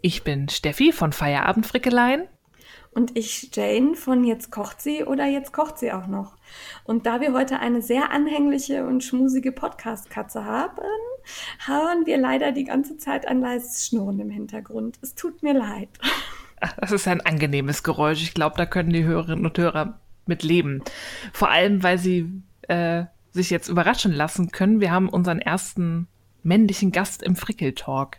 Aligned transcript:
Ich 0.00 0.22
bin 0.22 0.48
Steffi 0.48 0.92
von 0.92 1.12
Feierabend 1.12 1.66
Frickeleien. 1.66 2.28
Und 2.92 3.18
ich 3.18 3.50
Jane 3.52 3.96
von 3.96 4.24
Jetzt 4.24 4.52
kocht 4.52 4.80
sie 4.80 5.02
oder 5.02 5.26
Jetzt 5.26 5.52
kocht 5.52 5.78
sie 5.78 5.92
auch 5.92 6.06
noch. 6.06 6.36
Und 6.84 7.04
da 7.04 7.20
wir 7.20 7.32
heute 7.32 7.58
eine 7.58 7.82
sehr 7.82 8.12
anhängliche 8.12 8.86
und 8.86 9.02
schmusige 9.02 9.50
Podcast-Katze 9.50 10.44
haben, 10.44 10.82
hören 11.66 12.06
wir 12.06 12.16
leider 12.16 12.52
die 12.52 12.64
ganze 12.64 12.96
Zeit 12.96 13.26
ein 13.26 13.40
leises 13.40 13.86
Schnurren 13.86 14.20
im 14.20 14.30
Hintergrund. 14.30 14.98
Es 15.02 15.16
tut 15.16 15.42
mir 15.42 15.54
leid. 15.54 15.88
Das 16.80 16.92
ist 16.92 17.06
ein 17.06 17.20
angenehmes 17.20 17.82
Geräusch. 17.82 18.22
Ich 18.22 18.34
glaube, 18.34 18.56
da 18.56 18.66
können 18.66 18.92
die 18.92 19.04
Hörerinnen 19.04 19.46
und 19.46 19.58
Hörer 19.58 20.00
mit 20.26 20.42
leben. 20.42 20.82
Vor 21.32 21.50
allem, 21.50 21.82
weil 21.82 21.98
sie 21.98 22.42
äh, 22.62 23.04
sich 23.30 23.50
jetzt 23.50 23.68
überraschen 23.68 24.12
lassen 24.12 24.50
können. 24.50 24.80
Wir 24.80 24.90
haben 24.90 25.08
unseren 25.08 25.40
ersten 25.40 26.08
männlichen 26.42 26.90
Gast 26.92 27.22
im 27.22 27.36
Frickeltalk. 27.36 28.18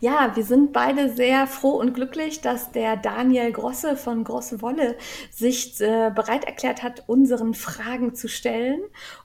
Ja, 0.00 0.34
wir 0.34 0.44
sind 0.44 0.72
beide 0.72 1.14
sehr 1.14 1.46
froh 1.46 1.72
und 1.72 1.94
glücklich, 1.94 2.40
dass 2.40 2.72
der 2.72 2.96
Daniel 2.96 3.52
Grosse 3.52 3.96
von 3.96 4.24
Grosse 4.24 4.62
Wolle 4.62 4.96
sich 5.30 5.80
äh, 5.80 6.10
bereit 6.14 6.44
erklärt 6.44 6.82
hat, 6.82 7.04
unseren 7.06 7.54
Fragen 7.54 8.14
zu 8.14 8.28
stellen. 8.28 8.80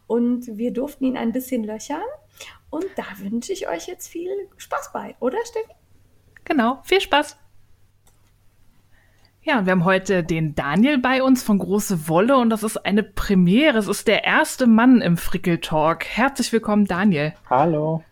Und 0.08 0.58
wir 0.58 0.72
durften 0.72 1.06
ihn 1.06 1.18
ein 1.18 1.32
bisschen 1.32 1.64
löchern. 1.64 2.02
Und 2.70 2.86
da 2.96 3.04
wünsche 3.20 3.54
ich 3.54 3.68
euch 3.68 3.88
jetzt 3.88 4.08
viel 4.08 4.32
Spaß 4.58 4.92
bei, 4.94 5.16
oder 5.20 5.38
Steffi? 5.46 5.74
Genau, 6.46 6.80
viel 6.84 7.02
Spaß. 7.02 7.38
Ja, 9.46 9.66
wir 9.66 9.74
haben 9.74 9.84
heute 9.84 10.24
den 10.24 10.56
Daniel 10.56 10.98
bei 11.00 11.22
uns 11.22 11.44
von 11.44 11.60
Große 11.60 12.08
Wolle 12.08 12.38
und 12.38 12.50
das 12.50 12.64
ist 12.64 12.78
eine 12.78 13.04
Premiere. 13.04 13.78
Es 13.78 13.90
ist 13.90 14.08
der 14.08 14.24
erste 14.24 14.68
Mann 14.68 15.02
im 15.02 15.18
Frickeltalk. 15.18 16.06
Herzlich 16.06 16.54
willkommen, 16.54 16.86
Daniel. 16.86 17.34
Hallo. 17.50 18.04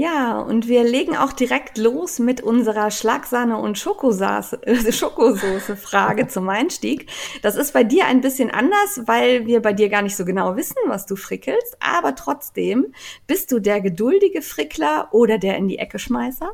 Ja, 0.00 0.40
und 0.40 0.66
wir 0.66 0.82
legen 0.82 1.14
auch 1.14 1.34
direkt 1.34 1.76
los 1.76 2.18
mit 2.20 2.40
unserer 2.40 2.90
Schlagsahne 2.90 3.58
und 3.58 3.76
Schokosoße-Frage 3.78 6.26
zum 6.28 6.48
Einstieg. 6.48 7.10
Das 7.42 7.54
ist 7.54 7.74
bei 7.74 7.84
dir 7.84 8.06
ein 8.06 8.22
bisschen 8.22 8.50
anders, 8.50 9.02
weil 9.04 9.44
wir 9.44 9.60
bei 9.60 9.74
dir 9.74 9.90
gar 9.90 10.00
nicht 10.00 10.16
so 10.16 10.24
genau 10.24 10.56
wissen, 10.56 10.78
was 10.86 11.04
du 11.04 11.16
frickelst. 11.16 11.76
Aber 11.80 12.14
trotzdem, 12.14 12.94
bist 13.26 13.52
du 13.52 13.58
der 13.58 13.82
geduldige 13.82 14.40
Frickler 14.40 15.08
oder 15.12 15.36
der 15.36 15.58
in 15.58 15.68
die 15.68 15.76
Ecke 15.76 15.98
Schmeißer? 15.98 16.52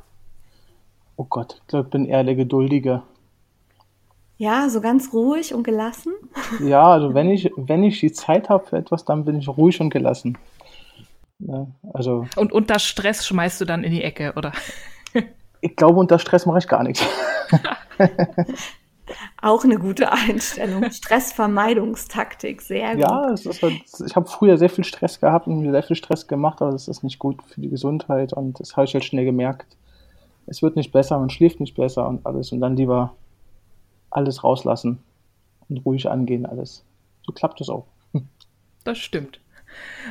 Oh 1.15 1.27
Gott, 1.31 1.61
ich 1.61 1.67
glaube, 1.69 1.85
ich 1.85 1.91
bin 1.93 2.07
eher 2.07 2.25
der 2.25 2.35
Geduldige. 2.35 3.05
Ja, 4.39 4.69
so 4.69 4.81
ganz 4.81 5.13
ruhig 5.13 5.55
und 5.55 5.63
gelassen? 5.63 6.15
Ja, 6.65 6.91
also 6.91 7.15
wenn 7.15 7.31
ich, 7.31 7.53
wenn 7.57 7.85
ich 7.85 8.01
die 8.01 8.11
Zeit 8.11 8.49
habe 8.49 8.67
für 8.67 8.77
etwas, 8.77 9.05
dann 9.05 9.25
bin 9.25 9.39
ich 9.39 9.47
ruhig 9.47 9.81
und 9.81 9.91
gelassen. 9.91 10.37
Ja, 11.39 11.67
also. 11.93 12.27
Und 12.37 12.53
unter 12.53 12.79
Stress 12.79 13.27
schmeißt 13.27 13.61
du 13.61 13.65
dann 13.65 13.85
in 13.85 13.93
die 13.93 14.03
Ecke, 14.03 14.33
oder? 14.37 14.53
ich 15.61 15.77
glaube, 15.77 15.99
unter 15.99 16.19
Stress 16.19 16.47
mache 16.47 16.59
ich 16.59 16.69
gar 16.69 16.83
nichts. 16.83 17.05
Auch 19.41 19.63
eine 19.63 19.79
gute 19.79 20.11
Einstellung. 20.11 20.91
Stressvermeidungstaktik, 20.91 22.61
sehr 22.61 22.95
gut. 22.95 23.03
Ja, 23.03 23.31
es 23.31 23.47
ist 23.47 23.63
halt, 23.63 23.81
ich 24.05 24.17
habe 24.17 24.27
früher 24.27 24.59
sehr 24.59 24.71
viel 24.71 24.85
Stress 24.85 25.21
gehabt 25.21 25.47
und 25.47 25.61
mir 25.61 25.71
sehr 25.71 25.83
viel 25.85 25.97
Stress 25.97 26.27
gemacht, 26.27 26.61
aber 26.61 26.73
das 26.73 26.89
ist 26.89 27.05
nicht 27.05 27.19
gut 27.19 27.41
für 27.45 27.61
die 27.61 27.71
Gesundheit 27.71 28.33
und 28.33 28.59
das 28.59 28.77
habe 28.77 28.87
ich 28.87 28.95
halt 28.95 29.05
schnell 29.05 29.25
gemerkt. 29.25 29.77
Es 30.47 30.63
wird 30.63 30.75
nicht 30.75 30.91
besser, 30.93 31.19
man 31.19 31.31
schläft 31.31 31.61
nicht 31.61 31.77
besser 31.77 32.09
und 32.09 32.27
alles 32.27 32.51
und 32.51 32.61
dann 32.61 32.77
lieber 32.77 33.15
alles 34.11 34.43
rauslassen 34.43 34.99
und 35.69 35.79
ruhig 35.85 36.09
angehen, 36.09 36.47
alles. 36.47 36.85
So 37.25 37.33
klappt 37.33 37.61
es 37.61 37.69
auch. 37.69 37.87
Das 38.85 38.99
stimmt. 38.99 39.41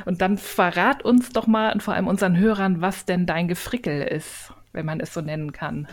Und 0.04 0.20
dann 0.20 0.38
verrat 0.38 1.04
uns 1.04 1.30
doch 1.30 1.46
mal 1.46 1.72
und 1.72 1.82
vor 1.82 1.94
allem 1.94 2.06
unseren 2.06 2.36
Hörern, 2.36 2.80
was 2.80 3.04
denn 3.04 3.26
dein 3.26 3.48
Gefrickel 3.48 4.02
ist, 4.02 4.52
wenn 4.72 4.86
man 4.86 5.00
es 5.00 5.14
so 5.14 5.20
nennen 5.20 5.52
kann. 5.52 5.88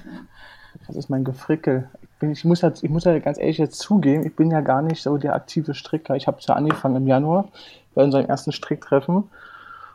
Was 0.87 0.95
ist 0.95 1.09
mein 1.09 1.23
Gefrickel? 1.23 1.89
Ich, 2.01 2.19
bin, 2.19 2.31
ich, 2.31 2.45
muss 2.45 2.63
halt, 2.63 2.83
ich 2.83 2.89
muss 2.89 3.03
ja 3.03 3.17
ganz 3.19 3.37
ehrlich 3.37 3.57
jetzt 3.57 3.79
zugeben, 3.79 4.25
ich 4.25 4.35
bin 4.35 4.51
ja 4.51 4.61
gar 4.61 4.81
nicht 4.81 5.01
so 5.01 5.17
der 5.17 5.35
aktive 5.35 5.73
Stricker. 5.73 6.15
Ich 6.15 6.27
habe 6.27 6.39
es 6.39 6.47
ja 6.47 6.55
angefangen 6.55 6.97
im 6.97 7.07
Januar 7.07 7.49
bei 7.95 8.03
unserem 8.03 8.25
ersten 8.25 8.51
Stricktreffen. 8.51 9.25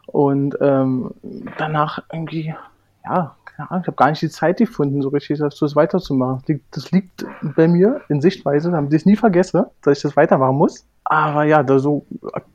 Und 0.06 0.56
ähm, 0.60 1.12
danach 1.58 2.02
irgendwie, 2.10 2.54
ja, 3.04 3.36
keine 3.44 3.70
Ahnung, 3.70 3.82
ich 3.82 3.86
habe 3.88 3.96
gar 3.96 4.10
nicht 4.10 4.22
die 4.22 4.30
Zeit 4.30 4.58
gefunden, 4.58 5.02
so 5.02 5.08
richtig 5.08 5.38
das 5.38 5.76
weiterzumachen. 5.76 6.60
Das 6.70 6.90
liegt 6.92 7.26
bei 7.42 7.68
mir 7.68 8.00
in 8.08 8.20
Sichtweise, 8.20 8.70
damit 8.70 8.92
ich 8.92 9.02
es 9.02 9.06
nie 9.06 9.16
vergesse, 9.16 9.70
dass 9.82 9.98
ich 9.98 10.02
das 10.02 10.16
weitermachen 10.16 10.56
muss. 10.56 10.86
Aber 11.10 11.44
ja, 11.44 11.62
da 11.62 11.78
so, 11.78 12.04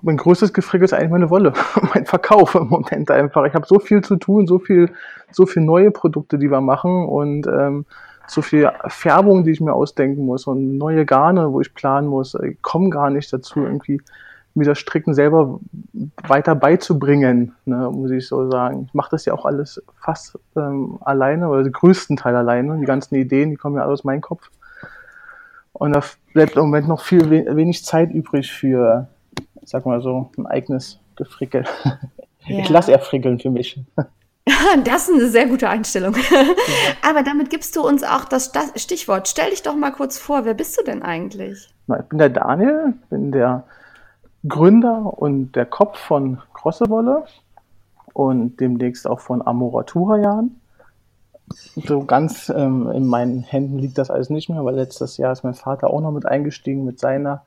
mein 0.04 0.18
größtes 0.18 0.54
Gefrickel 0.54 0.86
ist 0.86 0.94
eigentlich 0.94 1.10
meine 1.10 1.32
Wolle, 1.32 1.54
mein 1.96 2.06
Verkauf 2.06 2.54
im 2.54 2.68
Moment 2.68 3.10
einfach. 3.10 3.46
Ich 3.46 3.56
habe 3.56 3.66
so 3.66 3.80
viel 3.80 4.02
zu 4.02 4.16
tun, 4.16 4.46
so 4.46 4.60
viel, 4.60 4.92
so 5.32 5.48
viel 5.48 5.64
neue 5.64 5.90
Produkte, 5.90 6.38
die 6.38 6.52
wir 6.52 6.62
machen 6.62 7.08
und 7.08 7.48
ähm, 7.48 7.88
so 8.28 8.44
viel 8.44 8.72
Färbung, 8.90 9.44
die 9.44 9.50
ich 9.50 9.60
mir 9.60 9.74
ausdenken 9.74 10.24
muss 10.24 10.46
und 10.46 10.78
neue 10.78 11.04
Garne, 11.04 11.52
wo 11.52 11.62
ich 11.62 11.74
planen 11.74 12.08
muss. 12.08 12.36
Ich 12.36 12.62
komme 12.62 12.92
gar 12.92 13.10
nicht 13.10 13.34
dazu, 13.34 13.62
irgendwie 13.62 14.00
mir 14.54 14.66
das 14.66 14.78
Stricken 14.78 15.16
selber 15.16 15.60
weiter 16.28 16.54
beizubringen, 16.54 17.56
ne, 17.66 17.90
muss 17.92 18.12
ich 18.12 18.28
so 18.28 18.52
sagen. 18.52 18.84
Ich 18.86 18.94
mache 18.94 19.10
das 19.10 19.26
ja 19.26 19.34
auch 19.34 19.46
alles 19.46 19.82
fast 20.00 20.38
ähm, 20.56 21.00
alleine 21.02 21.50
oder 21.50 21.64
den 21.64 21.74
größten 21.74 22.18
Teil 22.18 22.36
alleine. 22.36 22.78
Die 22.78 22.86
ganzen 22.86 23.16
Ideen, 23.16 23.50
die 23.50 23.56
kommen 23.56 23.78
ja 23.78 23.82
alle 23.82 23.94
aus 23.94 24.04
meinem 24.04 24.22
Kopf. 24.22 24.52
Und 25.74 25.94
da 25.94 26.02
bleibt 26.34 26.56
im 26.56 26.64
Moment 26.64 26.88
noch 26.88 27.02
viel 27.02 27.30
wenig 27.30 27.84
Zeit 27.84 28.12
übrig 28.12 28.52
für, 28.52 29.08
sag 29.64 29.86
mal 29.86 30.02
so, 30.02 30.32
ein 30.38 30.46
eigenes 30.46 31.00
Gefrickel. 31.16 31.66
Ja. 32.46 32.60
Ich 32.60 32.68
lasse 32.68 32.92
eher 32.92 33.00
frickeln 33.00 33.40
für 33.40 33.50
mich. 33.50 33.80
Das 34.84 35.08
ist 35.08 35.16
eine 35.16 35.30
sehr 35.30 35.46
gute 35.46 35.70
Einstellung. 35.70 36.16
Aber 37.02 37.24
damit 37.24 37.50
gibst 37.50 37.78
du 37.78 37.88
uns 37.88 38.04
auch 38.04 38.26
das 38.26 38.52
Stichwort. 38.76 39.30
Stell 39.30 39.52
dich 39.52 39.62
doch 39.62 39.76
mal 39.76 39.92
kurz 39.92 40.18
vor, 40.18 40.44
wer 40.44 40.54
bist 40.54 40.78
du 40.78 40.84
denn 40.84 41.02
eigentlich? 41.02 41.74
Ich 41.88 42.06
bin 42.10 42.18
der 42.18 42.30
Daniel, 42.30 42.94
bin 43.10 43.32
der 43.32 43.64
Gründer 44.48 45.18
und 45.18 45.54
der 45.54 45.66
Kopf 45.66 45.98
von 45.98 46.42
Crossewolle 46.54 47.24
und 48.14 48.60
demnächst 48.60 49.08
auch 49.08 49.22
von 49.22 49.46
Amoratura 49.46 50.18
Jahren 50.18 50.60
so 51.76 52.06
ganz 52.06 52.50
ähm, 52.50 52.90
in 52.92 53.06
meinen 53.06 53.42
Händen 53.42 53.78
liegt 53.80 53.98
das 53.98 54.10
alles 54.10 54.30
nicht 54.30 54.50
mehr, 54.50 54.64
weil 54.64 54.76
letztes 54.76 55.18
Jahr 55.18 55.32
ist 55.32 55.44
mein 55.44 55.54
Vater 55.54 55.90
auch 55.90 56.02
noch 56.02 56.12
mit 56.12 56.26
eingestiegen 56.26 56.86
mit 56.86 57.00
seiner, 57.00 57.44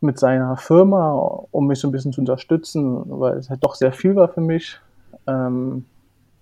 mit 0.00 0.18
seiner 0.18 0.56
Firma, 0.56 1.12
um 1.50 1.66
mich 1.66 1.80
so 1.80 1.88
ein 1.88 1.92
bisschen 1.92 2.12
zu 2.12 2.20
unterstützen, 2.20 3.02
weil 3.06 3.36
es 3.36 3.50
halt 3.50 3.64
doch 3.64 3.74
sehr 3.74 3.92
viel 3.92 4.16
war 4.16 4.28
für 4.28 4.40
mich. 4.40 4.78
Ähm, 5.26 5.84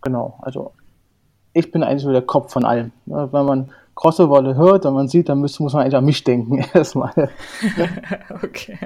genau, 0.00 0.38
also 0.42 0.72
ich 1.52 1.70
bin 1.70 1.82
eigentlich 1.82 2.02
so 2.02 2.12
der 2.12 2.22
Kopf 2.22 2.52
von 2.52 2.64
allem. 2.64 2.92
Wenn 3.06 3.46
man 3.46 3.70
Crossover 3.94 4.54
hört 4.54 4.86
und 4.86 4.94
man 4.94 5.08
sieht, 5.08 5.28
dann 5.28 5.38
muss, 5.38 5.60
muss 5.60 5.74
man 5.74 5.82
eigentlich 5.82 5.96
an 5.96 6.04
mich 6.04 6.24
denken 6.24 6.58
erstmal. 6.74 7.12
okay. 8.42 8.78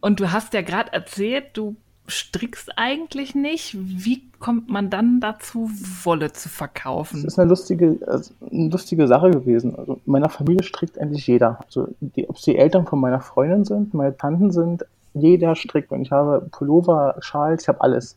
Und 0.00 0.18
du 0.18 0.32
hast 0.32 0.52
ja 0.52 0.62
gerade 0.62 0.92
erzählt, 0.92 1.50
du 1.54 1.76
strickst 2.08 2.72
eigentlich 2.76 3.34
nicht. 3.34 3.76
Wie 3.78 4.22
kommt 4.38 4.68
man 4.68 4.90
dann 4.90 5.20
dazu, 5.20 5.70
Wolle 6.02 6.32
zu 6.32 6.48
verkaufen? 6.48 7.22
Das 7.22 7.34
ist 7.34 7.38
eine 7.38 7.48
lustige, 7.48 7.98
also 8.06 8.32
eine 8.50 8.68
lustige 8.68 9.06
Sache 9.06 9.30
gewesen. 9.30 9.76
Also 9.76 9.94
in 9.94 10.12
meiner 10.12 10.28
Familie 10.28 10.62
strickt 10.62 10.98
eigentlich 10.98 11.26
jeder. 11.26 11.60
Also 11.64 11.88
die, 12.00 12.28
ob 12.28 12.36
es 12.36 12.42
die 12.42 12.56
Eltern 12.56 12.86
von 12.86 13.00
meiner 13.00 13.20
Freundin 13.20 13.64
sind, 13.64 13.94
meine 13.94 14.16
Tanten 14.16 14.50
sind, 14.50 14.84
jeder 15.14 15.54
strickt. 15.54 15.92
Und 15.92 16.02
ich 16.02 16.10
habe 16.10 16.48
Pullover, 16.50 17.16
Schals, 17.20 17.62
ich 17.62 17.68
habe 17.68 17.80
alles. 17.80 18.16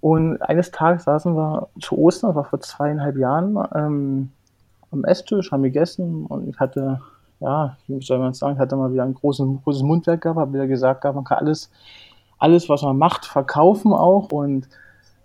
Und 0.00 0.42
eines 0.42 0.70
Tages 0.70 1.04
saßen 1.04 1.34
wir 1.34 1.68
zu 1.80 1.96
Ostern, 1.96 2.30
das 2.30 2.36
war 2.36 2.44
vor 2.44 2.60
zweieinhalb 2.60 3.16
Jahren, 3.16 3.56
ähm, 3.74 4.30
am 4.90 5.04
Esstisch, 5.04 5.50
haben 5.50 5.62
gegessen 5.62 6.26
und 6.26 6.48
ich 6.48 6.58
hatte, 6.60 7.00
ja, 7.40 7.76
wie 7.88 8.04
soll 8.04 8.18
man 8.18 8.34
sagen, 8.34 8.54
ich 8.54 8.60
hatte 8.60 8.76
mal 8.76 8.92
wieder 8.92 9.04
ein 9.04 9.14
großes, 9.14 9.46
großes 9.64 9.82
Mundwerk 9.82 10.20
gehabt, 10.20 10.38
habe 10.38 10.52
wieder 10.52 10.66
gesagt 10.66 11.04
man 11.04 11.24
kann 11.24 11.38
alles 11.38 11.70
alles, 12.38 12.68
was 12.68 12.82
man 12.82 12.98
macht, 12.98 13.26
verkaufen 13.26 13.92
auch 13.92 14.32
und 14.32 14.68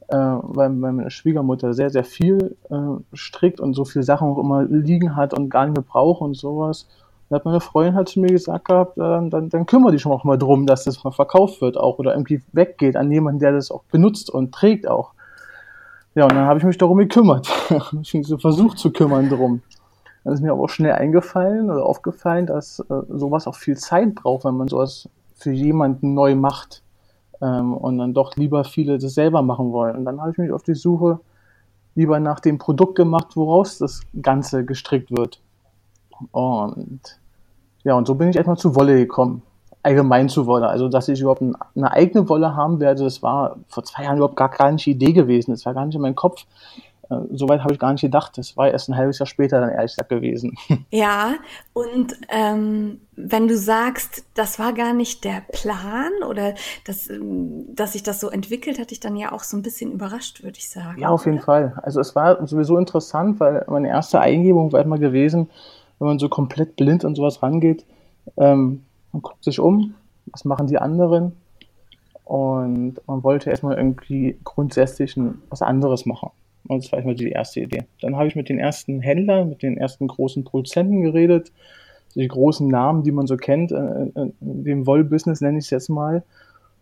äh, 0.09 0.15
weil, 0.15 0.69
meine 0.69 1.11
Schwiegermutter 1.11 1.73
sehr, 1.73 1.89
sehr 1.89 2.03
viel 2.03 2.55
äh, 2.69 2.75
strickt 3.13 3.59
und 3.59 3.73
so 3.73 3.85
viele 3.85 4.03
Sachen 4.03 4.27
auch 4.27 4.39
immer 4.39 4.63
liegen 4.63 5.15
hat 5.15 5.33
und 5.33 5.49
gar 5.49 5.65
nicht 5.65 5.75
mehr 5.75 5.85
braucht 5.87 6.21
und 6.21 6.35
sowas. 6.35 6.87
Da 7.29 7.35
hat 7.35 7.45
meine 7.45 7.59
Freundin 7.59 7.93
halt 7.93 8.09
zu 8.09 8.19
mir 8.19 8.29
gesagt 8.29 8.65
gehabt, 8.65 8.97
äh, 8.97 9.29
dann, 9.29 9.49
dann 9.49 9.65
kümmere 9.67 9.91
dich 9.91 10.01
schon 10.01 10.11
auch 10.11 10.23
mal 10.23 10.37
drum, 10.37 10.65
dass 10.65 10.85
das 10.85 11.03
mal 11.03 11.11
verkauft 11.11 11.61
wird 11.61 11.77
auch 11.77 11.99
oder 11.99 12.13
irgendwie 12.13 12.41
weggeht 12.53 12.95
an 12.95 13.11
jemanden, 13.11 13.39
der 13.39 13.51
das 13.51 13.69
auch 13.69 13.83
benutzt 13.91 14.31
und 14.31 14.51
trägt 14.51 14.87
auch. 14.87 15.11
Ja, 16.15 16.23
und 16.23 16.33
dann 16.33 16.47
habe 16.47 16.57
ich 16.57 16.65
mich 16.65 16.77
darum 16.77 16.97
gekümmert. 16.97 17.47
ich 18.01 18.11
bin 18.11 18.23
so 18.23 18.39
versucht 18.39 18.79
zu 18.79 18.91
kümmern 18.91 19.29
drum. 19.29 19.61
Dann 20.23 20.33
ist 20.33 20.41
mir 20.41 20.51
aber 20.51 20.63
auch 20.63 20.69
schnell 20.69 20.93
eingefallen 20.93 21.69
oder 21.69 21.85
aufgefallen, 21.85 22.47
dass 22.47 22.79
äh, 22.79 23.01
sowas 23.09 23.45
auch 23.45 23.55
viel 23.55 23.77
Zeit 23.77 24.15
braucht, 24.15 24.45
wenn 24.45 24.57
man 24.57 24.67
sowas 24.67 25.07
für 25.35 25.51
jemanden 25.51 26.15
neu 26.15 26.35
macht 26.35 26.81
ähm, 27.41 27.73
und 27.73 27.97
dann 27.97 28.13
doch 28.13 28.35
lieber 28.35 28.63
viele 28.63 28.97
das 28.97 29.13
selber 29.13 29.41
machen 29.41 29.71
wollen. 29.71 29.95
Und 29.97 30.05
dann 30.05 30.19
habe 30.19 30.31
ich 30.31 30.37
mich 30.37 30.51
auf 30.51 30.63
die 30.63 30.75
Suche 30.75 31.19
lieber 31.95 32.19
nach 32.19 32.39
dem 32.39 32.57
Produkt 32.57 32.95
gemacht, 32.95 33.35
woraus 33.35 33.77
das 33.77 34.01
Ganze 34.21 34.65
gestrickt 34.65 35.11
wird. 35.11 35.41
Und 36.31 37.01
ja, 37.83 37.95
und 37.95 38.07
so 38.07 38.15
bin 38.15 38.29
ich 38.29 38.35
erstmal 38.35 38.57
zu 38.57 38.75
Wolle 38.75 38.97
gekommen. 38.97 39.41
Allgemein 39.81 40.27
zu 40.27 40.45
Wolle. 40.45 40.67
Also, 40.67 40.89
dass 40.89 41.07
ich 41.07 41.21
überhaupt 41.21 41.41
eine 41.41 41.91
eigene 41.91 42.27
Wolle 42.27 42.55
haben 42.55 42.79
werde, 42.81 43.03
das 43.03 43.23
war 43.23 43.57
vor 43.67 43.83
zwei 43.83 44.03
Jahren 44.03 44.17
überhaupt 44.17 44.35
gar 44.35 44.49
keine 44.49 44.77
Idee 44.77 45.13
gewesen. 45.13 45.51
Das 45.51 45.65
war 45.65 45.73
gar 45.73 45.85
nicht 45.85 45.95
in 45.95 46.01
meinem 46.01 46.15
Kopf. 46.15 46.45
Äh, 47.09 47.15
Soweit 47.31 47.61
habe 47.61 47.73
ich 47.73 47.79
gar 47.79 47.91
nicht 47.91 48.01
gedacht. 48.01 48.37
Das 48.37 48.55
war 48.57 48.69
erst 48.69 48.89
ein 48.89 48.95
halbes 48.95 49.19
Jahr 49.19 49.27
später 49.27 49.59
dann 49.59 49.69
ehrlich 49.69 49.91
gesagt 49.91 50.09
gewesen. 50.09 50.55
Ja, 50.91 51.35
und 51.73 52.15
ähm, 52.29 53.01
wenn 53.15 53.47
du 53.47 53.55
sagst, 53.55 54.25
das 54.33 54.57
war 54.59 54.73
gar 54.73 54.93
nicht 54.93 55.23
der 55.23 55.41
Plan 55.51 56.11
oder 56.27 56.55
dass, 56.85 57.09
ähm, 57.09 57.65
dass 57.75 57.93
sich 57.93 58.01
das 58.01 58.19
so 58.19 58.29
entwickelt, 58.29 58.79
hat 58.79 58.91
dich 58.91 58.99
dann 58.99 59.15
ja 59.15 59.31
auch 59.31 59.43
so 59.43 59.55
ein 59.55 59.61
bisschen 59.61 59.91
überrascht, 59.91 60.43
würde 60.43 60.57
ich 60.57 60.69
sagen. 60.69 60.99
Ja, 60.99 61.09
auf 61.09 61.25
jeden 61.25 61.39
Fall. 61.39 61.73
Also 61.83 61.99
es 61.99 62.15
war 62.15 62.45
sowieso 62.47 62.77
interessant, 62.77 63.39
weil 63.39 63.65
meine 63.67 63.89
erste 63.89 64.19
Eingebung 64.19 64.71
war 64.71 64.81
immer 64.81 64.97
gewesen, 64.97 65.49
wenn 65.99 66.07
man 66.07 66.19
so 66.19 66.29
komplett 66.29 66.75
blind 66.75 67.05
an 67.05 67.13
sowas 67.15 67.43
rangeht, 67.43 67.85
ähm, 68.37 68.83
man 69.11 69.21
guckt 69.21 69.43
sich 69.43 69.59
um, 69.59 69.95
was 70.27 70.45
machen 70.45 70.67
die 70.67 70.77
anderen 70.77 71.35
und 72.23 72.95
man 73.07 73.23
wollte 73.23 73.49
erstmal 73.49 73.77
irgendwie 73.77 74.39
grundsätzlich 74.43 75.15
was 75.49 75.61
anderes 75.61 76.05
machen. 76.05 76.31
Und 76.67 76.83
das 76.83 76.91
war 76.91 76.97
erstmal 76.97 77.15
die 77.15 77.29
erste 77.29 77.61
Idee. 77.61 77.85
Dann 78.01 78.15
habe 78.15 78.27
ich 78.27 78.35
mit 78.35 78.49
den 78.49 78.59
ersten 78.59 79.01
Händlern, 79.01 79.49
mit 79.49 79.63
den 79.63 79.77
ersten 79.77 80.07
großen 80.07 80.43
Produzenten 80.43 81.01
geredet, 81.01 81.51
die 82.15 82.27
großen 82.27 82.67
Namen, 82.67 83.03
die 83.03 83.11
man 83.11 83.27
so 83.27 83.37
kennt, 83.37 83.71
äh, 83.71 83.75
äh, 83.75 84.31
dem 84.39 84.85
Wollbusiness 84.85 85.41
nenne 85.41 85.59
ich 85.59 85.65
es 85.65 85.69
jetzt 85.69 85.89
mal. 85.89 86.23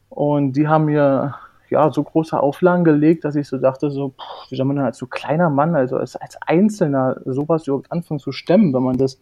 Und 0.09 0.53
die 0.53 0.67
haben 0.67 0.85
mir 0.85 1.35
ja 1.69 1.91
so 1.91 2.03
große 2.03 2.39
Auflagen 2.39 2.83
gelegt, 2.83 3.25
dass 3.25 3.35
ich 3.35 3.47
so 3.47 3.57
dachte, 3.57 3.91
so, 3.91 4.09
pff, 4.09 4.51
wie 4.51 4.55
soll 4.55 4.65
man 4.65 4.77
denn 4.77 4.85
als 4.85 4.97
so 4.97 5.05
kleiner 5.05 5.49
Mann, 5.49 5.75
also 5.75 5.97
als, 5.97 6.15
als 6.15 6.37
Einzelner 6.45 7.19
sowas 7.25 7.67
überhaupt 7.67 7.91
anfangen 7.91 8.19
zu 8.19 8.31
stemmen, 8.31 8.73
wenn 8.73 8.83
man 8.83 8.97
das 8.97 9.19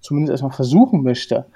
zumindest 0.00 0.30
erstmal 0.32 0.52
versuchen 0.52 1.02
möchte. 1.02 1.46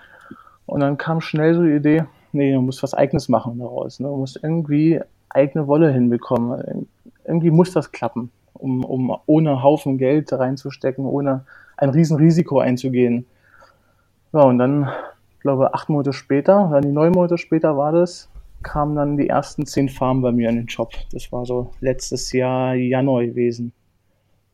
Und 0.66 0.80
dann 0.80 0.98
kam 0.98 1.20
schnell 1.20 1.54
so 1.54 1.62
die 1.62 1.72
Idee, 1.72 2.04
nee, 2.32 2.52
du 2.52 2.60
musst 2.60 2.82
was 2.82 2.94
Eigenes 2.94 3.28
machen 3.28 3.58
daraus. 3.58 4.00
Ne? 4.00 4.08
Du 4.08 4.16
musst 4.16 4.40
irgendwie 4.42 5.00
eigene 5.30 5.66
Wolle 5.66 5.92
hinbekommen 5.92 6.88
irgendwie 7.28 7.50
muss 7.50 7.72
das 7.72 7.92
klappen, 7.92 8.30
um, 8.54 8.84
um 8.84 9.16
ohne 9.26 9.62
Haufen 9.62 9.98
Geld 9.98 10.32
reinzustecken, 10.32 11.04
ohne 11.04 11.44
ein 11.76 11.90
Riesenrisiko 11.90 12.58
einzugehen. 12.58 13.26
Ja, 14.32 14.42
und 14.42 14.58
dann, 14.58 14.88
ich 15.34 15.40
glaube, 15.40 15.74
acht 15.74 15.88
Monate 15.88 16.12
später, 16.12 16.68
dann 16.72 16.82
die 16.82 16.92
neun 16.92 17.12
Monate 17.12 17.38
später 17.38 17.76
war 17.76 17.92
das, 17.92 18.28
kamen 18.62 18.96
dann 18.96 19.16
die 19.16 19.28
ersten 19.28 19.66
zehn 19.66 19.88
Farmen 19.88 20.22
bei 20.22 20.32
mir 20.32 20.48
in 20.48 20.56
den 20.56 20.66
Job. 20.66 20.92
Das 21.12 21.30
war 21.30 21.46
so 21.46 21.70
letztes 21.80 22.32
Jahr 22.32 22.74
Januar 22.74 23.24
gewesen, 23.24 23.72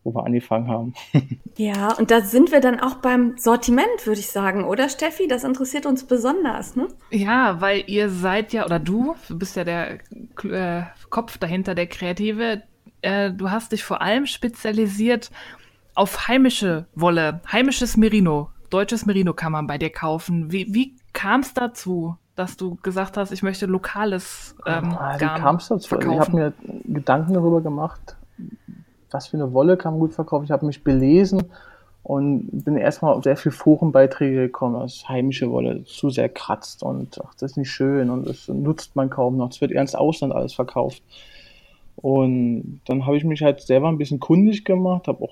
wo 0.05 0.15
wir 0.15 0.25
angefangen 0.25 0.69
haben. 0.69 0.95
Ja, 1.57 1.93
und 1.95 2.11
da 2.11 2.21
sind 2.21 2.51
wir 2.51 2.61
dann 2.61 2.81
auch 2.81 2.97
beim 2.97 3.37
Sortiment, 3.39 4.07
würde 4.07 4.19
ich 4.19 4.29
sagen, 4.31 4.65
oder 4.65 4.89
Steffi? 4.89 5.29
Das 5.29 5.45
interessiert 5.45 5.87
uns 5.87 6.05
besonders, 6.05 6.75
ne? 6.75 6.89
Ja, 7.11 7.61
weil 7.61 7.85
ihr 7.87 8.11
seid 8.11 8.53
ja, 8.53 8.65
oder 8.65 8.81
du, 8.81 9.15
du 9.29 9.39
bist 9.39 9.55
ja 9.55 9.63
der 9.63 10.01
äh, 10.43 10.83
Kopf 11.11 11.39
dahinter, 11.39 11.77
der 11.77 11.87
Kreative. 11.87 12.63
Äh, 13.03 13.31
du 13.31 13.51
hast 13.53 13.71
dich 13.71 13.85
vor 13.85 14.03
allem 14.03 14.27
spezialisiert 14.27 15.31
auf 15.95 16.27
heimische 16.27 16.87
Wolle, 16.97 17.41
heimisches 17.53 17.97
Merino. 17.97 18.51
Deutsches 18.71 19.07
Merino 19.07 19.33
kann 19.33 19.53
man 19.53 19.69
bei 19.69 19.79
dir 19.79 19.91
kaufen. 19.91 20.51
Wie, 20.51 20.67
wie 20.75 20.97
kam 21.13 21.41
es 21.43 21.55
dazu, 21.55 22.17
dass 22.35 22.57
du 22.57 22.75
gesagt 22.83 23.17
hast, 23.17 23.31
ich 23.31 23.45
möchte 23.45 23.67
lokales 23.67 24.57
ähm, 24.67 24.97
Ah, 24.99 25.15
Wie 25.15 25.19
Garn 25.19 25.41
kam 25.41 25.57
es 25.57 25.69
dazu? 25.69 25.95
Also 25.95 26.11
Ich 26.11 26.19
habe 26.19 26.33
verkaufen? 26.33 26.35
mir 26.35 26.53
Gedanken 26.95 27.35
darüber 27.35 27.61
gemacht, 27.61 28.17
was 29.15 29.29
für 29.29 29.37
eine 29.37 29.53
Wolle 29.53 29.77
kann 29.77 29.95
man 29.95 30.01
gut 30.01 30.13
verkaufen. 30.13 30.45
Ich 30.45 30.51
habe 30.51 30.67
mich 30.67 30.83
belesen 30.83 31.45
und 32.03 32.65
bin 32.65 32.77
erstmal 32.77 33.15
auf 33.15 33.25
sehr 33.25 33.37
viele 33.37 33.55
Forenbeiträge 33.55 34.37
gekommen, 34.37 34.79
dass 34.81 35.09
heimische 35.09 35.51
Wolle 35.51 35.85
zu 35.85 36.11
sehr 36.11 36.29
kratzt 36.29 36.83
und 36.83 37.19
ach, 37.25 37.35
das 37.35 37.53
ist 37.53 37.57
nicht 37.57 37.71
schön 37.71 38.11
und 38.11 38.29
das 38.29 38.49
nutzt 38.49 38.97
man 38.97 39.09
kaum 39.09 39.37
noch. 39.37 39.51
Es 39.51 39.61
wird 39.61 39.71
eher 39.71 39.81
ins 39.81 39.95
Ausland 39.95 40.35
alles 40.35 40.53
verkauft. 40.53 41.03
Und 41.97 42.81
dann 42.87 43.07
habe 43.07 43.17
ich 43.17 43.25
mich 43.25 43.41
halt 43.43 43.61
selber 43.61 43.89
ein 43.89 43.99
bisschen 43.99 44.19
kundig 44.19 44.65
gemacht, 44.65 45.07
habe 45.07 45.25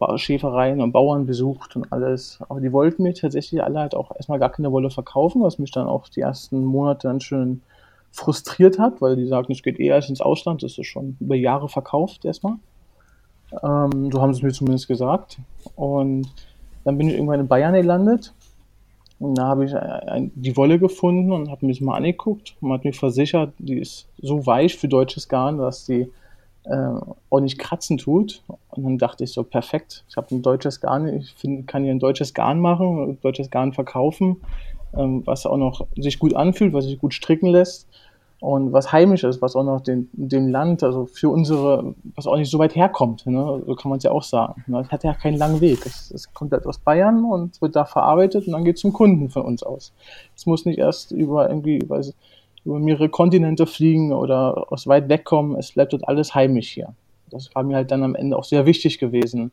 auch 0.00 0.18
Schäfereien 0.18 0.80
und 0.80 0.90
Bauern 0.90 1.26
besucht 1.26 1.76
und 1.76 1.92
alles. 1.92 2.40
Aber 2.48 2.60
die 2.60 2.72
wollten 2.72 3.04
mir 3.04 3.14
tatsächlich 3.14 3.62
alle 3.62 3.78
halt 3.78 3.94
auch 3.94 4.14
erstmal 4.14 4.40
gar 4.40 4.50
keine 4.50 4.72
Wolle 4.72 4.90
verkaufen, 4.90 5.42
was 5.42 5.60
mich 5.60 5.70
dann 5.70 5.86
auch 5.86 6.08
die 6.08 6.20
ersten 6.20 6.64
Monate 6.64 7.06
dann 7.06 7.20
schön 7.20 7.62
frustriert 8.10 8.80
hat, 8.80 9.00
weil 9.00 9.14
die 9.14 9.26
sagten, 9.26 9.52
es 9.52 9.62
geht 9.62 9.78
eher 9.78 9.96
ins 9.96 10.20
Ausland, 10.20 10.62
das 10.64 10.76
ist 10.76 10.86
schon 10.86 11.16
über 11.20 11.36
Jahre 11.36 11.68
verkauft 11.68 12.24
erstmal. 12.24 12.56
Ähm, 13.62 14.10
so 14.12 14.20
haben 14.20 14.32
sie 14.32 14.38
es 14.38 14.42
mir 14.42 14.52
zumindest 14.52 14.88
gesagt. 14.88 15.38
Und 15.74 16.28
dann 16.84 16.98
bin 16.98 17.08
ich 17.08 17.14
irgendwann 17.14 17.40
in 17.40 17.48
Bayern 17.48 17.74
gelandet. 17.74 18.32
Und 19.18 19.36
da 19.36 19.46
habe 19.46 19.64
ich 19.64 19.74
ein, 19.74 20.30
die 20.34 20.56
Wolle 20.56 20.78
gefunden 20.78 21.32
und 21.32 21.50
habe 21.50 21.64
mir 21.66 21.72
das 21.72 21.80
mal 21.80 21.96
angeguckt. 21.96 22.54
und 22.60 22.72
hat 22.72 22.84
mir 22.84 22.92
versichert, 22.92 23.52
die 23.58 23.78
ist 23.78 24.06
so 24.20 24.46
weich 24.46 24.76
für 24.76 24.88
deutsches 24.88 25.28
Garn, 25.28 25.58
dass 25.58 25.86
die 25.86 26.10
äh, 26.64 26.92
auch 27.30 27.40
nicht 27.40 27.58
kratzen 27.58 27.98
tut. 27.98 28.42
Und 28.70 28.84
dann 28.84 28.98
dachte 28.98 29.24
ich 29.24 29.32
so, 29.32 29.42
perfekt, 29.42 30.04
ich 30.08 30.16
habe 30.16 30.34
ein 30.34 30.42
deutsches 30.42 30.80
Garn, 30.80 31.08
ich 31.08 31.32
find, 31.32 31.66
kann 31.66 31.82
hier 31.82 31.92
ein 31.92 31.98
deutsches 31.98 32.34
Garn 32.34 32.60
machen, 32.60 33.18
deutsches 33.22 33.50
Garn 33.50 33.72
verkaufen, 33.72 34.36
ähm, 34.94 35.22
was 35.24 35.46
auch 35.46 35.56
noch 35.56 35.86
sich 35.96 36.18
gut 36.18 36.34
anfühlt, 36.34 36.74
was 36.74 36.84
sich 36.84 36.98
gut 36.98 37.14
stricken 37.14 37.46
lässt 37.46 37.88
und 38.38 38.72
was 38.72 38.92
heimisch 38.92 39.24
ist, 39.24 39.40
was 39.40 39.56
auch 39.56 39.64
noch 39.64 39.80
den, 39.80 40.10
dem 40.12 40.48
Land, 40.48 40.82
also 40.82 41.06
für 41.06 41.30
unsere, 41.30 41.94
was 42.14 42.26
auch 42.26 42.36
nicht 42.36 42.50
so 42.50 42.58
weit 42.58 42.76
herkommt, 42.76 43.26
ne? 43.26 43.62
so 43.66 43.74
kann 43.74 43.88
man 43.88 43.96
es 43.96 44.04
ja 44.04 44.10
auch 44.10 44.22
sagen. 44.22 44.62
Ne? 44.66 44.80
Es 44.80 44.90
hat 44.90 45.04
ja 45.04 45.14
keinen 45.14 45.38
langen 45.38 45.62
Weg. 45.62 45.86
Es, 45.86 46.10
es 46.10 46.32
kommt 46.34 46.52
halt 46.52 46.66
aus 46.66 46.78
Bayern 46.78 47.24
und 47.24 47.60
wird 47.62 47.74
da 47.74 47.86
verarbeitet 47.86 48.46
und 48.46 48.52
dann 48.52 48.64
geht 48.64 48.76
es 48.76 48.82
zum 48.82 48.92
Kunden 48.92 49.30
von 49.30 49.42
uns 49.42 49.62
aus. 49.62 49.94
Es 50.36 50.44
muss 50.44 50.66
nicht 50.66 50.78
erst 50.78 51.12
über 51.12 51.48
irgendwie 51.48 51.78
über, 51.78 52.02
über 52.64 52.78
mehrere 52.78 53.08
Kontinente 53.08 53.66
fliegen 53.66 54.12
oder 54.12 54.70
aus 54.70 54.86
weit 54.86 55.08
weg 55.08 55.24
kommen. 55.24 55.56
Es 55.56 55.72
bleibt 55.72 55.94
dort 55.94 56.06
alles 56.06 56.34
heimisch 56.34 56.68
hier. 56.68 56.94
Das 57.30 57.54
war 57.54 57.62
mir 57.62 57.76
halt 57.76 57.90
dann 57.90 58.02
am 58.02 58.14
Ende 58.14 58.36
auch 58.36 58.44
sehr 58.44 58.66
wichtig 58.66 58.98
gewesen. 58.98 59.50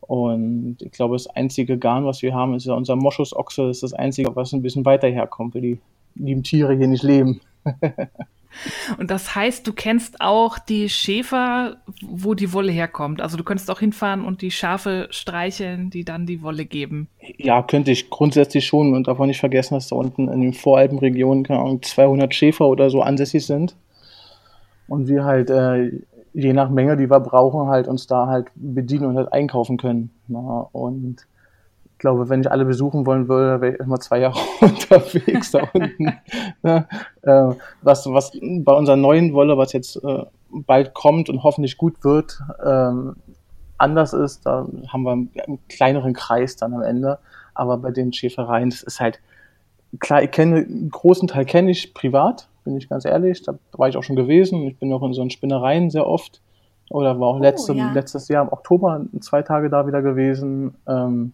Und 0.00 0.78
ich 0.80 0.90
glaube, 0.90 1.14
das 1.14 1.28
einzige 1.28 1.78
Garn, 1.78 2.04
was 2.04 2.22
wir 2.22 2.34
haben, 2.34 2.54
ist 2.54 2.66
ja 2.66 2.74
unser 2.74 2.96
Moschusochse. 2.96 3.68
Das 3.68 3.76
ist 3.76 3.82
das 3.84 3.92
einzige, 3.92 4.34
was 4.34 4.52
ein 4.52 4.62
bisschen 4.62 4.84
weiter 4.84 5.06
herkommt, 5.08 5.54
weil 5.54 5.62
die 5.62 5.78
lieben 6.16 6.42
Tiere 6.42 6.74
hier 6.74 6.88
nicht 6.88 7.02
leben. 7.02 7.40
Und 8.98 9.10
das 9.10 9.34
heißt, 9.34 9.66
du 9.66 9.72
kennst 9.72 10.20
auch 10.20 10.58
die 10.58 10.88
Schäfer, 10.88 11.76
wo 12.02 12.34
die 12.34 12.52
Wolle 12.52 12.72
herkommt. 12.72 13.20
Also 13.20 13.36
du 13.36 13.44
könntest 13.44 13.70
auch 13.70 13.80
hinfahren 13.80 14.24
und 14.24 14.42
die 14.42 14.50
Schafe 14.50 15.08
streicheln, 15.10 15.90
die 15.90 16.04
dann 16.04 16.26
die 16.26 16.42
Wolle 16.42 16.64
geben. 16.64 17.08
Ja, 17.36 17.62
könnte 17.62 17.90
ich 17.90 18.10
grundsätzlich 18.10 18.66
schon 18.66 18.94
und 18.94 19.08
auch 19.08 19.24
nicht 19.26 19.40
vergessen, 19.40 19.74
dass 19.74 19.88
da 19.88 19.96
unten 19.96 20.28
in 20.28 20.40
den 20.40 20.54
Voralpenregionen 20.54 21.44
keine 21.44 21.60
Ahnung, 21.60 21.82
200 21.82 22.34
Schäfer 22.34 22.66
oder 22.66 22.90
so 22.90 23.02
ansässig 23.02 23.46
sind. 23.46 23.76
Und 24.88 25.06
wir 25.08 25.24
halt, 25.24 25.50
äh, 25.50 25.90
je 26.32 26.52
nach 26.52 26.70
Menge, 26.70 26.96
die 26.96 27.10
wir 27.10 27.20
brauchen, 27.20 27.68
halt 27.68 27.86
uns 27.88 28.06
da 28.06 28.26
halt 28.26 28.48
bedienen 28.54 29.06
und 29.06 29.16
halt 29.16 29.32
einkaufen 29.32 29.76
können. 29.76 30.10
Na, 30.26 30.68
und 30.72 31.26
ich 31.98 32.00
glaube, 32.00 32.28
wenn 32.28 32.42
ich 32.42 32.50
alle 32.52 32.64
besuchen 32.64 33.06
wollen 33.06 33.26
würde, 33.26 33.60
wäre 33.60 33.74
ich 33.74 33.80
immer 33.80 33.98
zwei 33.98 34.20
Jahre 34.20 34.38
unterwegs 34.60 35.50
da 35.50 35.68
unten. 35.72 36.12
Ne? 36.62 36.86
Äh, 37.22 37.54
was, 37.82 38.06
was 38.06 38.30
bei 38.40 38.72
unserer 38.72 38.94
neuen 38.94 39.32
Wolle, 39.32 39.58
was 39.58 39.72
jetzt 39.72 39.96
äh, 39.96 40.24
bald 40.48 40.94
kommt 40.94 41.28
und 41.28 41.42
hoffentlich 41.42 41.76
gut 41.76 42.04
wird, 42.04 42.40
ähm, 42.64 43.16
anders 43.78 44.12
ist, 44.12 44.46
da 44.46 44.64
haben 44.88 45.02
wir 45.02 45.10
einen 45.10 45.58
kleineren 45.68 46.12
Kreis 46.14 46.54
dann 46.54 46.72
am 46.72 46.82
Ende. 46.82 47.18
Aber 47.52 47.78
bei 47.78 47.90
den 47.90 48.12
Schäfereien, 48.12 48.70
das 48.70 48.84
ist 48.84 49.00
halt, 49.00 49.18
klar, 49.98 50.22
ich 50.22 50.30
kenne, 50.30 50.58
einen 50.58 50.90
großen 50.90 51.26
Teil 51.26 51.46
kenne 51.46 51.72
ich 51.72 51.94
privat, 51.94 52.48
bin 52.62 52.76
ich 52.76 52.88
ganz 52.88 53.06
ehrlich. 53.06 53.42
Da 53.42 53.58
war 53.72 53.88
ich 53.88 53.96
auch 53.96 54.04
schon 54.04 54.16
gewesen. 54.16 54.62
Ich 54.68 54.78
bin 54.78 54.92
auch 54.92 55.02
in 55.02 55.14
so 55.14 55.28
Spinnereien 55.28 55.90
sehr 55.90 56.06
oft. 56.06 56.42
Oder 56.90 57.18
war 57.18 57.28
auch 57.28 57.40
letzte, 57.40 57.74
ja. 57.74 57.92
letztes 57.92 58.28
Jahr 58.28 58.44
im 58.44 58.52
Oktober 58.52 59.04
zwei 59.18 59.42
Tage 59.42 59.68
da 59.68 59.86
wieder 59.88 60.00
gewesen. 60.00 60.76
Ähm, 60.86 61.32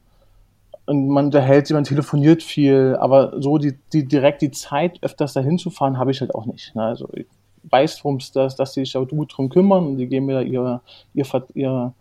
und 0.87 1.09
man 1.09 1.27
unterhält 1.27 1.67
sich, 1.67 1.75
man 1.75 1.85
telefoniert 1.85 2.43
viel, 2.43 2.97
aber 3.01 3.41
so 3.41 3.59
die, 3.59 3.75
die 3.93 4.07
direkt 4.07 4.43
die 4.43 4.51
Zeit, 4.51 5.03
öfters 5.03 5.33
dahin 5.33 5.59
zu 5.59 5.71
fahren, 5.71 5.99
habe 5.99 6.11
ich 6.11 6.21
halt 6.21 6.35
auch 6.35 6.47
nicht. 6.47 6.75
Ne? 6.75 6.83
Also 6.85 7.09
ich 7.15 7.27
weiß, 7.65 8.05
worum 8.05 8.17
es 8.19 8.33
das, 8.33 8.57
dass 8.57 8.75
sie 8.75 8.81
sich 8.81 8.93
da 8.93 9.01
gut 9.01 9.37
drum 9.37 9.49
kümmern 9.49 9.87
und 9.87 9.97
die 9.99 10.07
geben 10.07 10.27
mir 10.27 10.35
da 10.35 10.41
ihre, 10.43 10.81
ihr, 11.15 11.25
Ver- 11.25 11.47
ihre, 11.55 11.95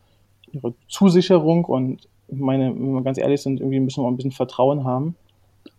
ihre 0.51 0.73
Zusicherung 0.89 1.65
und 1.65 2.07
meine, 2.29 2.73
wenn 2.73 2.93
wir 2.93 3.01
ganz 3.03 3.17
ehrlich 3.17 3.41
sind, 3.41 3.59
irgendwie 3.59 3.79
müssen 3.79 4.01
wir 4.01 4.07
auch 4.07 4.11
ein 4.11 4.17
bisschen 4.17 4.31
Vertrauen 4.31 4.83
haben. 4.83 5.15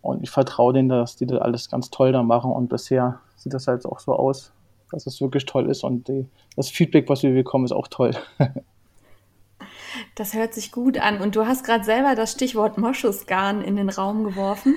Und 0.01 0.23
ich 0.23 0.31
vertraue 0.31 0.73
denen, 0.73 0.89
dass 0.89 1.17
die 1.17 1.27
das 1.27 1.41
alles 1.41 1.71
ganz 1.71 1.91
toll 1.91 2.13
da 2.13 2.23
machen 2.23 2.51
und 2.53 2.69
bisher 2.69 3.21
sieht 3.37 3.53
das 3.55 3.67
halt 3.67 3.85
auch 3.87 3.99
so 4.01 4.13
aus, 4.15 4.53
dass 4.91 5.07
es 5.07 5.21
wirklich 5.21 5.45
toll 5.45 5.69
ist 5.69 5.85
und 5.85 6.09
die, 6.09 6.27
das 6.57 6.71
Feedback, 6.71 7.09
was 7.09 7.23
wir 7.23 7.33
bekommen, 7.33 7.65
ist 7.65 7.73
auch 7.73 7.89
toll. 7.89 8.13
Das 10.14 10.33
hört 10.33 10.54
sich 10.54 10.71
gut 10.71 10.99
an. 10.99 11.21
Und 11.21 11.35
du 11.35 11.47
hast 11.47 11.64
gerade 11.64 11.85
selber 11.85 12.14
das 12.14 12.33
Stichwort 12.33 12.78
Moschusgarn 12.78 13.62
in 13.62 13.76
den 13.76 13.88
Raum 13.88 14.25
geworfen. 14.25 14.76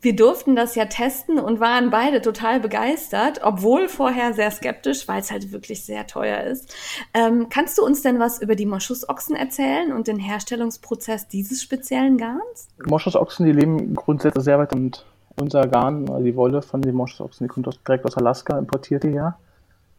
Wir 0.00 0.14
durften 0.14 0.54
das 0.54 0.74
ja 0.74 0.84
testen 0.84 1.38
und 1.38 1.60
waren 1.60 1.90
beide 1.90 2.20
total 2.20 2.60
begeistert, 2.60 3.40
obwohl 3.42 3.88
vorher 3.88 4.34
sehr 4.34 4.50
skeptisch, 4.50 5.08
weil 5.08 5.20
es 5.20 5.30
halt 5.30 5.50
wirklich 5.50 5.84
sehr 5.84 6.06
teuer 6.06 6.42
ist. 6.42 6.74
Ähm, 7.14 7.48
kannst 7.48 7.78
du 7.78 7.84
uns 7.84 8.02
denn 8.02 8.18
was 8.18 8.42
über 8.42 8.54
die 8.54 8.66
Moschusochsen 8.66 9.34
erzählen 9.34 9.94
und 9.94 10.06
den 10.06 10.18
Herstellungsprozess 10.18 11.28
dieses 11.28 11.62
speziellen 11.62 12.18
Garns? 12.18 12.68
Moschusochsen, 12.84 13.46
die 13.46 13.52
leben 13.52 13.94
grundsätzlich 13.94 14.44
sehr 14.44 14.58
weit 14.58 14.74
und 14.74 15.06
unser 15.40 15.66
Garn, 15.66 16.06
also 16.10 16.22
die 16.22 16.36
Wolle 16.36 16.60
von 16.60 16.82
den 16.82 16.94
Moschusochsen, 16.94 17.46
die 17.46 17.48
kommt 17.48 17.66
direkt 17.88 18.04
aus 18.04 18.18
Alaska, 18.18 18.58
importiert 18.58 19.04
die 19.04 19.12
her 19.12 19.38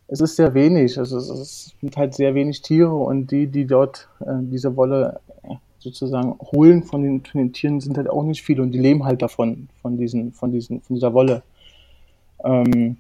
es 0.08 0.22
ist 0.22 0.36
sehr 0.36 0.54
wenig. 0.54 0.98
Also 0.98 1.18
es 1.18 1.74
sind 1.80 1.98
halt 1.98 2.14
sehr 2.14 2.36
wenig 2.36 2.62
Tiere 2.62 2.94
und 2.94 3.32
die, 3.32 3.48
die 3.48 3.66
dort 3.66 4.08
äh, 4.22 4.34
diese 4.42 4.76
Wolle 4.76 5.20
äh, 5.44 5.56
sozusagen 5.80 6.38
holen 6.52 6.84
von 6.84 7.04
den, 7.04 7.24
von 7.24 7.40
den 7.40 7.54
Tieren, 7.54 7.80
sind 7.80 7.98
halt 7.98 8.10
auch 8.10 8.24
nicht 8.24 8.44
viele 8.44 8.62
und 8.62 8.72
die 8.72 8.80
leben 8.80 9.04
halt 9.06 9.22
davon, 9.22 9.68
von 9.82 9.98
diesen, 9.98 10.32
von 10.32 10.52
diesen, 10.52 10.82
von 10.82 10.96
dieser 10.96 11.14
Wolle. 11.14 11.44
Ähm, 12.44 12.98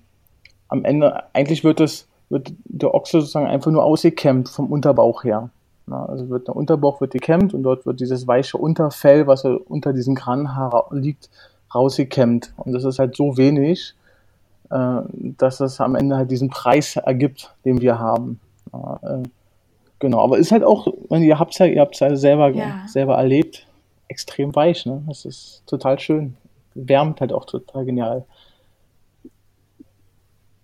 am 0.67 0.85
Ende, 0.85 1.23
eigentlich 1.33 1.63
wird 1.63 1.79
es, 1.79 2.07
wird 2.29 2.53
der 2.65 2.93
Ochse 2.93 3.21
sozusagen 3.21 3.47
einfach 3.47 3.71
nur 3.71 3.83
ausgekämmt 3.83 4.49
vom 4.49 4.71
Unterbauch 4.71 5.23
her. 5.23 5.49
Na, 5.87 6.05
also 6.05 6.29
wird 6.29 6.47
der 6.47 6.55
Unterbauch 6.55 6.99
wird 7.01 7.11
gekämmt 7.11 7.53
und 7.53 7.61
dort 7.61 7.85
wird 7.85 7.99
dieses 7.99 8.27
weiche 8.27 8.57
Unterfell, 8.57 9.27
was 9.27 9.45
unter 9.45 9.93
diesem 9.93 10.15
Kranhaar 10.15 10.87
liegt, 10.91 11.29
rausgekämmt. 11.73 12.53
Und 12.57 12.73
das 12.73 12.83
ist 12.83 12.97
halt 12.97 13.15
so 13.15 13.37
wenig, 13.37 13.93
äh, 14.69 15.01
dass 15.11 15.59
es 15.59 15.79
am 15.81 15.95
Ende 15.95 16.17
halt 16.17 16.31
diesen 16.31 16.49
Preis 16.49 16.95
ergibt, 16.95 17.53
den 17.65 17.81
wir 17.81 17.99
haben. 17.99 18.39
Äh, 18.73 19.23
genau, 19.99 20.23
aber 20.23 20.37
ist 20.37 20.51
halt 20.51 20.63
auch, 20.63 20.87
ihr 21.09 21.39
habt 21.39 21.53
es 21.53 21.59
ja, 21.59 21.65
ihr 21.65 21.81
habt 21.81 21.95
es 21.95 21.99
ja 21.99 22.15
selber, 22.15 22.49
ja. 22.49 22.83
selber 22.87 23.15
erlebt, 23.15 23.67
extrem 24.07 24.55
weich, 24.55 24.85
ne? 24.85 25.03
Das 25.07 25.25
ist 25.25 25.63
total 25.65 25.99
schön. 25.99 26.35
Wärmt 26.73 27.21
halt 27.21 27.31
auch 27.31 27.45
total 27.45 27.85
genial. 27.85 28.25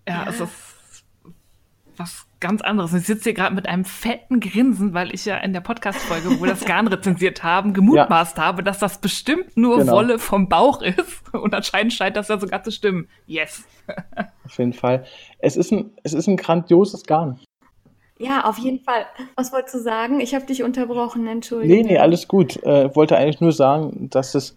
Ja, 0.06 0.26
es 0.28 0.40
ist 0.40 0.50
was 1.96 2.26
ganz 2.42 2.60
anderes. 2.60 2.92
Ich 2.92 3.06
sitze 3.06 3.24
hier 3.24 3.34
gerade 3.34 3.54
mit 3.54 3.66
einem 3.66 3.86
fetten 3.86 4.40
Grinsen, 4.40 4.92
weil 4.92 5.14
ich 5.14 5.24
ja 5.24 5.38
in 5.38 5.54
der 5.54 5.62
Podcast-Folge, 5.62 6.28
wo 6.28 6.42
wir 6.44 6.50
das 6.50 6.66
Garn 6.66 6.86
rezensiert 6.88 7.42
haben, 7.42 7.72
gemutmaßt 7.72 8.36
ja. 8.36 8.44
habe, 8.44 8.62
dass 8.62 8.78
das 8.78 8.98
bestimmt 8.98 9.56
nur 9.56 9.78
genau. 9.78 9.92
Wolle 9.92 10.18
vom 10.18 10.50
Bauch 10.50 10.82
ist. 10.82 11.22
Und 11.32 11.54
anscheinend 11.54 11.94
scheint 11.94 12.16
das 12.16 12.28
ja 12.28 12.38
sogar 12.38 12.62
zu 12.62 12.70
stimmen. 12.70 13.08
Yes. 13.26 13.64
Auf 14.44 14.58
jeden 14.58 14.74
Fall. 14.74 15.04
Es 15.38 15.56
ist 15.56 15.72
ein, 15.72 15.92
es 16.02 16.12
ist 16.12 16.26
ein 16.26 16.36
grandioses 16.36 17.04
Garn. 17.04 17.40
Ja, 18.18 18.44
auf 18.44 18.58
jeden 18.58 18.78
Fall. 18.78 19.06
Was 19.34 19.52
wolltest 19.52 19.74
du 19.74 19.78
sagen? 19.80 20.20
Ich 20.20 20.32
habe 20.32 20.46
dich 20.46 20.62
unterbrochen, 20.62 21.26
entschuldige. 21.26 21.74
Nee, 21.74 21.82
nee, 21.82 21.98
alles 21.98 22.28
gut. 22.28 22.62
Äh, 22.62 22.94
wollte 22.94 23.16
eigentlich 23.16 23.40
nur 23.40 23.50
sagen, 23.50 24.10
dass 24.10 24.36
es, 24.36 24.56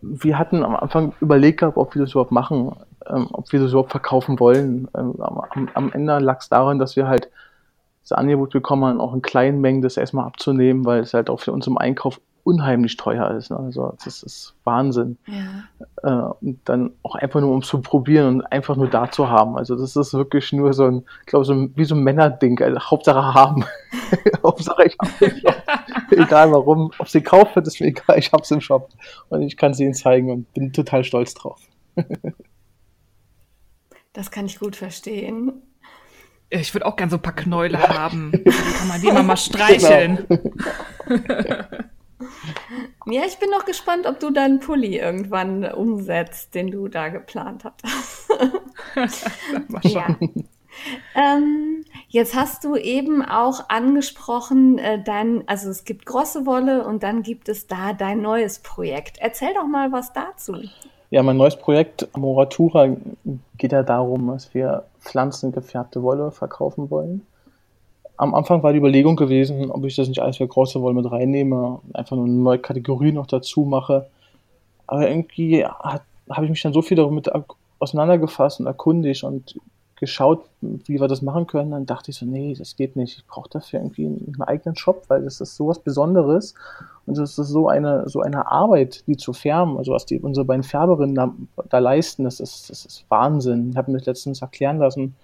wir 0.00 0.38
hatten 0.38 0.64
am 0.64 0.74
Anfang 0.76 1.12
überlegt 1.20 1.60
gehabt, 1.60 1.76
ob 1.76 1.94
wir 1.94 2.00
das 2.00 2.12
überhaupt 2.12 2.32
machen 2.32 2.72
ähm, 3.12 3.28
ob 3.32 3.52
wir 3.52 3.60
das 3.60 3.70
überhaupt 3.70 3.90
verkaufen 3.90 4.40
wollen. 4.40 4.88
Ähm, 4.96 5.14
am, 5.20 5.68
am, 5.74 5.92
Ende 5.92 6.18
lag 6.18 6.40
es 6.40 6.48
daran, 6.48 6.78
dass 6.78 6.96
wir 6.96 7.08
halt 7.08 7.30
das 8.02 8.12
Angebot 8.12 8.50
bekommen 8.50 8.84
haben, 8.84 9.00
auch 9.00 9.14
in 9.14 9.22
kleinen 9.22 9.60
Mengen 9.60 9.82
das 9.82 9.96
erstmal 9.96 10.26
abzunehmen, 10.26 10.84
weil 10.84 11.00
es 11.00 11.14
halt 11.14 11.30
auch 11.30 11.40
für 11.40 11.52
uns 11.52 11.66
im 11.66 11.78
Einkauf 11.78 12.20
unheimlich 12.42 12.96
teuer 12.96 13.30
ist. 13.32 13.50
Ne? 13.50 13.58
Also 13.58 13.94
das 14.02 14.22
ist 14.22 14.54
Wahnsinn. 14.64 15.18
Ja. 15.26 15.64
Äh, 16.02 16.32
und 16.40 16.60
dann 16.64 16.92
auch 17.02 17.14
einfach 17.14 17.40
nur 17.40 17.52
um 17.52 17.62
zu 17.62 17.80
probieren 17.80 18.26
und 18.36 18.42
einfach 18.52 18.76
nur 18.76 18.88
da 18.88 19.10
zu 19.10 19.28
haben. 19.28 19.56
Also 19.56 19.76
das 19.76 19.94
ist 19.96 20.14
wirklich 20.14 20.52
nur 20.52 20.72
so 20.72 20.86
ein, 20.86 21.04
ich 21.20 21.26
glaube, 21.26 21.44
so 21.44 21.52
ein, 21.52 21.72
wie 21.76 21.84
so 21.84 21.94
ein 21.94 22.02
Männerding. 22.02 22.60
Also 22.62 22.80
Hauptsache 22.80 23.34
haben. 23.34 23.64
Hauptsache 24.42 24.84
ich 24.84 24.96
habe 25.00 25.12
den 25.20 25.40
Shop. 25.40 25.54
egal 26.10 26.52
warum. 26.52 26.90
Ob 26.98 27.08
sie 27.08 27.22
kauft 27.22 27.56
wird, 27.56 27.66
ist 27.66 27.80
mir 27.80 27.88
egal. 27.88 28.18
Ich 28.18 28.32
habe 28.32 28.42
es 28.42 28.50
im 28.50 28.60
Shop. 28.60 28.88
Und 29.28 29.42
ich 29.42 29.56
kann 29.56 29.74
sie 29.74 29.84
ihnen 29.84 29.94
zeigen 29.94 30.30
und 30.30 30.52
bin 30.54 30.72
total 30.72 31.04
stolz 31.04 31.34
drauf. 31.34 31.60
Das 34.12 34.30
kann 34.30 34.46
ich 34.46 34.58
gut 34.58 34.76
verstehen. 34.76 35.62
Ich 36.48 36.74
würde 36.74 36.86
auch 36.86 36.96
gern 36.96 37.10
so 37.10 37.16
ein 37.16 37.22
paar 37.22 37.34
Knäule 37.34 37.78
haben. 37.78 38.32
Dann 38.32 38.44
kann 38.44 38.88
man 38.88 39.00
die 39.00 39.06
immer 39.06 39.22
mal 39.22 39.36
streicheln. 39.38 40.26
Genau. 41.06 41.64
ja, 43.06 43.22
ich 43.24 43.38
bin 43.38 43.50
noch 43.50 43.64
gespannt, 43.64 44.06
ob 44.06 44.18
du 44.18 44.30
deinen 44.30 44.58
Pulli 44.58 44.98
irgendwann 44.98 45.64
umsetzt, 45.64 46.56
den 46.56 46.72
du 46.72 46.88
da 46.88 47.08
geplant 47.08 47.64
hattest. 47.64 48.32
ja. 49.84 50.16
Ähm, 51.14 51.84
jetzt 52.08 52.34
hast 52.34 52.64
du 52.64 52.74
eben 52.74 53.24
auch 53.24 53.68
angesprochen, 53.68 54.78
äh, 54.78 55.02
dein, 55.02 55.46
also 55.46 55.68
es 55.70 55.84
gibt 55.84 56.06
große 56.06 56.46
Wolle 56.46 56.84
und 56.84 57.04
dann 57.04 57.22
gibt 57.22 57.48
es 57.48 57.68
da 57.68 57.92
dein 57.92 58.22
neues 58.22 58.58
Projekt. 58.58 59.18
Erzähl 59.18 59.54
doch 59.54 59.66
mal 59.66 59.92
was 59.92 60.12
dazu. 60.12 60.56
Ja, 61.10 61.24
mein 61.24 61.36
neues 61.36 61.56
Projekt 61.56 62.08
Moratura 62.16 62.88
geht 63.58 63.72
ja 63.72 63.82
darum, 63.82 64.28
dass 64.28 64.54
wir 64.54 64.84
pflanzengefärbte 65.00 66.02
Wolle 66.04 66.30
verkaufen 66.30 66.88
wollen. 66.88 67.26
Am 68.16 68.34
Anfang 68.34 68.62
war 68.62 68.72
die 68.72 68.78
Überlegung 68.78 69.16
gewesen, 69.16 69.70
ob 69.72 69.84
ich 69.84 69.96
das 69.96 70.08
nicht 70.08 70.20
alles 70.20 70.36
für 70.36 70.46
große 70.46 70.80
Wolle 70.80 70.94
mit 70.94 71.10
reinnehme, 71.10 71.80
einfach 71.94 72.14
nur 72.16 72.26
eine 72.26 72.34
neue 72.34 72.58
Kategorie 72.58 73.10
noch 73.10 73.26
dazu 73.26 73.62
mache. 73.62 74.06
Aber 74.86 75.08
irgendwie 75.08 75.64
habe 75.64 76.44
ich 76.44 76.50
mich 76.50 76.62
dann 76.62 76.72
so 76.72 76.82
viel 76.82 76.96
damit 76.96 77.28
auseinandergefasst 77.80 78.60
und 78.60 78.66
erkundigt 78.66 79.24
und 79.24 79.56
geschaut, 80.00 80.44
wie 80.60 81.00
wir 81.00 81.06
das 81.06 81.22
machen 81.22 81.46
können. 81.46 81.70
Dann 81.70 81.86
dachte 81.86 82.10
ich 82.10 82.16
so, 82.16 82.26
nee, 82.26 82.54
das 82.58 82.74
geht 82.74 82.96
nicht. 82.96 83.18
Ich 83.18 83.26
brauche 83.26 83.48
dafür 83.48 83.80
irgendwie 83.80 84.06
einen 84.06 84.42
eigenen 84.42 84.74
Shop, 84.74 85.04
weil 85.08 85.22
das 85.22 85.40
ist 85.40 85.56
sowas 85.56 85.78
Besonderes 85.78 86.54
und 87.06 87.18
das 87.18 87.38
ist 87.38 87.48
so 87.48 87.68
eine, 87.68 88.08
so 88.08 88.20
eine 88.20 88.50
Arbeit, 88.50 89.06
die 89.06 89.16
zu 89.16 89.32
färben, 89.32 89.76
also 89.76 89.92
was 89.92 90.06
die 90.06 90.18
unsere 90.18 90.44
beiden 90.46 90.62
Färberinnen 90.62 91.14
da, 91.14 91.32
da 91.68 91.78
leisten, 91.78 92.24
das 92.24 92.40
ist, 92.40 92.70
das 92.70 92.84
ist 92.84 93.04
Wahnsinn. 93.08 93.70
Ich 93.70 93.76
habe 93.76 93.92
mir 93.92 93.98
das 93.98 94.06
letztens 94.06 94.42
erklären 94.42 94.78
lassen 94.78 95.14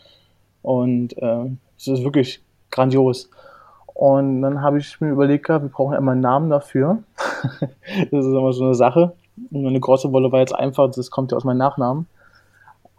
und 0.63 1.17
äh, 1.19 1.51
ist 1.77 2.05
wirklich 2.05 2.43
grandios. 2.71 3.31
Und 3.87 4.43
dann 4.43 4.61
habe 4.61 4.79
ich 4.79 5.01
mir 5.01 5.11
überlegt, 5.11 5.49
wir 5.49 5.59
brauchen 5.59 5.97
immer 5.97 6.13
einen 6.13 6.21
Namen 6.21 6.51
dafür. 6.51 7.03
das 7.61 8.27
ist 8.27 8.27
immer 8.27 8.53
so 8.53 8.65
eine 8.65 8.75
Sache. 8.75 9.13
Und 9.51 9.67
eine 9.67 9.81
große 9.81 10.13
Wolle 10.13 10.31
war 10.33 10.41
jetzt 10.41 10.55
einfach, 10.55 10.91
das 10.91 11.11
kommt 11.11 11.33
ja 11.33 11.37
aus 11.39 11.45
meinem 11.45 11.59
Nachnamen. 11.59 12.07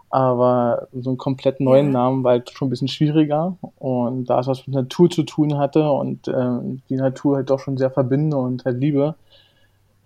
Aber 0.10 0.88
so 0.94 1.10
einen 1.10 1.18
komplett 1.18 1.60
neuen 1.60 1.88
ja. 1.88 1.92
Namen 1.94 2.24
war 2.24 2.32
halt 2.32 2.50
schon 2.52 2.68
ein 2.68 2.70
bisschen 2.70 2.88
schwieriger. 2.88 3.58
Und 3.78 4.26
da 4.26 4.40
es 4.40 4.48
was 4.48 4.66
mit 4.68 4.76
Natur 4.76 5.10
zu 5.10 5.24
tun 5.24 5.58
hatte 5.58 5.90
und 5.92 6.28
äh, 6.28 6.60
die 6.90 6.96
Natur 6.96 7.38
halt 7.38 7.50
doch 7.50 7.60
schon 7.60 7.78
sehr 7.78 7.92
verbinde 7.92 8.38
und 8.38 8.64
halt 8.66 8.80
liebe, 8.80 9.16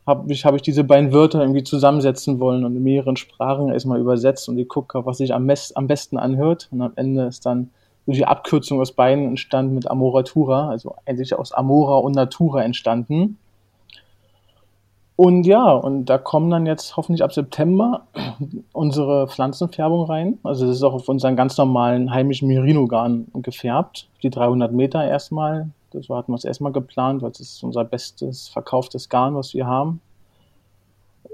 habe 0.08 0.31
ich, 0.34 0.46
hab 0.46 0.55
ich 0.55 0.63
diese 0.63 0.84
beiden 0.84 1.13
Wörter 1.13 1.41
irgendwie 1.41 1.63
zusammensetzen 1.63 2.39
wollen 2.39 2.65
und 2.65 2.75
in 2.75 2.84
mehreren 2.84 3.15
Sprachen 3.15 3.72
erstmal 3.72 4.00
übersetzt 4.00 4.50
und 4.50 4.55
geguckt, 4.58 4.91
was 4.93 5.17
sich 5.17 5.34
am, 5.34 5.50
am 5.75 5.88
besten 5.88 6.17
anhört. 6.17 6.67
Und 6.72 6.81
am 6.81 6.93
Ende 6.96 7.25
ist 7.25 7.46
dann 7.46 7.70
so 8.08 8.13
die 8.13 8.25
Abkürzung 8.25 8.81
aus 8.81 8.93
beiden 8.93 9.25
entstanden 9.25 9.75
mit 9.75 9.89
Amoratura, 9.89 10.70
also 10.70 10.96
eigentlich 11.05 11.36
aus 11.36 11.51
Amora 11.51 11.98
und 11.98 12.15
Natura 12.15 12.63
entstanden. 12.63 13.38
Und 15.24 15.46
ja, 15.46 15.72
und 15.72 16.06
da 16.06 16.18
kommen 16.18 16.50
dann 16.50 16.66
jetzt 16.66 16.98
hoffentlich 16.98 17.24
ab 17.24 17.32
September 17.32 18.08
unsere 18.74 19.28
Pflanzenfärbung 19.28 20.06
rein. 20.06 20.40
Also 20.42 20.66
das 20.66 20.78
ist 20.78 20.84
auch 20.84 20.96
auf 20.96 21.08
unseren 21.10 21.36
ganz 21.36 21.56
normalen 21.60 22.10
heimischen 22.10 22.48
Merino-Garn 22.48 23.28
gefärbt. 23.36 24.08
Die 24.24 24.32
300 24.32 24.74
Meter 24.74 25.08
erstmal. 25.08 25.70
Das 25.92 26.10
hatten 26.10 26.32
wir 26.32 26.34
uns 26.34 26.44
erstmal 26.44 26.72
geplant, 26.72 27.22
weil 27.22 27.30
es 27.30 27.40
ist 27.40 27.63
unser 27.63 27.84
bestes 27.84 28.48
verkauftes 28.48 29.10
Garn, 29.10 29.36
was 29.36 29.54
wir 29.54 29.68
haben. 29.68 30.01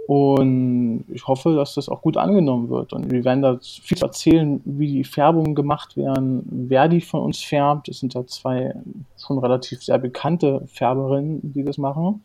Und 0.05 1.05
ich 1.07 1.25
hoffe, 1.25 1.55
dass 1.55 1.75
das 1.75 1.87
auch 1.87 2.01
gut 2.01 2.17
angenommen 2.17 2.67
wird. 2.67 2.91
Und 2.91 3.09
wir 3.09 3.23
werden 3.23 3.41
da 3.41 3.57
viel 3.61 4.01
erzählen, 4.01 4.59
wie 4.65 4.91
die 4.91 5.05
Färbungen 5.05 5.55
gemacht 5.55 5.95
werden, 5.95 6.45
wer 6.51 6.89
die 6.89 6.99
von 6.99 7.21
uns 7.21 7.41
färbt. 7.41 7.87
Es 7.87 8.01
sind 8.01 8.15
da 8.15 8.27
zwei 8.27 8.75
schon 9.17 9.37
relativ 9.37 9.81
sehr 9.81 9.97
bekannte 9.97 10.63
Färberinnen, 10.67 11.39
die 11.53 11.63
das 11.63 11.77
machen 11.77 12.21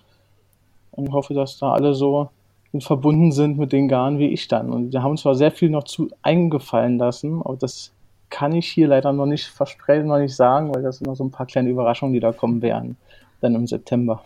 und 0.92 1.12
hoffe, 1.12 1.34
dass 1.34 1.58
da 1.58 1.72
alle 1.72 1.94
so 1.94 2.30
verbunden 2.80 3.32
sind 3.32 3.58
mit 3.58 3.72
den 3.72 3.88
Garn 3.88 4.18
wie 4.18 4.28
ich 4.28 4.48
dann. 4.48 4.70
Und 4.70 4.92
wir 4.92 5.02
haben 5.02 5.16
zwar 5.16 5.34
sehr 5.34 5.50
viel 5.50 5.68
noch 5.68 5.84
zu 5.84 6.08
eingefallen 6.22 6.98
lassen, 6.98 7.42
aber 7.42 7.56
das 7.56 7.92
kann 8.30 8.54
ich 8.54 8.66
hier 8.66 8.88
leider 8.88 9.12
noch 9.12 9.26
nicht 9.26 9.46
versprechen, 9.46 10.06
noch 10.06 10.18
nicht 10.18 10.34
sagen, 10.34 10.74
weil 10.74 10.82
das 10.82 10.98
sind 10.98 11.06
noch 11.06 11.16
so 11.16 11.24
ein 11.24 11.30
paar 11.30 11.46
kleine 11.46 11.68
Überraschungen, 11.68 12.14
die 12.14 12.20
da 12.20 12.32
kommen 12.32 12.62
werden, 12.62 12.96
dann 13.42 13.54
im 13.54 13.66
September. 13.66 14.22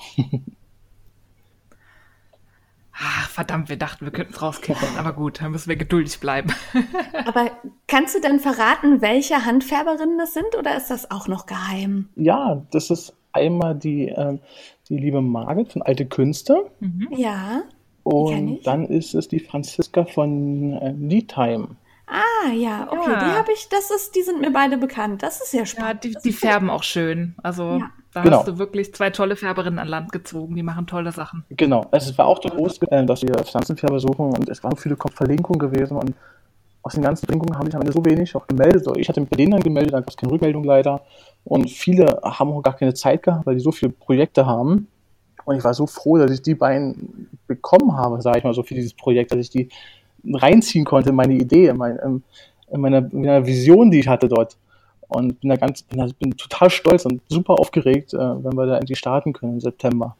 Ach, 2.93 3.29
verdammt, 3.31 3.69
wir 3.69 3.77
dachten, 3.77 4.05
wir 4.05 4.13
könnten 4.13 4.33
es 4.33 4.41
rauskippen. 4.41 4.97
Aber 4.97 5.13
gut, 5.13 5.41
dann 5.41 5.51
müssen 5.51 5.69
wir 5.69 5.77
geduldig 5.77 6.21
bleiben. 6.21 6.55
Aber 7.27 7.51
kannst 7.89 8.15
du 8.15 8.21
denn 8.21 8.39
verraten, 8.39 9.03
welche 9.03 9.45
Handfärberinnen 9.45 10.19
das 10.19 10.35
sind 10.35 10.57
oder 10.57 10.77
ist 10.77 10.89
das 10.89 11.11
auch 11.11 11.27
noch 11.27 11.47
geheim? 11.47 12.09
Ja, 12.15 12.63
das 12.71 12.91
ist 12.91 13.13
einmal 13.37 13.75
die 13.75 14.09
äh, 14.09 14.39
die 14.89 14.99
liebe 14.99 15.21
Margit 15.21 15.73
von 15.73 15.83
Alte 15.83 16.07
Künste. 16.07 16.67
Mhm. 16.81 17.09
Ja. 17.17 17.63
Und 18.05 18.61
dann 18.67 18.87
ist 18.87 19.15
es 19.15 19.27
die 19.29 19.41
Franziska 19.41 20.05
von 20.05 20.75
äh, 20.75 20.93
Lead 20.93 21.29
Time. 21.29 21.69
Ah, 22.07 22.53
ja, 22.53 22.87
okay, 22.89 23.11
Ja. 23.11 23.19
die 23.19 23.33
habe 23.37 23.51
ich, 23.53 23.69
das 23.69 23.91
ist, 23.91 24.15
die 24.15 24.23
sind 24.23 24.41
mir 24.41 24.53
beide 24.53 24.79
bekannt. 24.79 25.25
Das 25.25 25.41
ist 25.41 25.51
sehr 25.51 25.61
Ja, 25.63 25.67
spannend. 25.67 26.05
die, 26.05 26.13
Das 26.13 26.23
die 26.23 26.31
sehr 26.31 26.51
färben 26.53 26.71
auch 26.71 26.85
schön. 26.85 27.35
Also 27.43 27.79
Ja. 27.81 27.91
da 28.15 28.23
Genau. 28.23 28.39
hast 28.39 28.47
du 28.47 28.59
wirklich 28.59 28.95
zwei 28.95 29.11
tolle 29.11 29.35
Färberinnen 29.35 29.81
an 29.81 29.89
Land 29.89 30.13
gezogen. 30.13 30.55
Die 30.55 30.63
machen 30.63 30.87
tolle 30.87 31.11
Sachen. 31.11 31.45
Genau, 31.51 31.85
also 31.91 32.11
es 32.11 32.17
war 32.17 32.27
auch 32.27 32.39
der 32.39 32.53
groß, 32.53 32.79
äh, 32.91 33.05
dass 33.05 33.23
wir 33.23 33.35
Pflanzenfärber 33.35 33.99
suchen 33.99 34.27
und 34.27 34.49
es 34.49 34.63
waren 34.63 34.77
so 34.77 34.83
viele 34.83 34.97
Verlinkungen 34.97 35.59
gewesen 35.59 35.97
und 35.97 36.15
aus 36.83 36.93
den 36.93 37.03
ganzen 37.03 37.27
Verlinkungen 37.27 37.59
habe 37.59 37.69
ich 37.69 37.75
am 37.75 37.81
Ende 37.81 37.93
so 37.93 38.05
wenig 38.05 38.37
auch 38.37 38.47
gemeldet. 38.47 38.87
Ich 38.97 39.09
hatte 39.09 39.21
mich 39.21 39.29
bei 39.29 39.37
denen 39.37 39.51
dann 39.51 39.63
gemeldet, 39.63 39.93
dann 39.93 40.03
gab 40.03 40.11
es 40.11 40.17
keine 40.17 40.31
Rückmeldung 40.31 40.63
leider. 40.63 41.01
Und 41.47 41.71
viele 41.71 42.21
haben 42.25 42.51
auch 42.51 42.63
gar 42.63 42.75
keine 42.75 42.93
Zeit 42.93 43.23
gehabt, 43.23 43.47
weil 43.47 43.55
die 43.55 43.61
so 43.61 43.71
viele 43.71 43.93
Projekte 43.93 44.47
haben. 44.47 44.89
Und 45.45 45.57
ich 45.57 45.63
war 45.63 45.75
so 45.75 45.87
froh, 45.87 46.19
dass 46.19 46.33
ich 46.33 46.43
die 46.43 46.57
beiden 46.57 47.29
bekommen 47.47 47.97
habe, 47.97 48.21
sage 48.21 48.39
ich 48.39 48.45
mal 48.45 48.53
so, 48.53 48.65
für 48.65 48.75
dieses 48.75 48.95
Projekt, 48.95 49.31
dass 49.31 49.39
ich 49.39 49.51
die 49.51 49.69
reinziehen 50.25 50.85
konnte 50.85 51.11
in 51.11 51.15
meine 51.15 51.35
Idee, 51.35 51.69
in, 51.69 51.77
mein, 51.77 51.97
in, 51.99 52.25
in, 52.73 52.81
meiner, 52.81 52.99
in 52.99 53.21
meiner 53.21 53.47
Vision, 53.47 53.93
die 53.93 54.01
ich 54.01 54.09
hatte 54.09 54.27
dort. 54.27 54.57
Und 55.07 55.41
bin 55.41 55.51
da 55.51 55.57
ganz, 55.57 55.83
bin, 55.83 56.01
da, 56.01 56.09
bin 56.19 56.37
total 56.37 56.69
stolz 56.69 57.05
und 57.05 57.23
super 57.29 57.61
aufgeregt, 57.61 58.13
äh, 58.13 58.19
wenn 58.19 58.57
wir 58.57 58.67
da 58.67 58.79
endlich 58.79 58.99
starten 58.99 59.33
können 59.33 59.55
im 59.55 59.61
September. 59.61 60.17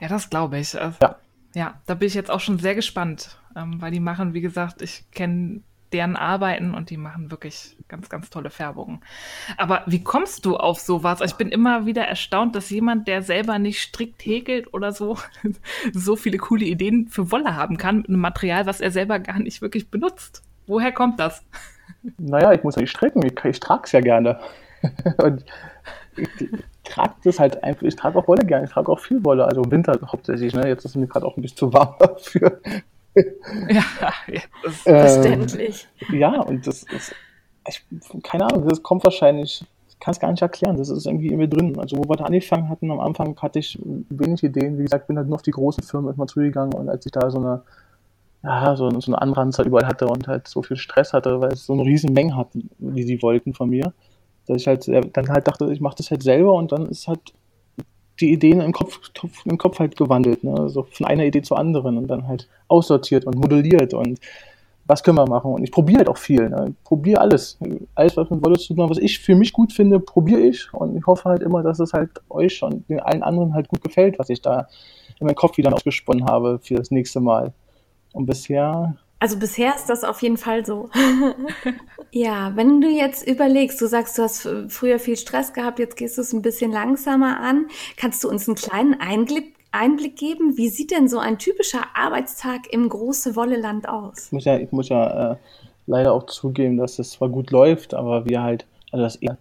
Ja, 0.00 0.08
das 0.08 0.30
glaube 0.30 0.58
ich. 0.58 0.72
Ja. 0.72 1.16
ja, 1.54 1.74
da 1.86 1.94
bin 1.94 2.08
ich 2.08 2.14
jetzt 2.14 2.30
auch 2.30 2.40
schon 2.40 2.58
sehr 2.58 2.74
gespannt, 2.74 3.38
ähm, 3.54 3.80
weil 3.80 3.92
die 3.92 4.00
machen, 4.00 4.34
wie 4.34 4.40
gesagt, 4.40 4.82
ich 4.82 5.04
kenne 5.12 5.60
deren 5.92 6.16
Arbeiten 6.16 6.74
und 6.74 6.90
die 6.90 6.96
machen 6.96 7.30
wirklich 7.30 7.76
ganz, 7.88 8.08
ganz 8.08 8.30
tolle 8.30 8.50
Färbungen. 8.50 9.00
Aber 9.56 9.82
wie 9.86 10.02
kommst 10.02 10.46
du 10.46 10.56
auf 10.56 10.78
sowas? 10.78 11.20
Ich 11.20 11.34
bin 11.34 11.48
immer 11.48 11.86
wieder 11.86 12.04
erstaunt, 12.04 12.54
dass 12.54 12.70
jemand, 12.70 13.08
der 13.08 13.22
selber 13.22 13.58
nicht 13.58 13.80
strikt 13.80 14.24
häkelt 14.24 14.72
oder 14.72 14.92
so, 14.92 15.16
so 15.92 16.16
viele 16.16 16.38
coole 16.38 16.64
Ideen 16.64 17.08
für 17.08 17.30
Wolle 17.30 17.56
haben 17.56 17.76
kann 17.76 17.98
mit 17.98 18.08
einem 18.08 18.20
Material, 18.20 18.66
was 18.66 18.80
er 18.80 18.90
selber 18.90 19.18
gar 19.18 19.38
nicht 19.38 19.62
wirklich 19.62 19.90
benutzt. 19.90 20.42
Woher 20.66 20.92
kommt 20.92 21.18
das? 21.18 21.44
Naja, 22.18 22.52
ich 22.52 22.62
muss 22.62 22.76
ja 22.76 22.82
nicht 22.82 22.90
stricken, 22.90 23.24
ich, 23.24 23.44
ich 23.44 23.60
trage 23.60 23.82
es 23.84 23.92
ja 23.92 24.00
gerne. 24.00 24.40
und 25.18 25.44
ich 26.16 26.28
trage 26.84 27.14
das 27.24 27.38
halt 27.38 27.62
einfach, 27.62 27.82
ich 27.82 27.96
trage 27.96 28.18
auch 28.18 28.28
Wolle 28.28 28.44
gerne, 28.44 28.64
ich 28.64 28.70
trage 28.70 28.90
auch 28.90 29.00
viel 29.00 29.24
Wolle, 29.24 29.44
also 29.44 29.62
im 29.62 29.70
Winter 29.70 29.98
hauptsächlich, 30.06 30.54
ne? 30.54 30.68
Jetzt 30.68 30.84
ist 30.84 30.96
mir 30.96 31.06
gerade 31.06 31.26
auch 31.26 31.36
ein 31.36 31.42
bisschen 31.42 31.58
zu 31.58 31.72
warm 31.72 31.94
dafür. 31.98 32.60
Ja, 33.14 33.84
ja 34.28 34.40
Ähm, 34.86 35.00
verständlich. 35.00 35.88
ja, 36.12 36.40
und 36.42 36.66
das 36.66 36.84
ist, 36.84 37.14
ich, 37.68 37.82
keine 38.22 38.46
Ahnung, 38.46 38.68
das 38.68 38.82
kommt 38.82 39.04
wahrscheinlich, 39.04 39.64
ich 39.88 39.98
kann 39.98 40.12
es 40.12 40.20
gar 40.20 40.30
nicht 40.30 40.42
erklären, 40.42 40.76
das 40.76 40.88
ist 40.88 41.06
irgendwie 41.06 41.28
in 41.28 41.38
mir 41.38 41.48
drin. 41.48 41.78
Also, 41.78 41.98
wo 41.98 42.08
wir 42.08 42.16
da 42.16 42.24
angefangen 42.24 42.68
hatten, 42.68 42.90
am 42.90 43.00
Anfang 43.00 43.36
hatte 43.40 43.58
ich 43.58 43.78
wenig 44.08 44.42
Ideen, 44.42 44.78
wie 44.78 44.82
gesagt, 44.82 45.08
bin 45.08 45.16
halt 45.16 45.28
nur 45.28 45.36
auf 45.36 45.42
die 45.42 45.50
großen 45.50 45.82
Firmen 45.82 46.08
erstmal 46.08 46.28
zugegangen 46.28 46.74
und 46.74 46.88
als 46.88 47.04
ich 47.06 47.12
da 47.12 47.30
so 47.30 47.38
eine, 47.38 47.62
ja, 48.42 48.76
so, 48.76 48.88
so 49.00 49.12
eine 49.12 49.20
Anranzer 49.20 49.64
überall 49.64 49.86
hatte 49.86 50.06
und 50.06 50.26
halt 50.28 50.48
so 50.48 50.62
viel 50.62 50.76
Stress 50.76 51.12
hatte, 51.12 51.40
weil 51.40 51.52
es 51.52 51.66
so 51.66 51.74
eine 51.74 51.84
riesen 51.84 52.12
Menge 52.12 52.36
hatten, 52.36 52.70
die 52.78 53.02
sie 53.02 53.20
wollten 53.22 53.52
von 53.54 53.68
mir, 53.70 53.92
dass 54.46 54.56
ich 54.56 54.66
halt 54.66 54.88
dann 54.88 55.28
halt 55.28 55.46
dachte, 55.46 55.70
ich 55.72 55.80
mache 55.80 55.96
das 55.98 56.10
halt 56.10 56.22
selber 56.22 56.54
und 56.54 56.72
dann 56.72 56.86
ist 56.86 57.06
halt 57.08 57.20
die 58.20 58.32
Ideen 58.32 58.60
im 58.60 58.72
Kopf, 58.72 59.00
im 59.44 59.58
Kopf 59.58 59.78
halt 59.78 59.96
gewandelt, 59.96 60.44
ne? 60.44 60.68
so 60.68 60.84
von 60.84 61.06
einer 61.06 61.24
Idee 61.24 61.42
zur 61.42 61.58
anderen 61.58 61.96
und 61.96 62.08
dann 62.08 62.28
halt 62.28 62.48
aussortiert 62.68 63.24
und 63.24 63.36
modelliert 63.36 63.94
und 63.94 64.20
was 64.90 65.04
können 65.04 65.18
wir 65.18 65.26
machen? 65.28 65.52
Und 65.52 65.62
ich 65.62 65.70
probiere 65.70 65.98
halt 65.98 66.08
auch 66.08 66.16
viel. 66.16 66.48
Ne? 66.48 66.74
Probiere 66.82 67.20
alles. 67.20 67.56
Alles, 67.94 68.16
was 68.16 68.28
mit 68.28 68.44
Wolle 68.44 68.58
zu 68.58 68.74
tun 68.74 68.90
was 68.90 68.98
ich 68.98 69.20
für 69.20 69.36
mich 69.36 69.52
gut 69.52 69.72
finde, 69.72 70.00
probiere 70.00 70.40
ich. 70.40 70.74
Und 70.74 70.96
ich 70.96 71.06
hoffe 71.06 71.28
halt 71.28 71.42
immer, 71.42 71.62
dass 71.62 71.78
es 71.78 71.92
halt 71.92 72.10
euch 72.28 72.60
und 72.64 72.88
den 72.88 72.98
allen 72.98 73.22
anderen 73.22 73.54
halt 73.54 73.68
gut 73.68 73.82
gefällt, 73.82 74.18
was 74.18 74.30
ich 74.30 74.42
da 74.42 74.66
in 75.20 75.26
meinem 75.26 75.36
Kopf 75.36 75.58
wieder 75.58 75.72
ausgesponnen 75.72 76.24
habe 76.24 76.58
für 76.60 76.74
das 76.74 76.90
nächste 76.90 77.20
Mal. 77.20 77.52
Und 78.12 78.26
bisher, 78.26 78.96
Also 79.20 79.38
bisher 79.38 79.74
ist 79.76 79.86
das 79.90 80.02
auf 80.02 80.22
jeden 80.22 80.38
Fall 80.38 80.64
so. 80.64 80.88
ja, 82.10 82.52
wenn 82.56 82.80
du 82.80 82.88
jetzt 82.88 83.26
überlegst, 83.28 83.78
du 83.80 83.86
sagst, 83.86 84.16
du 84.16 84.22
hast 84.22 84.48
früher 84.68 84.98
viel 84.98 85.18
Stress 85.18 85.52
gehabt, 85.52 85.78
jetzt 85.78 85.96
gehst 85.96 86.16
du 86.16 86.22
es 86.22 86.32
ein 86.32 86.40
bisschen 86.40 86.72
langsamer 86.72 87.38
an. 87.38 87.66
Kannst 87.98 88.24
du 88.24 88.30
uns 88.30 88.48
einen 88.48 88.54
kleinen 88.56 88.98
Einblick, 88.98 89.54
Einblick 89.72 90.16
geben? 90.16 90.56
Wie 90.56 90.70
sieht 90.70 90.90
denn 90.90 91.06
so 91.06 91.18
ein 91.18 91.38
typischer 91.38 91.84
Arbeitstag 91.94 92.72
im 92.72 92.88
große 92.88 93.36
Wolleland 93.36 93.86
aus? 93.86 94.26
ich 94.26 94.32
muss 94.32 94.44
ja, 94.46 94.56
ich 94.56 94.72
muss 94.72 94.88
ja 94.88 95.32
äh, 95.32 95.36
leider 95.86 96.14
auch 96.14 96.24
zugeben, 96.24 96.78
dass 96.78 96.98
es 96.98 97.10
zwar 97.10 97.28
gut 97.28 97.50
läuft, 97.50 97.92
aber 97.92 98.24
wir 98.24 98.42
halt, 98.42 98.64
also 98.90 99.04
dass 99.04 99.16
er 99.16 99.36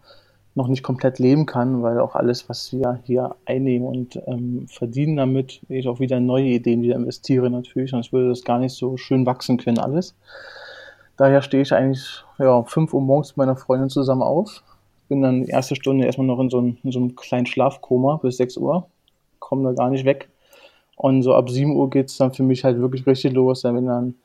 noch 0.55 0.67
nicht 0.67 0.83
komplett 0.83 1.19
leben 1.19 1.45
kann, 1.45 1.83
weil 1.83 1.99
auch 1.99 2.15
alles, 2.15 2.49
was 2.49 2.73
wir 2.73 2.99
hier 3.03 3.35
einnehmen 3.45 3.87
und 3.87 4.21
ähm, 4.27 4.67
verdienen 4.67 5.17
damit, 5.17 5.61
ich 5.69 5.87
auch 5.87 5.99
wieder 5.99 6.19
neue 6.19 6.45
Ideen 6.45 6.81
wieder 6.81 6.95
investiere 6.95 7.49
natürlich, 7.49 7.91
sonst 7.91 8.11
würde 8.11 8.29
das 8.29 8.43
gar 8.43 8.59
nicht 8.59 8.75
so 8.75 8.97
schön 8.97 9.25
wachsen 9.25 9.57
können 9.57 9.79
alles. 9.79 10.15
Daher 11.17 11.41
stehe 11.41 11.63
ich 11.63 11.73
eigentlich 11.73 12.23
ja, 12.39 12.53
um 12.53 12.65
5 12.65 12.93
Uhr 12.93 13.01
morgens 13.01 13.31
mit 13.31 13.37
meiner 13.37 13.55
Freundin 13.55 13.89
zusammen 13.89 14.21
auf, 14.21 14.63
bin 15.07 15.21
dann 15.21 15.43
die 15.43 15.51
erste 15.51 15.75
Stunde 15.75 16.05
erstmal 16.05 16.27
noch 16.27 16.39
in 16.39 16.49
so, 16.49 16.57
einem, 16.57 16.77
in 16.83 16.91
so 16.91 16.99
einem 16.99 17.15
kleinen 17.15 17.45
Schlafkoma 17.45 18.17
bis 18.17 18.37
6 18.37 18.57
Uhr, 18.57 18.87
komme 19.39 19.69
da 19.69 19.73
gar 19.73 19.89
nicht 19.89 20.05
weg. 20.05 20.29
Und 20.95 21.21
so 21.21 21.35
ab 21.35 21.49
7 21.49 21.75
Uhr 21.75 21.89
geht's 21.89 22.17
dann 22.17 22.33
für 22.33 22.43
mich 22.43 22.63
halt 22.63 22.79
wirklich 22.79 23.07
richtig 23.07 23.33
los, 23.33 23.61
da 23.61 23.71
bin 23.71 23.85
dann 23.85 24.15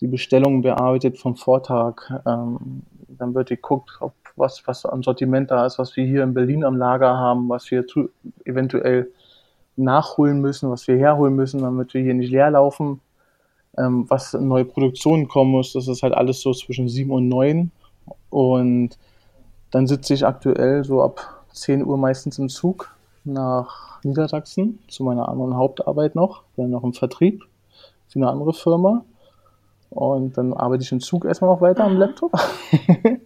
die 0.00 0.06
Bestellungen 0.06 0.62
bearbeitet 0.62 1.18
vom 1.18 1.36
Vortag. 1.36 2.10
Ähm, 2.26 2.82
dann 3.08 3.34
wird 3.34 3.48
geguckt, 3.48 3.90
ob 4.00 4.12
was, 4.38 4.66
was 4.66 4.86
an 4.86 5.02
Sortiment 5.02 5.50
da 5.50 5.66
ist, 5.66 5.78
was 5.78 5.96
wir 5.96 6.04
hier 6.04 6.22
in 6.22 6.34
Berlin 6.34 6.64
am 6.64 6.76
Lager 6.76 7.16
haben, 7.16 7.48
was 7.48 7.70
wir 7.70 7.86
zu, 7.86 8.10
eventuell 8.44 9.10
nachholen 9.76 10.40
müssen, 10.40 10.70
was 10.70 10.86
wir 10.88 10.96
herholen 10.96 11.34
müssen, 11.36 11.62
damit 11.62 11.94
wir 11.94 12.02
hier 12.02 12.14
nicht 12.14 12.30
leer 12.30 12.50
laufen. 12.50 13.00
Ähm, 13.76 14.06
was 14.08 14.34
in 14.34 14.48
neue 14.48 14.64
Produktionen 14.64 15.28
kommen 15.28 15.52
muss, 15.52 15.72
das 15.72 15.86
ist 15.86 16.02
halt 16.02 16.14
alles 16.14 16.40
so 16.40 16.52
zwischen 16.52 16.88
7 16.88 17.10
und 17.10 17.28
9. 17.28 17.70
Und 18.30 18.98
dann 19.70 19.86
sitze 19.86 20.14
ich 20.14 20.26
aktuell 20.26 20.84
so 20.84 21.02
ab 21.02 21.44
10 21.52 21.84
Uhr 21.84 21.96
meistens 21.96 22.38
im 22.38 22.48
Zug 22.48 22.94
nach 23.24 24.02
Niedersachsen 24.04 24.78
zu 24.88 25.04
meiner 25.04 25.28
anderen 25.28 25.56
Hauptarbeit 25.56 26.14
noch, 26.14 26.42
bin 26.56 26.70
noch 26.70 26.84
im 26.84 26.92
Vertrieb 26.92 27.44
für 28.08 28.18
eine 28.18 28.28
andere 28.28 28.52
Firma. 28.52 29.04
Und 29.90 30.36
dann 30.36 30.52
arbeite 30.52 30.82
ich 30.82 30.92
im 30.92 31.00
Zug 31.00 31.24
erstmal 31.24 31.50
noch 31.50 31.60
weiter 31.60 31.84
am 31.84 31.92
Aha. 31.92 31.98
Laptop. 31.98 32.32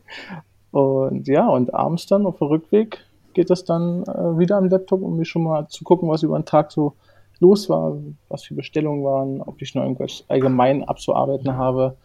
und 0.73 1.29
ja, 1.29 1.49
und 1.49 1.73
abends 1.73 2.07
dann 2.07 2.27
auf 2.27 2.39
dem 2.39 2.49
Rückweg 2.49 2.99
geht 3.35 3.51
es 3.51 3.65
dann 3.65 4.03
äh, 4.05 4.39
wieder 4.39 4.57
am 4.57 4.69
Laptop, 4.69 5.03
um 5.03 5.17
mir 5.17 5.25
schon 5.25 5.45
mal 5.45 5.69
zu 5.69 5.85
gucken, 5.85 6.09
was 6.09 6.23
über 6.23 6.39
den 6.39 6.45
Tag 6.45 6.73
so 6.73 6.95
los 7.41 7.69
war, 7.69 7.97
was 8.29 8.45
für 8.45 8.55
Bestellungen 8.55 9.05
waren, 9.05 9.41
ob 9.43 9.61
ich 9.63 9.75
noch 9.75 9.83
irgendwas 9.83 10.25
allgemein 10.29 10.85
abzuarbeiten 10.85 11.57
habe, 11.57 11.97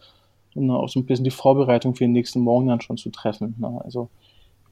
um 0.54 0.68
dann 0.68 0.76
auch 0.76 0.88
so 0.88 1.00
ein 1.00 1.06
bisschen 1.06 1.24
die 1.24 1.30
Vorbereitung 1.30 1.94
für 1.94 2.04
den 2.04 2.12
nächsten 2.12 2.40
Morgen 2.40 2.68
dann 2.68 2.80
schon 2.80 2.96
zu 2.96 3.10
treffen. 3.10 3.54
Ne? 3.58 3.80
Also 3.84 4.08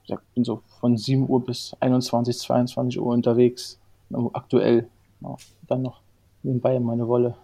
ich 0.03 0.15
bin 0.35 0.43
so 0.43 0.61
von 0.79 0.97
7 0.97 1.27
Uhr 1.27 1.43
bis 1.43 1.75
21, 1.79 2.37
22 2.37 3.01
Uhr 3.01 3.13
unterwegs, 3.13 3.79
also 4.11 4.31
aktuell. 4.33 4.87
Ja, 5.21 5.35
dann 5.67 5.81
noch 5.81 6.01
nebenbei 6.43 6.79
meine 6.79 7.07
Wolle 7.07 7.35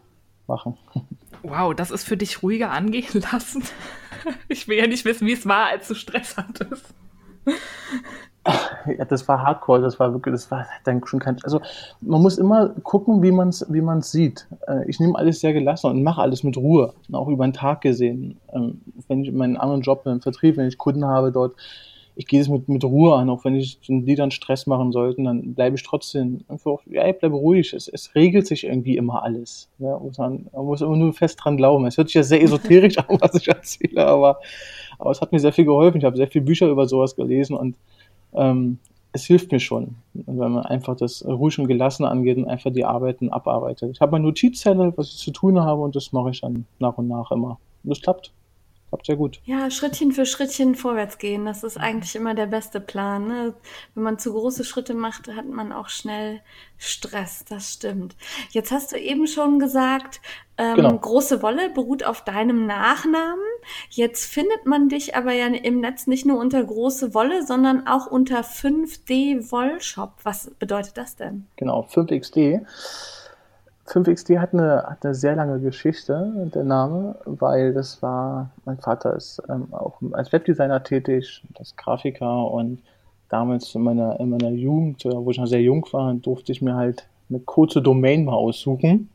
machen. 0.48 0.78
Wow, 1.44 1.74
das 1.76 1.92
ist 1.92 2.06
für 2.06 2.18
dich 2.18 2.42
ruhiger 2.42 2.72
angehen 2.72 3.22
lassen. 3.32 3.64
Ich 4.48 4.68
will 4.68 4.78
ja 4.78 4.88
nicht 4.88 5.06
wissen, 5.06 5.28
wie 5.28 5.34
es 5.34 5.46
war, 5.48 5.68
als 5.68 5.88
du 5.90 5.96
Stress 5.96 6.38
hattest. 6.38 6.94
Ja, 8.98 9.06
das 9.06 9.26
war 9.30 9.42
Hardcore, 9.42 9.82
das 9.82 10.00
war 10.00 10.12
wirklich, 10.14 10.34
das 10.34 10.52
war 10.52 10.66
dann 10.84 11.02
schon 11.06 11.20
kein, 11.22 11.38
also 11.44 11.62
man 12.02 12.22
muss 12.22 12.38
immer 12.38 12.70
gucken, 12.84 13.24
wie 13.24 13.32
man 13.32 13.48
es 13.50 13.66
wie 13.70 13.80
man's 13.82 14.12
sieht. 14.12 14.48
Äh, 14.68 14.84
Ich 14.90 15.00
nehme 15.00 15.18
alles 15.18 15.40
sehr 15.40 15.54
gelassen 15.54 15.88
und 15.88 16.04
mache 16.04 16.22
alles 16.22 16.44
mit 16.44 16.58
Ruhe, 16.58 16.94
auch 17.14 17.30
über 17.30 17.46
den 17.48 17.54
Tag 17.54 17.80
gesehen. 17.82 18.40
Ähm, 18.54 18.82
Wenn 19.08 19.22
ich 19.22 19.30
in 19.30 19.38
meinen 19.38 19.56
anderen 19.56 19.82
Job 19.82 20.06
im 20.06 20.22
Vertrieb, 20.22 20.58
wenn 20.58 20.68
ich 20.68 20.78
Kunden 20.78 21.06
habe 21.06 21.32
dort, 21.32 21.56
ich 22.16 22.28
gehe 22.28 22.42
es 22.42 22.48
mit, 22.48 22.70
mit 22.70 22.84
Ruhe 22.84 23.16
an, 23.16 23.30
auch 23.30 23.44
wenn 23.44 23.56
ich 23.56 23.80
wenn 23.88 24.06
die 24.06 24.16
dann 24.16 24.32
Stress 24.32 24.68
machen 24.68 24.92
sollten, 24.92 25.24
dann 25.24 25.56
bleibe 25.56 25.76
ich 25.76 25.84
trotzdem 25.84 26.42
einfach, 26.48 26.80
ja, 26.86 27.08
ich 27.08 27.18
bleibe 27.18 27.36
ruhig, 27.36 27.74
es, 27.74 27.88
es 27.88 28.14
regelt 28.14 28.46
sich 28.46 28.66
irgendwie 28.66 28.98
immer 28.98 29.24
alles. 29.24 29.70
Ja, 29.80 29.98
muss 29.98 30.18
man, 30.18 30.48
man 30.54 30.66
muss 30.66 30.82
immer 30.82 30.96
nur 30.96 31.14
fest 31.14 31.40
dran 31.44 31.58
glauben. 31.58 31.86
Es 31.86 31.98
hört 31.98 32.10
sich 32.10 32.16
ja 32.16 32.24
sehr 32.24 32.42
esoterisch 32.42 32.98
an, 33.00 33.18
was 33.20 33.34
ich 33.36 33.48
erzähle, 33.48 34.06
aber, 34.06 34.40
aber 35.00 35.12
es 35.12 35.22
hat 35.22 35.32
mir 35.32 35.40
sehr 35.40 35.54
viel 35.54 35.66
geholfen. 35.66 35.98
Ich 35.98 36.06
habe 36.06 36.18
sehr 36.18 36.28
viele 36.28 36.46
Bücher 36.46 36.68
über 36.68 36.88
sowas 36.88 37.16
gelesen 37.16 37.56
und 37.56 37.76
ähm, 38.34 38.78
es 39.12 39.26
hilft 39.26 39.52
mir 39.52 39.60
schon, 39.60 39.96
wenn 40.14 40.52
man 40.52 40.66
einfach 40.66 40.96
das 40.96 41.24
ruhig 41.26 41.58
und 41.60 41.68
gelassen 41.68 42.04
angeht 42.04 42.38
und 42.38 42.48
einfach 42.48 42.72
die 42.72 42.86
Arbeiten 42.86 43.30
abarbeitet. 43.30 43.92
Ich 43.92 44.02
habe 44.02 44.12
meine 44.12 44.26
Notizzettel, 44.26 44.94
was 44.96 45.10
ich 45.10 45.18
zu 45.18 45.32
tun 45.32 45.60
habe 45.60 45.82
und 45.82 45.96
das 45.96 46.12
mache 46.12 46.32
ich 46.32 46.42
dann 46.42 46.66
nach 46.80 46.98
und 46.98 47.08
nach 47.08 47.32
immer. 47.32 47.60
Und 47.84 47.90
das 47.90 48.02
klappt. 48.02 48.32
Klappt 48.94 49.08
sehr 49.08 49.16
gut. 49.16 49.42
Ja, 49.46 49.72
Schrittchen 49.72 50.12
für 50.12 50.28
Schrittchen 50.28 50.76
vorwärts 50.76 51.18
gehen, 51.18 51.46
das 51.46 51.64
ist 51.64 51.78
eigentlich 51.78 52.16
immer 52.16 52.36
der 52.36 52.46
beste 52.46 52.80
Plan. 52.80 53.28
Ne? 53.28 53.56
Wenn 53.96 54.04
man 54.04 54.20
zu 54.20 54.34
große 54.34 54.64
Schritte 54.64 54.94
macht, 54.94 55.28
hat 55.30 55.48
man 55.48 55.72
auch 55.72 55.90
schnell 55.90 56.42
Stress, 56.78 57.44
das 57.50 57.74
stimmt. 57.74 58.16
Jetzt 58.52 58.72
hast 58.72 58.92
du 58.92 59.00
eben 59.00 59.26
schon 59.26 59.58
gesagt, 59.58 60.22
ähm, 60.60 60.76
Genau. 60.76 60.96
große 60.96 61.42
Wolle 61.42 61.72
beruht 61.72 62.04
auf 62.04 62.24
deinem 62.24 62.68
Nachnamen. 62.68 63.44
Jetzt 63.90 64.32
findet 64.32 64.68
man 64.68 64.90
dich 64.90 65.16
aber 65.16 65.34
ja 65.34 65.48
im 65.48 65.80
Netz 65.80 66.06
nicht 66.06 66.28
nur 66.28 66.38
unter 66.40 66.64
große 66.64 67.16
Wolle, 67.16 67.44
sondern 67.44 67.88
auch 67.88 68.06
unter 68.06 68.44
5D 68.44 69.52
Wollshop. 69.52 70.18
Was 70.22 70.52
bedeutet 70.60 70.98
das 70.98 71.16
denn? 71.16 71.48
Genau, 71.56 71.88
5XD. 71.92 72.64
5XD 73.88 74.40
hat 74.40 74.54
eine, 74.54 74.84
hat 74.84 75.04
eine 75.04 75.14
sehr 75.14 75.36
lange 75.36 75.60
Geschichte, 75.60 76.50
der 76.54 76.64
Name, 76.64 77.16
weil 77.26 77.74
das 77.74 78.02
war, 78.02 78.50
mein 78.66 78.78
Vater 78.78 79.16
ist 79.16 79.42
ähm, 79.50 79.74
auch 79.74 79.96
als 80.14 80.32
Webdesigner 80.32 80.84
tätig, 80.84 81.44
als 81.60 81.76
Grafiker 81.76 82.50
und 82.50 82.82
damals 83.30 83.74
in 83.76 83.82
meiner, 83.82 84.20
in 84.20 84.30
meiner 84.30 84.52
Jugend, 84.52 85.04
wo 85.06 85.30
ich 85.32 85.38
noch 85.38 85.48
sehr 85.48 85.62
jung 85.62 85.86
war, 85.92 86.14
durfte 86.14 86.52
ich 86.52 86.62
mir 86.62 86.76
halt 86.76 87.08
eine 87.30 87.40
kurze 87.40 87.82
Domain 87.82 88.26
mal 88.26 88.34
aussuchen. 88.34 89.10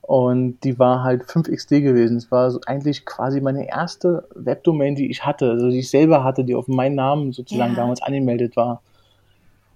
Und 0.00 0.62
die 0.64 0.78
war 0.78 1.02
halt 1.02 1.22
5XD 1.24 1.80
gewesen. 1.80 2.18
Es 2.18 2.30
war 2.30 2.50
so 2.50 2.60
eigentlich 2.66 3.06
quasi 3.06 3.40
meine 3.40 3.66
erste 3.66 4.28
Webdomain, 4.34 4.94
die 4.94 5.10
ich 5.10 5.24
hatte, 5.24 5.50
also 5.50 5.70
die 5.70 5.78
ich 5.78 5.90
selber 5.90 6.22
hatte, 6.22 6.44
die 6.44 6.54
auf 6.54 6.68
meinen 6.68 6.94
Namen 6.94 7.32
sozusagen 7.32 7.72
ja. 7.72 7.80
damals 7.80 8.02
angemeldet 8.02 8.54
war. 8.54 8.82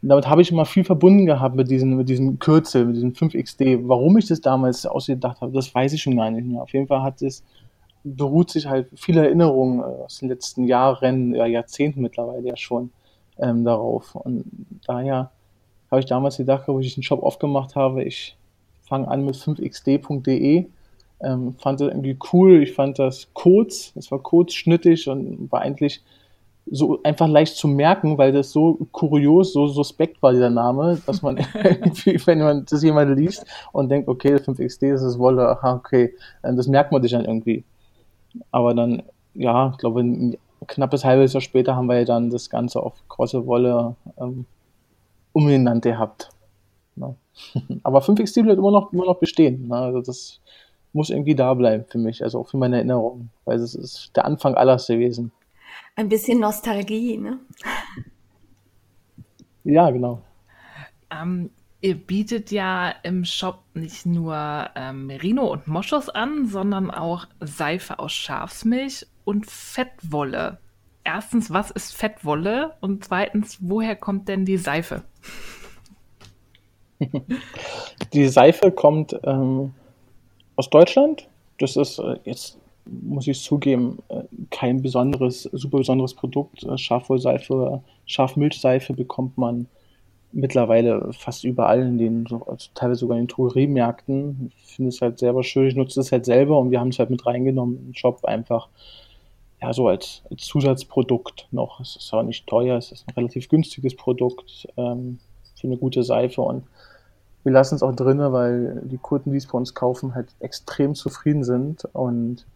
Und 0.01 0.11
damit 0.11 0.29
habe 0.29 0.43
ich 0.43 0.53
immer 0.53 0.65
viel 0.65 0.85
verbunden 0.85 1.27
gehabt 1.27 1.57
mit 1.57 1.71
diesem, 1.71 1.97
mit 1.97 2.09
diesem 2.09 2.39
Kürzel, 2.39 2.85
mit 2.85 2.97
diesem 2.97 3.13
5XD. 3.13 3.81
Warum 3.89 4.17
ich 4.17 4.27
das 4.27 4.41
damals 4.41 4.87
ausgedacht 4.87 5.41
habe, 5.41 5.53
das 5.53 5.75
weiß 5.75 5.93
ich 5.93 6.03
schon 6.03 6.17
gar 6.17 6.31
nicht 6.31 6.47
mehr. 6.47 6.63
Auf 6.63 6.73
jeden 6.73 6.87
Fall 6.87 7.03
hat 7.03 7.21
es, 7.21 7.43
beruht 8.05 8.51
sich 8.51 8.67
halt 8.67 8.89
viele 8.95 9.25
Erinnerungen 9.25 9.83
aus 9.83 10.19
den 10.21 10.29
letzten 10.29 10.65
Jahren, 10.65 11.35
ja, 11.35 11.47
Jahrzehnten 11.47 12.01
mittlerweile 12.01 12.47
ja 12.47 12.57
schon 12.57 12.91
ähm, 13.39 13.65
darauf. 13.65 14.15
Und 14.15 14.45
daher 14.87 15.33
habe 15.91 16.01
ich 16.01 16.07
damals 16.07 16.37
gedacht, 16.37 16.69
wo 16.69 16.79
ich 16.79 16.95
den 16.95 17.03
Shop 17.03 17.23
aufgemacht 17.23 17.75
habe, 17.75 18.05
ich 18.05 18.37
fange 18.83 19.09
an 19.09 19.25
mit 19.25 19.35
5xd.de. 19.35 20.67
Ähm, 21.21 21.55
fand 21.59 21.81
das 21.81 21.89
irgendwie 21.89 22.17
cool, 22.33 22.63
ich 22.63 22.73
fand 22.75 23.01
das 23.01 23.29
kurz, 23.35 23.93
es 23.97 24.13
war 24.13 24.21
kurz, 24.21 24.55
schnittig 24.55 25.09
und 25.09 25.51
war 25.51 25.63
eigentlich 25.63 26.03
so 26.71 27.01
einfach 27.03 27.29
leicht 27.29 27.57
zu 27.57 27.69
merken, 27.69 28.19
weil 28.19 28.33
das 28.33 28.51
so 28.51 28.79
kurios, 28.93 29.53
so 29.53 29.67
suspekt 29.67 30.23
war 30.23 30.33
dieser 30.33 30.51
Name, 30.51 31.01
dass 31.07 31.23
man 31.23 31.37
irgendwie, 31.55 32.21
wenn 32.27 32.39
man 32.41 32.65
das 32.69 32.83
jemand 32.83 33.17
liest 33.19 33.45
und 33.73 33.89
denkt, 33.89 34.09
okay, 34.09 34.37
5XD, 34.37 34.93
das 34.93 35.03
ist 35.03 35.19
Wolle, 35.19 35.49
aha, 35.49 35.75
okay, 35.75 36.15
ähm, 36.45 36.57
das 36.57 36.67
merkt 36.67 36.93
man 36.93 37.03
sich 37.03 37.13
dann 37.13 37.25
irgendwie. 37.25 37.65
Aber 38.51 38.75
dann, 38.75 39.03
ja, 39.35 39.71
ich 39.73 39.79
glaube, 39.79 40.01
ein 40.01 40.37
knappes 40.67 41.05
halbes 41.05 41.33
Jahr 41.33 41.41
später 41.41 41.77
haben 41.77 41.87
wir 41.87 41.99
ja 41.99 42.05
dann 42.05 42.31
das 42.31 42.51
Ganze 42.51 42.81
auf 42.83 42.95
große 43.09 43.47
Wolle 43.47 43.97
ähm, 44.19 44.45
umgenannt 45.33 45.83
gehabt. 45.83 46.31
Ja. 46.97 47.15
Aber 47.83 48.01
5XD 48.01 48.43
bleibt 48.43 48.59
immer 48.59 48.73
noch, 48.73 48.93
immer 48.93 49.07
noch 49.07 49.19
bestehen. 49.19 49.69
Ne? 49.69 49.77
Also 49.77 50.01
das 50.01 50.41
muss 50.93 51.11
irgendwie 51.11 51.35
da 51.35 51.55
bleiben 51.55 51.85
für 51.87 51.99
mich, 51.99 52.23
also 52.23 52.41
auch 52.41 52.49
für 52.49 52.57
meine 52.57 52.77
Erinnerung, 52.77 53.29
weil 53.45 53.59
es 53.59 53.75
ist 53.75 54.11
der 54.17 54.25
Anfang 54.25 54.55
alles 54.55 54.87
gewesen. 54.87 55.33
Ein 55.97 56.09
bisschen 56.09 56.41
Nostalgie, 56.41 57.17
ne? 57.17 57.41
Ja, 59.65 59.91
genau. 59.91 60.23
Ähm, 61.11 61.51
ihr 61.81 61.95
bietet 61.95 62.51
ja 62.51 62.91
im 63.03 63.25
Shop 63.25 63.65
nicht 63.75 64.07
nur 64.07 64.71
ähm, 64.75 65.07
Merino 65.07 65.51
und 65.51 65.67
Moschus 65.67 66.09
an, 66.09 66.47
sondern 66.47 66.91
auch 66.91 67.27
Seife 67.41 67.99
aus 67.99 68.13
Schafsmilch 68.13 69.07
und 69.25 69.47
Fettwolle. 69.47 70.59
Erstens, 71.05 71.51
was 71.51 71.71
ist 71.71 71.95
Fettwolle? 71.95 72.77
Und 72.81 73.05
zweitens, 73.05 73.59
woher 73.61 73.97
kommt 73.97 74.29
denn 74.29 74.45
die 74.45 74.59
Seife? 74.59 75.05
Die 78.13 78.29
Seife 78.29 78.73
kommt 78.73 79.19
ähm, 79.25 79.73
aus 80.57 80.71
Deutschland. 80.71 81.29
Das 81.59 81.77
ist 81.77 81.99
äh, 81.99 82.17
jetzt, 82.25 82.59
muss 82.91 83.27
ich 83.27 83.43
zugeben, 83.43 83.99
äh, 84.09 84.23
kein 84.51 84.83
besonderes, 84.83 85.43
super 85.45 85.79
besonderes 85.79 86.15
Produkt. 86.15 86.65
Äh, 86.65 86.79
Schafwollseife, 86.79 87.83
Schafmilchseife 88.07 88.95
bekommt 88.95 89.39
man 89.39 89.67
mittlerweile 90.33 91.13
fast 91.13 91.45
überall 91.45 91.81
in 91.81 91.99
den, 91.99 92.27
also 92.47 92.71
teilweise 92.75 93.01
sogar 93.01 93.17
in 93.17 93.25
den 93.25 93.29
Drogeriemärkten. 93.29 94.53
Ich 94.57 94.77
finde 94.77 94.91
es 94.91 95.01
halt 95.01 95.19
selber 95.19 95.43
schön. 95.43 95.69
Ich 95.69 95.77
nutze 95.77 96.01
es 96.01 96.13
halt 96.13 96.25
selber 96.25 96.59
und 96.59 96.71
wir 96.71 96.81
haben 96.81 96.89
es 96.89 96.99
halt 96.99 97.11
mit 97.11 97.25
reingenommen 97.27 97.87
im 97.87 97.95
Shop 97.95 98.25
einfach. 98.25 98.69
Ja, 99.61 99.73
so 99.73 99.89
als, 99.89 100.23
als 100.31 100.43
Zusatzprodukt 100.43 101.49
noch. 101.51 101.81
Es 101.81 101.97
ist 101.97 102.13
auch 102.13 102.23
nicht 102.23 102.47
teuer, 102.47 102.77
es 102.77 102.93
ist 102.93 103.09
ein 103.09 103.15
relativ 103.15 103.49
günstiges 103.49 103.97
Produkt 103.97 104.69
ähm, 104.77 105.19
für 105.57 105.67
eine 105.67 105.77
gute 105.77 106.05
Seife 106.05 106.43
und 106.43 106.65
wir 107.45 107.53
lassen 107.53 107.77
es 107.77 107.83
auch 107.83 107.95
drinnen, 107.95 108.33
weil 108.33 108.83
die 108.85 108.99
Kunden, 108.99 109.33
die 109.33 109.39
es 109.39 109.47
bei 109.47 109.57
uns 109.57 109.75
kaufen, 109.75 110.15
halt 110.15 110.29
extrem 110.41 110.95
zufrieden 110.95 111.45
sind. 111.45 111.85
Und 111.95 112.47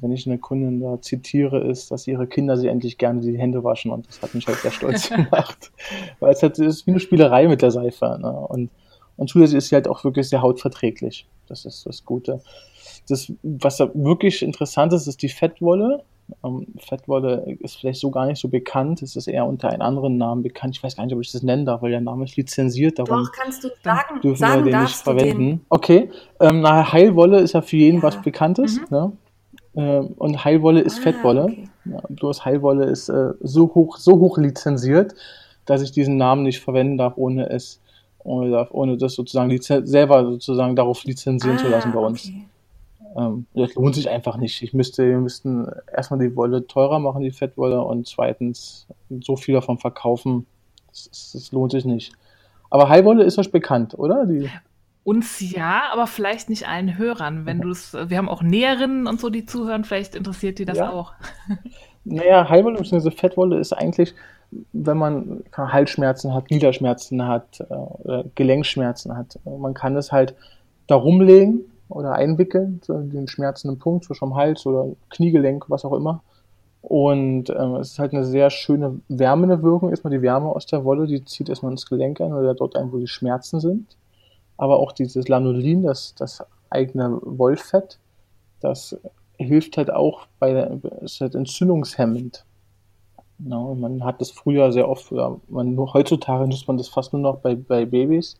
wenn 0.00 0.12
ich 0.12 0.26
eine 0.26 0.38
Kundin 0.38 0.80
da 0.80 1.00
zitiere, 1.00 1.60
ist, 1.60 1.90
dass 1.90 2.06
ihre 2.06 2.26
Kinder 2.26 2.56
sie 2.56 2.68
endlich 2.68 2.98
gerne 2.98 3.20
die 3.20 3.38
Hände 3.38 3.64
waschen. 3.64 3.90
Und 3.90 4.06
das 4.08 4.22
hat 4.22 4.34
mich 4.34 4.46
halt 4.46 4.58
sehr 4.58 4.70
stolz 4.70 5.08
gemacht. 5.14 5.72
weil 6.20 6.32
es 6.32 6.42
halt 6.42 6.58
ist 6.58 6.86
wie 6.86 6.92
eine 6.92 7.00
Spielerei 7.00 7.48
mit 7.48 7.62
der 7.62 7.70
Seife. 7.70 8.18
Ne? 8.20 8.30
Und, 8.30 8.70
und 9.16 9.28
zusätzlich 9.28 9.58
ist 9.58 9.68
sie 9.68 9.74
halt 9.74 9.88
auch 9.88 10.04
wirklich 10.04 10.28
sehr 10.28 10.42
hautverträglich. 10.42 11.26
Das 11.48 11.64
ist 11.64 11.86
das 11.86 12.04
Gute. 12.04 12.40
Das, 13.08 13.32
was 13.42 13.76
da 13.76 13.90
wirklich 13.94 14.42
interessant 14.42 14.92
ist, 14.92 15.06
ist 15.06 15.22
die 15.22 15.28
Fettwolle. 15.28 16.02
Ähm, 16.42 16.66
Fettwolle 16.78 17.56
ist 17.60 17.76
vielleicht 17.76 18.00
so 18.00 18.10
gar 18.10 18.26
nicht 18.26 18.40
so 18.40 18.48
bekannt. 18.48 19.02
Es 19.02 19.14
ist 19.14 19.26
eher 19.26 19.46
unter 19.46 19.68
einem 19.68 19.82
anderen 19.82 20.16
Namen 20.16 20.42
bekannt. 20.42 20.76
Ich 20.76 20.82
weiß 20.82 20.96
gar 20.96 21.04
nicht, 21.04 21.14
ob 21.14 21.20
ich 21.20 21.32
das 21.32 21.42
nennen 21.42 21.66
darf, 21.66 21.82
weil 21.82 21.90
der 21.90 22.00
Name 22.00 22.24
ist 22.24 22.36
lizenziert. 22.36 22.98
Darum 22.98 23.24
Doch, 23.24 23.32
kannst 23.32 23.64
du 23.64 23.68
sagen, 23.82 24.20
dürfen 24.22 24.38
sagen, 24.38 24.64
wir 24.64 24.72
den 24.72 24.82
nicht 24.82 24.96
verwenden. 24.96 25.48
Den? 25.48 25.66
Okay. 25.68 26.10
Ähm, 26.40 26.60
na, 26.60 26.92
Heilwolle 26.92 27.40
ist 27.40 27.52
ja 27.52 27.62
für 27.62 27.76
jeden 27.76 27.98
ja. 27.98 28.04
was 28.04 28.22
Bekanntes. 28.22 28.80
Mhm. 28.80 28.86
Ne? 28.90 29.12
Ähm, 29.76 30.08
und 30.18 30.44
Heilwolle 30.44 30.80
ist 30.80 30.98
ah, 30.98 31.02
Fettwolle. 31.02 31.44
Okay. 31.44 31.68
Ja, 31.86 32.00
bloß 32.08 32.44
Heilwolle 32.44 32.84
ist 32.84 33.08
äh, 33.08 33.32
so 33.40 33.74
hoch, 33.74 33.96
so 33.96 34.18
hoch 34.18 34.38
lizenziert, 34.38 35.14
dass 35.64 35.82
ich 35.82 35.92
diesen 35.92 36.16
Namen 36.16 36.42
nicht 36.42 36.60
verwenden 36.60 36.96
darf, 36.96 37.14
ohne 37.16 37.50
es, 37.50 37.80
ohne, 38.20 38.68
ohne 38.70 38.96
das 38.96 39.14
sozusagen 39.14 39.56
selber 39.60 40.24
sozusagen 40.24 40.76
darauf 40.76 41.04
lizenzieren 41.04 41.56
ah, 41.56 41.60
zu 41.60 41.68
lassen 41.68 41.92
bei 41.92 42.00
uns. 42.00 42.28
Okay. 42.28 42.46
Ähm, 43.16 43.46
das 43.54 43.74
lohnt 43.74 43.94
sich 43.94 44.08
einfach 44.08 44.36
nicht. 44.36 44.62
Ich 44.62 44.72
müsste, 44.72 45.06
wir 45.06 45.18
müssten 45.18 45.66
erstmal 45.94 46.20
die 46.20 46.34
Wolle 46.36 46.66
teurer 46.66 46.98
machen, 46.98 47.22
die 47.22 47.30
Fettwolle, 47.30 47.82
und 47.82 48.06
zweitens 48.06 48.86
so 49.20 49.36
viel 49.36 49.54
davon 49.54 49.78
verkaufen. 49.78 50.46
Das, 50.88 51.32
das 51.32 51.52
lohnt 51.52 51.72
sich 51.72 51.84
nicht. 51.84 52.12
Aber 52.70 52.88
Heilwolle 52.88 53.24
ist 53.24 53.38
euch 53.38 53.52
bekannt, 53.52 53.98
oder? 53.98 54.26
Die 54.26 54.48
uns 55.04 55.38
ja, 55.40 55.82
aber 55.92 56.06
vielleicht 56.06 56.48
nicht 56.48 56.66
allen 56.66 56.96
Hörern. 56.96 57.46
Wenn 57.46 57.60
du 57.60 57.70
es, 57.70 57.92
wir 57.92 58.16
haben 58.16 58.28
auch 58.28 58.42
Näherinnen 58.42 59.06
und 59.06 59.20
so, 59.20 59.28
die 59.28 59.44
zuhören, 59.44 59.84
vielleicht 59.84 60.14
interessiert 60.14 60.58
die 60.58 60.64
das 60.64 60.78
ja. 60.78 60.90
auch. 60.90 61.12
Naja, 62.06 62.46
Heilwolle 62.50 62.76
bzw. 62.76 63.10
Fettwolle 63.10 63.58
ist 63.58 63.72
eigentlich, 63.72 64.14
wenn 64.74 64.98
man 64.98 65.42
Halsschmerzen 65.56 66.34
hat, 66.34 66.48
Gliederschmerzen 66.48 67.26
hat, 67.26 67.60
äh, 67.60 68.24
Gelenkschmerzen 68.34 69.16
hat. 69.16 69.38
Man 69.46 69.72
kann 69.72 69.96
es 69.96 70.12
halt 70.12 70.34
da 70.86 70.96
rumlegen 70.96 71.62
oder 71.88 72.12
einwickeln, 72.12 72.80
so 72.84 72.98
den 72.98 73.26
schmerzenden 73.26 73.78
Punkt 73.78 74.04
zwischen 74.04 74.28
dem 74.28 74.36
Hals 74.36 74.66
oder 74.66 74.94
Kniegelenk, 75.08 75.70
was 75.70 75.86
auch 75.86 75.94
immer. 75.94 76.22
Und 76.82 77.48
ähm, 77.48 77.76
es 77.76 77.92
ist 77.92 77.98
halt 77.98 78.12
eine 78.12 78.24
sehr 78.24 78.50
schöne 78.50 79.00
wärmende 79.08 79.62
Wirkung. 79.62 79.88
Erstmal 79.88 80.12
die 80.12 80.20
Wärme 80.20 80.50
aus 80.50 80.66
der 80.66 80.84
Wolle, 80.84 81.06
die 81.06 81.24
zieht 81.24 81.48
erstmal 81.48 81.72
ins 81.72 81.86
Gelenk 81.86 82.20
ein 82.20 82.34
oder 82.34 82.54
dort 82.54 82.76
ein, 82.76 82.92
wo 82.92 82.98
die 82.98 83.06
Schmerzen 83.06 83.60
sind. 83.60 83.96
Aber 84.56 84.78
auch 84.78 84.92
dieses 84.92 85.28
Lanolin, 85.28 85.82
das, 85.82 86.14
das 86.14 86.44
eigene 86.70 87.18
Wollfett, 87.22 87.98
das 88.60 88.96
hilft 89.36 89.76
halt 89.76 89.90
auch 89.90 90.26
bei 90.38 90.52
der, 90.52 90.78
ist 91.02 91.20
halt 91.20 91.34
entzündungshemmend. 91.34 92.44
Ja, 93.40 93.58
man 93.74 94.04
hat 94.04 94.20
das 94.20 94.30
früher 94.30 94.72
sehr 94.72 94.88
oft, 94.88 95.10
oder 95.10 95.40
man, 95.48 95.76
heutzutage 95.76 96.46
nutzt 96.46 96.68
man 96.68 96.78
das 96.78 96.88
fast 96.88 97.12
nur 97.12 97.22
noch 97.22 97.38
bei, 97.38 97.56
bei 97.56 97.84
Babys 97.84 98.36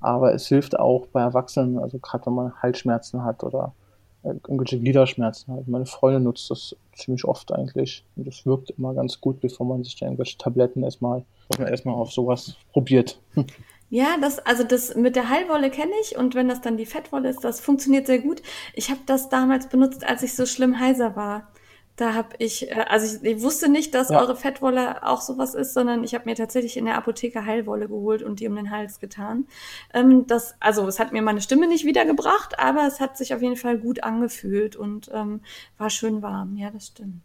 aber 0.00 0.34
es 0.34 0.46
hilft 0.46 0.78
auch 0.78 1.06
bei 1.06 1.20
Erwachsenen, 1.20 1.78
also 1.78 1.98
gerade 1.98 2.26
wenn 2.26 2.34
man 2.34 2.62
Halsschmerzen 2.62 3.24
hat 3.24 3.42
oder 3.42 3.74
äh, 4.22 4.28
irgendwelche 4.28 4.78
Gliederschmerzen 4.78 5.54
hat. 5.54 5.68
Meine 5.68 5.86
Freundin 5.86 6.24
nutzt 6.24 6.50
das 6.50 6.76
ziemlich 6.94 7.24
oft 7.24 7.52
eigentlich 7.52 8.04
und 8.16 8.26
das 8.26 8.46
wirkt 8.46 8.70
immer 8.70 8.94
ganz 8.94 9.20
gut, 9.20 9.40
bevor 9.40 9.66
man 9.66 9.84
sich 9.84 9.96
da 9.96 10.06
irgendwelche 10.06 10.38
Tabletten 10.38 10.82
erstmal, 10.82 11.24
erstmal 11.58 11.94
auf 11.94 12.12
sowas 12.12 12.56
probiert. 12.72 13.20
Ja, 13.90 14.18
das, 14.20 14.38
also 14.40 14.64
das 14.64 14.94
mit 14.96 15.16
der 15.16 15.30
Heilwolle 15.30 15.70
kenne 15.70 15.92
ich 16.02 16.16
und 16.16 16.34
wenn 16.34 16.48
das 16.48 16.60
dann 16.60 16.76
die 16.76 16.84
Fettwolle 16.86 17.30
ist, 17.30 17.42
das 17.42 17.60
funktioniert 17.60 18.06
sehr 18.06 18.18
gut. 18.18 18.42
Ich 18.74 18.90
habe 18.90 19.00
das 19.06 19.30
damals 19.30 19.68
benutzt, 19.68 20.04
als 20.04 20.22
ich 20.22 20.34
so 20.34 20.44
schlimm 20.44 20.78
heiser 20.78 21.16
war. 21.16 21.48
Da 21.98 22.14
habe 22.14 22.36
ich, 22.38 22.70
äh, 22.70 22.84
also 22.88 23.18
ich, 23.22 23.24
ich, 23.24 23.42
wusste 23.42 23.68
nicht, 23.68 23.92
dass 23.92 24.10
ja. 24.10 24.20
eure 24.20 24.36
Fettwolle 24.36 25.02
auch 25.02 25.20
sowas 25.20 25.54
ist, 25.54 25.74
sondern 25.74 26.04
ich 26.04 26.14
habe 26.14 26.26
mir 26.26 26.36
tatsächlich 26.36 26.76
in 26.76 26.84
der 26.84 26.96
Apotheke 26.96 27.44
Heilwolle 27.44 27.88
geholt 27.88 28.22
und 28.22 28.38
die 28.38 28.46
um 28.46 28.54
den 28.54 28.70
Hals 28.70 29.00
getan. 29.00 29.48
Ähm, 29.92 30.28
das, 30.28 30.54
also 30.60 30.86
es 30.86 31.00
hat 31.00 31.12
mir 31.12 31.22
meine 31.22 31.40
Stimme 31.40 31.66
nicht 31.66 31.84
wiedergebracht, 31.84 32.60
aber 32.60 32.86
es 32.86 33.00
hat 33.00 33.18
sich 33.18 33.34
auf 33.34 33.42
jeden 33.42 33.56
Fall 33.56 33.78
gut 33.78 34.04
angefühlt 34.04 34.76
und 34.76 35.10
ähm, 35.12 35.40
war 35.76 35.90
schön 35.90 36.22
warm. 36.22 36.56
Ja, 36.56 36.70
das 36.70 36.86
stimmt. 36.86 37.20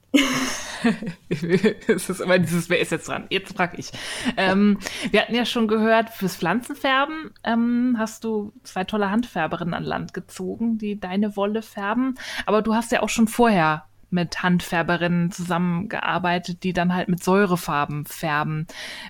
es 1.29 2.09
ist 2.09 2.19
immer 2.19 2.39
dieses, 2.39 2.67
wer 2.67 2.79
ist 2.79 2.91
jetzt 2.91 3.07
dran? 3.07 3.27
Jetzt 3.29 3.55
frag 3.55 3.77
ich. 3.77 3.91
Ähm, 4.38 4.79
wir 5.12 5.21
hatten 5.21 5.36
ja 5.36 5.45
schon 5.45 5.67
gehört, 5.67 6.09
fürs 6.09 6.36
Pflanzenfärben 6.36 7.29
ähm, 7.43 7.95
hast 7.99 8.23
du 8.23 8.53
zwei 8.63 8.86
tolle 8.86 9.12
Handfärberinnen 9.12 9.75
an 9.75 9.83
Land 9.83 10.15
gezogen, 10.15 10.79
die 10.79 10.99
deine 10.99 11.36
Wolle 11.36 11.62
färben. 11.62 12.15
Aber 12.47 12.63
du 12.63 12.73
hast 12.73 12.91
ja 12.91 13.03
auch 13.03 13.09
schon 13.09 13.27
vorher 13.27 13.86
mit 14.13 14.41
Handfärberinnen 14.43 15.32
zusammengearbeitet, 15.32 16.63
die 16.63 16.73
dann 16.73 16.95
halt 16.95 17.10
mit 17.10 17.23
Säurefarben 17.23 18.06
färben. 18.06 18.67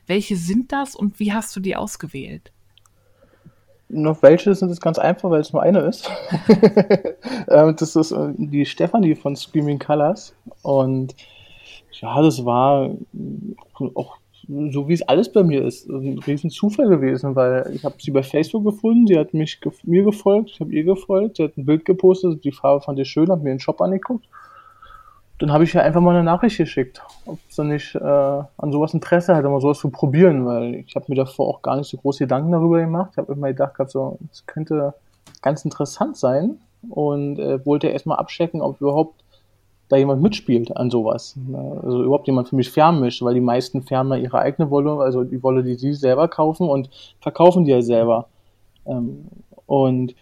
Welche 0.07 0.35
sind 0.35 0.71
das 0.71 0.95
und 0.95 1.19
wie 1.19 1.33
hast 1.33 1.55
du 1.55 1.59
die 1.59 1.75
ausgewählt? 1.75 2.51
noch 3.93 4.23
welche 4.23 4.55
sind 4.55 4.71
es 4.71 4.81
ganz 4.81 4.97
einfach, 4.97 5.29
weil 5.29 5.41
es 5.41 5.53
nur 5.53 5.61
eine 5.61 5.79
ist. 5.81 6.09
Ähm, 7.49 7.75
das 7.77 7.95
ist 7.95 8.11
äh, 8.11 8.29
die 8.37 8.65
Stefanie 8.65 9.15
von 9.15 9.35
Screaming 9.35 9.77
Colors. 9.77 10.33
Und 10.61 11.13
ja, 11.91 12.21
das 12.21 12.45
war 12.45 12.89
auch 13.95 14.17
so 14.47 14.87
wie 14.87 14.93
es 14.93 15.01
alles 15.03 15.31
bei 15.31 15.43
mir 15.43 15.63
ist, 15.63 15.87
ein 15.87 16.19
riesen 16.19 16.49
Zufall 16.49 16.87
gewesen, 16.87 17.35
weil 17.35 17.71
ich 17.73 17.83
habe 17.83 17.95
sie 17.99 18.11
bei 18.11 18.23
Facebook 18.23 18.65
gefunden, 18.65 19.07
sie 19.07 19.17
hat 19.17 19.33
mich 19.33 19.59
mir 19.83 20.03
gefolgt, 20.03 20.51
ich 20.51 20.59
habe 20.59 20.71
ihr 20.71 20.83
gefolgt, 20.83 21.37
sie 21.37 21.43
hat 21.43 21.57
ein 21.57 21.65
Bild 21.65 21.85
gepostet, 21.85 22.43
die 22.43 22.51
Farbe 22.51 22.81
fand 22.81 22.99
ich 22.99 23.09
schön, 23.09 23.29
habe 23.29 23.43
mir 23.43 23.51
den 23.51 23.59
Shop 23.59 23.81
angeguckt. 23.81 24.25
Dann 25.43 25.51
habe 25.51 25.65
ich 25.65 25.75
ihr 25.75 25.83
einfach 25.83 25.99
mal 25.99 26.15
eine 26.15 26.23
Nachricht 26.23 26.55
geschickt, 26.55 27.01
ob 27.25 27.37
sie 27.49 27.65
nicht 27.65 27.95
äh, 27.95 27.99
an 27.99 28.71
sowas 28.71 28.93
Interesse 28.93 29.35
hat, 29.35 29.43
mal 29.43 29.59
sowas 29.59 29.79
zu 29.79 29.89
probieren, 29.89 30.45
weil 30.45 30.75
ich 30.75 30.95
habe 30.95 31.03
mir 31.09 31.15
davor 31.15 31.49
auch 31.49 31.61
gar 31.61 31.75
nicht 31.75 31.89
so 31.89 31.97
große 31.97 32.19
Gedanken 32.19 32.53
darüber 32.53 32.79
gemacht. 32.79 33.09
Ich 33.11 33.17
habe 33.17 33.33
immer 33.33 33.49
gedacht, 33.49 33.75
so, 33.89 34.17
das 34.29 34.45
könnte 34.45 34.93
ganz 35.41 35.65
interessant 35.65 36.15
sein 36.15 36.59
und 36.87 37.39
äh, 37.39 37.65
wollte 37.65 37.87
erstmal 37.89 38.19
abchecken, 38.19 38.61
ob 38.61 38.79
überhaupt 38.79 39.21
da 39.89 39.97
jemand 39.97 40.21
mitspielt 40.21 40.77
an 40.77 40.89
sowas. 40.89 41.35
Ne? 41.35 41.81
Also 41.83 42.05
überhaupt 42.05 42.27
jemand 42.27 42.47
für 42.47 42.55
mich 42.55 42.71
färben 42.71 43.01
möchte, 43.01 43.25
weil 43.25 43.33
die 43.33 43.41
meisten 43.41 43.81
färben 43.81 44.13
ihre 44.13 44.39
eigene 44.39 44.69
Wolle, 44.69 44.93
also 45.03 45.25
die 45.25 45.43
Wolle, 45.43 45.61
die 45.61 45.75
sie 45.75 45.91
selber 45.91 46.29
kaufen 46.29 46.69
und 46.69 46.89
verkaufen 47.19 47.65
die 47.65 47.71
ja 47.71 47.81
selber. 47.81 48.29
Ähm, 48.85 49.25
und 49.65 50.15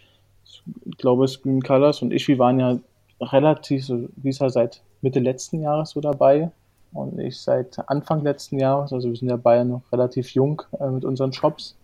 ich 0.84 0.98
glaube, 0.98 1.28
Screen 1.28 1.62
Colors 1.62 2.02
und 2.02 2.12
ich, 2.12 2.26
wir 2.26 2.40
waren 2.40 2.58
ja 2.58 2.76
relativ, 3.20 3.86
so 3.86 4.08
wie 4.16 4.30
es 4.30 4.40
ja 4.40 4.48
seit 4.48 4.82
Mitte 5.02 5.20
letzten 5.20 5.60
Jahres 5.60 5.90
so 5.90 6.00
dabei 6.00 6.50
und 6.92 7.18
ich 7.18 7.40
seit 7.40 7.78
Anfang 7.88 8.22
letzten 8.22 8.58
Jahres, 8.58 8.92
also 8.92 9.08
wir 9.08 9.16
sind 9.16 9.28
ja 9.28 9.36
beide 9.36 9.64
noch 9.64 9.82
relativ 9.92 10.30
jung 10.30 10.62
äh, 10.78 10.88
mit 10.88 11.04
unseren 11.04 11.32
Shops. 11.32 11.76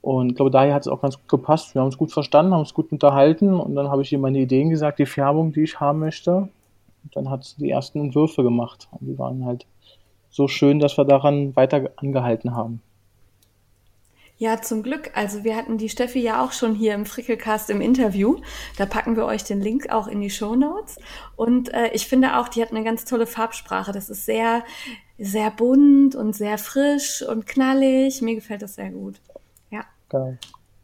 Und 0.00 0.30
ich 0.30 0.36
glaube, 0.36 0.50
daher 0.50 0.74
hat 0.74 0.82
es 0.82 0.88
auch 0.88 1.02
ganz 1.02 1.16
gut 1.16 1.28
gepasst. 1.28 1.74
Wir 1.74 1.80
haben 1.80 1.86
uns 1.86 1.98
gut 1.98 2.12
verstanden, 2.12 2.52
haben 2.52 2.60
uns 2.60 2.74
gut 2.74 2.92
unterhalten 2.92 3.58
und 3.58 3.74
dann 3.74 3.88
habe 3.88 4.02
ich 4.02 4.12
ihr 4.12 4.18
meine 4.18 4.38
Ideen 4.38 4.70
gesagt, 4.70 4.98
die 4.98 5.06
Färbung, 5.06 5.52
die 5.52 5.62
ich 5.62 5.80
haben 5.80 5.98
möchte. 5.98 6.48
Und 7.04 7.16
dann 7.16 7.30
hat 7.30 7.44
sie 7.44 7.56
die 7.58 7.70
ersten 7.70 8.00
Entwürfe 8.00 8.42
gemacht. 8.42 8.88
Und 8.92 9.06
die 9.06 9.18
waren 9.18 9.44
halt 9.44 9.66
so 10.30 10.48
schön, 10.48 10.78
dass 10.78 10.96
wir 10.96 11.04
daran 11.04 11.56
weiter 11.56 11.90
angehalten 11.96 12.54
haben. 12.54 12.80
Ja, 14.38 14.62
zum 14.62 14.84
Glück. 14.84 15.10
Also 15.14 15.42
wir 15.42 15.56
hatten 15.56 15.78
die 15.78 15.88
Steffi 15.88 16.20
ja 16.20 16.42
auch 16.42 16.52
schon 16.52 16.74
hier 16.76 16.94
im 16.94 17.06
Frickelcast 17.06 17.70
im 17.70 17.80
Interview. 17.80 18.40
Da 18.76 18.86
packen 18.86 19.16
wir 19.16 19.24
euch 19.26 19.42
den 19.42 19.60
Link 19.60 19.90
auch 19.90 20.06
in 20.06 20.20
die 20.20 20.30
Show 20.30 20.54
Notes. 20.54 21.00
Und 21.34 21.74
äh, 21.74 21.88
ich 21.88 22.06
finde 22.06 22.38
auch, 22.38 22.48
die 22.48 22.62
hat 22.62 22.70
eine 22.70 22.84
ganz 22.84 23.04
tolle 23.04 23.26
Farbsprache. 23.26 23.90
Das 23.90 24.08
ist 24.08 24.26
sehr, 24.26 24.62
sehr 25.18 25.50
bunt 25.50 26.14
und 26.14 26.36
sehr 26.36 26.56
frisch 26.56 27.22
und 27.22 27.46
knallig. 27.46 28.22
Mir 28.22 28.36
gefällt 28.36 28.62
das 28.62 28.76
sehr 28.76 28.90
gut. 28.90 29.20
Ja. 29.70 29.84
Genau. 30.08 30.36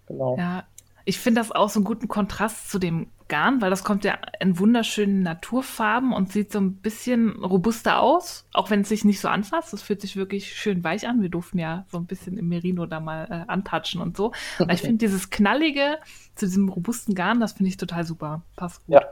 genau. 0.06 0.36
Ja, 0.36 0.64
ich 1.04 1.20
finde 1.20 1.40
das 1.40 1.52
auch 1.52 1.70
so 1.70 1.78
einen 1.78 1.84
guten 1.84 2.08
Kontrast 2.08 2.68
zu 2.70 2.80
dem 2.80 3.06
Garn, 3.28 3.62
weil 3.62 3.70
das 3.70 3.84
kommt 3.84 4.04
ja 4.04 4.18
in 4.40 4.58
wunderschönen 4.58 5.22
Naturfarben 5.22 6.12
und 6.12 6.30
sieht 6.30 6.52
so 6.52 6.58
ein 6.58 6.74
bisschen 6.74 7.42
robuster 7.42 8.00
aus, 8.00 8.46
auch 8.52 8.70
wenn 8.70 8.82
es 8.82 8.88
sich 8.88 9.04
nicht 9.04 9.20
so 9.20 9.28
anfasst. 9.28 9.72
Das 9.72 9.82
fühlt 9.82 10.00
sich 10.00 10.16
wirklich 10.16 10.54
schön 10.54 10.84
weich 10.84 11.08
an. 11.08 11.22
Wir 11.22 11.30
durften 11.30 11.58
ja 11.58 11.86
so 11.90 11.98
ein 11.98 12.06
bisschen 12.06 12.36
im 12.36 12.48
Merino 12.48 12.86
da 12.86 13.00
mal 13.00 13.26
äh, 13.30 13.50
antatschen 13.50 14.00
und 14.00 14.16
so. 14.16 14.32
Aber 14.58 14.72
ich 14.72 14.82
finde 14.82 14.98
dieses 14.98 15.30
knallige 15.30 15.98
zu 16.34 16.46
diesem 16.46 16.68
robusten 16.68 17.14
Garn, 17.14 17.40
das 17.40 17.54
finde 17.54 17.68
ich 17.68 17.76
total 17.76 18.04
super. 18.04 18.42
Passt 18.56 18.84
gut. 18.84 18.94
Ja, 18.94 19.02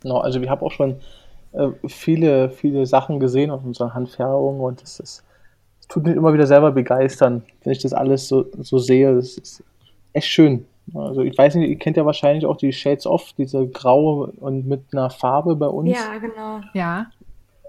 genau. 0.00 0.18
Also 0.18 0.40
wir 0.40 0.48
haben 0.48 0.62
auch 0.62 0.72
schon 0.72 1.00
äh, 1.52 1.68
viele, 1.88 2.50
viele 2.50 2.86
Sachen 2.86 3.18
gesehen 3.18 3.50
aus 3.50 3.62
unserer 3.64 3.94
Handfärbung 3.94 4.60
und 4.60 4.82
das 4.82 5.00
ist, 5.00 5.24
das 5.78 5.88
tut 5.88 6.04
mich 6.04 6.14
immer 6.14 6.32
wieder 6.32 6.46
selber 6.46 6.70
begeistern, 6.70 7.42
wenn 7.64 7.72
ich 7.72 7.80
das 7.80 7.92
alles 7.92 8.28
so, 8.28 8.46
so 8.58 8.78
sehe. 8.78 9.14
Das 9.14 9.36
ist 9.36 9.64
echt 10.12 10.28
schön. 10.28 10.66
Also 10.94 11.22
ich 11.22 11.36
weiß 11.36 11.54
nicht, 11.54 11.68
ihr 11.68 11.78
kennt 11.78 11.96
ja 11.96 12.04
wahrscheinlich 12.04 12.46
auch 12.46 12.56
die 12.56 12.72
Shades 12.72 13.06
Off, 13.06 13.32
diese 13.36 13.66
graue 13.68 14.32
und 14.40 14.66
mit 14.66 14.82
einer 14.92 15.10
Farbe 15.10 15.56
bei 15.56 15.66
uns. 15.66 15.90
Ja, 15.90 16.18
genau. 16.18 16.60
Ja. 16.74 17.06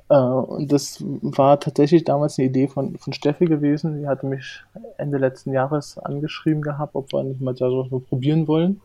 Äh, 0.10 0.15
und 0.15 0.71
das 0.71 1.03
war 1.21 1.60
tatsächlich 1.60 2.03
damals 2.03 2.38
eine 2.38 2.47
Idee 2.47 2.67
von, 2.67 2.97
von 2.97 3.13
Steffi 3.13 3.45
gewesen. 3.45 4.01
Die 4.01 4.07
hatte 4.07 4.25
mich 4.25 4.62
Ende 4.97 5.17
letzten 5.17 5.53
Jahres 5.53 5.97
angeschrieben 5.97 6.62
gehabt, 6.62 6.95
ob 6.95 7.12
wir 7.13 7.23
nicht 7.23 7.41
mal 7.41 7.53
da 7.53 7.69
so 7.69 7.99
probieren 7.99 8.47
wollen. 8.47 8.81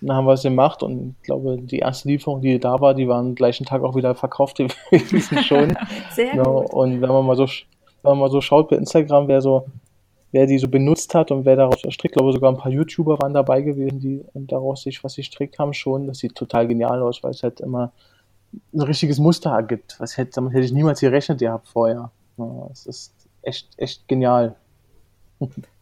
Und 0.00 0.08
dann 0.08 0.16
haben 0.16 0.26
wir 0.26 0.34
es 0.34 0.42
gemacht 0.42 0.82
und 0.82 1.14
ich 1.18 1.26
glaube, 1.26 1.56
die 1.58 1.78
erste 1.78 2.08
Lieferung, 2.08 2.42
die 2.42 2.58
da 2.58 2.80
war, 2.80 2.94
die 2.94 3.08
war 3.08 3.18
am 3.18 3.34
gleichen 3.34 3.64
Tag 3.64 3.82
auch 3.82 3.94
wieder 3.94 4.14
verkauft 4.14 4.58
gewesen 4.90 5.38
schon. 5.38 5.78
Sehr 6.10 6.32
genau. 6.32 6.62
gut. 6.62 6.74
Und 6.74 7.00
wenn 7.00 7.08
man 7.08 7.24
mal 7.24 7.36
so, 7.36 7.46
wenn 7.46 8.10
man 8.10 8.18
mal 8.18 8.30
so 8.30 8.40
schaut 8.40 8.68
bei 8.68 8.76
Instagram, 8.76 9.28
wer 9.28 9.40
so 9.40 9.66
wer 10.34 10.46
die 10.46 10.58
so 10.58 10.66
benutzt 10.66 11.14
hat 11.14 11.30
und 11.30 11.44
wer 11.44 11.54
daraus 11.54 11.78
strickt. 11.78 12.06
Ich 12.06 12.12
glaube, 12.12 12.32
sogar 12.32 12.50
ein 12.50 12.58
paar 12.58 12.72
YouTuber 12.72 13.20
waren 13.20 13.32
dabei 13.32 13.62
gewesen, 13.62 14.00
die 14.00 14.24
daraus 14.34 14.82
sich 14.82 15.04
was 15.04 15.12
sie 15.12 15.22
strickt 15.22 15.60
haben 15.60 15.72
schon. 15.72 16.08
Das 16.08 16.18
sieht 16.18 16.34
total 16.34 16.66
genial 16.66 17.00
aus, 17.02 17.22
weil 17.22 17.30
es 17.30 17.44
halt 17.44 17.60
immer 17.60 17.92
ein 18.72 18.80
richtiges 18.80 19.20
Muster 19.20 19.50
ergibt. 19.50 19.94
Was 20.00 20.16
hätte, 20.16 20.32
damit 20.32 20.52
hätte 20.52 20.64
ich 20.64 20.72
niemals 20.72 20.98
gerechnet 20.98 21.38
gehabt 21.38 21.68
vorher. 21.68 22.10
Es 22.72 22.84
ist 22.86 23.14
echt, 23.42 23.68
echt 23.76 24.08
genial. 24.08 24.56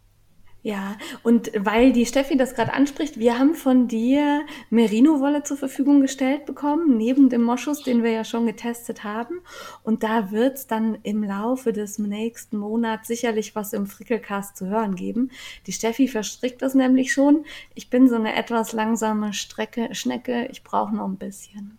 Ja, 0.64 0.96
und 1.24 1.50
weil 1.56 1.92
die 1.92 2.06
Steffi 2.06 2.36
das 2.36 2.54
gerade 2.54 2.72
anspricht, 2.72 3.18
wir 3.18 3.36
haben 3.36 3.54
von 3.54 3.88
dir 3.88 4.46
Merino-Wolle 4.70 5.42
zur 5.42 5.56
Verfügung 5.56 6.00
gestellt 6.00 6.46
bekommen, 6.46 6.96
neben 6.96 7.28
dem 7.28 7.42
Moschus, 7.42 7.82
den 7.82 8.04
wir 8.04 8.12
ja 8.12 8.22
schon 8.22 8.46
getestet 8.46 9.02
haben. 9.02 9.40
Und 9.82 10.04
da 10.04 10.30
wird 10.30 10.58
es 10.58 10.68
dann 10.68 10.98
im 11.02 11.24
Laufe 11.24 11.72
des 11.72 11.98
nächsten 11.98 12.58
Monats 12.58 13.08
sicherlich 13.08 13.56
was 13.56 13.72
im 13.72 13.88
Frickelcast 13.88 14.56
zu 14.56 14.66
hören 14.66 14.94
geben. 14.94 15.32
Die 15.66 15.72
Steffi 15.72 16.06
verstrickt 16.06 16.62
das 16.62 16.76
nämlich 16.76 17.12
schon. 17.12 17.44
Ich 17.74 17.90
bin 17.90 18.08
so 18.08 18.14
eine 18.14 18.36
etwas 18.36 18.72
langsame 18.72 19.32
Strecke, 19.32 19.92
Schnecke. 19.96 20.46
Ich 20.52 20.62
brauche 20.62 20.94
noch 20.94 21.08
ein 21.08 21.16
bisschen. 21.16 21.76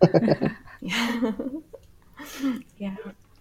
ja. 0.80 0.94
ja. 2.78 2.92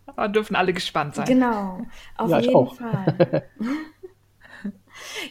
Aber 0.07 0.29
dürfen 0.29 0.55
alle 0.55 0.73
gespannt 0.73 1.13
sein. 1.13 1.25
Genau, 1.25 1.86
auf 2.17 2.31
ja, 2.31 2.39
jeden 2.39 2.69
Fall. 2.69 3.43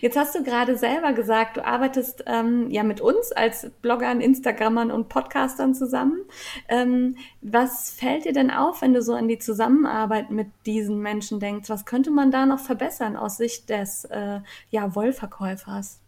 Jetzt 0.01 0.16
hast 0.16 0.35
du 0.35 0.42
gerade 0.42 0.77
selber 0.77 1.12
gesagt, 1.12 1.57
du 1.57 1.64
arbeitest 1.64 2.25
ähm, 2.27 2.70
ja 2.70 2.83
mit 2.83 3.01
uns 3.01 3.33
als 3.33 3.70
Bloggern, 3.83 4.20
Instagrammern 4.20 4.90
und 4.90 5.09
Podcastern 5.09 5.75
zusammen. 5.75 6.20
Ähm, 6.68 7.16
was 7.40 7.90
fällt 7.90 8.25
dir 8.25 8.33
denn 8.33 8.51
auf, 8.51 8.83
wenn 8.83 8.94
du 8.94 9.03
so 9.03 9.14
an 9.14 9.29
die 9.29 9.38
Zusammenarbeit 9.38 10.31
mit 10.31 10.48
diesen 10.66 11.01
Menschen 11.01 11.40
denkst? 11.40 11.68
Was 11.68 11.85
könnte 11.85 12.11
man 12.11 12.31
da 12.31 12.46
noch 12.46 12.61
verbessern 12.61 13.16
aus 13.16 13.37
Sicht 13.37 13.70
des 13.70 14.05
äh, 14.07 14.40
ja, 14.70 14.94
Wollverkäufers? 14.94 15.98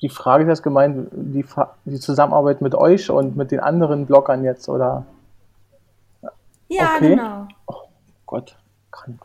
Die 0.00 0.08
Frage 0.08 0.44
ist 0.44 0.48
jetzt 0.48 0.62
gemeint, 0.62 1.08
die, 1.12 1.44
die 1.84 1.98
Zusammenarbeit 1.98 2.60
mit 2.60 2.74
euch 2.74 3.10
und 3.10 3.36
mit 3.36 3.50
den 3.50 3.58
anderen 3.58 4.06
Bloggern 4.06 4.44
jetzt, 4.44 4.68
oder? 4.68 5.04
Ja, 6.68 6.96
okay. 6.96 7.10
genau. 7.10 7.48
Oh 7.66 7.88
Gott, 8.26 8.56
kann, 8.92 9.18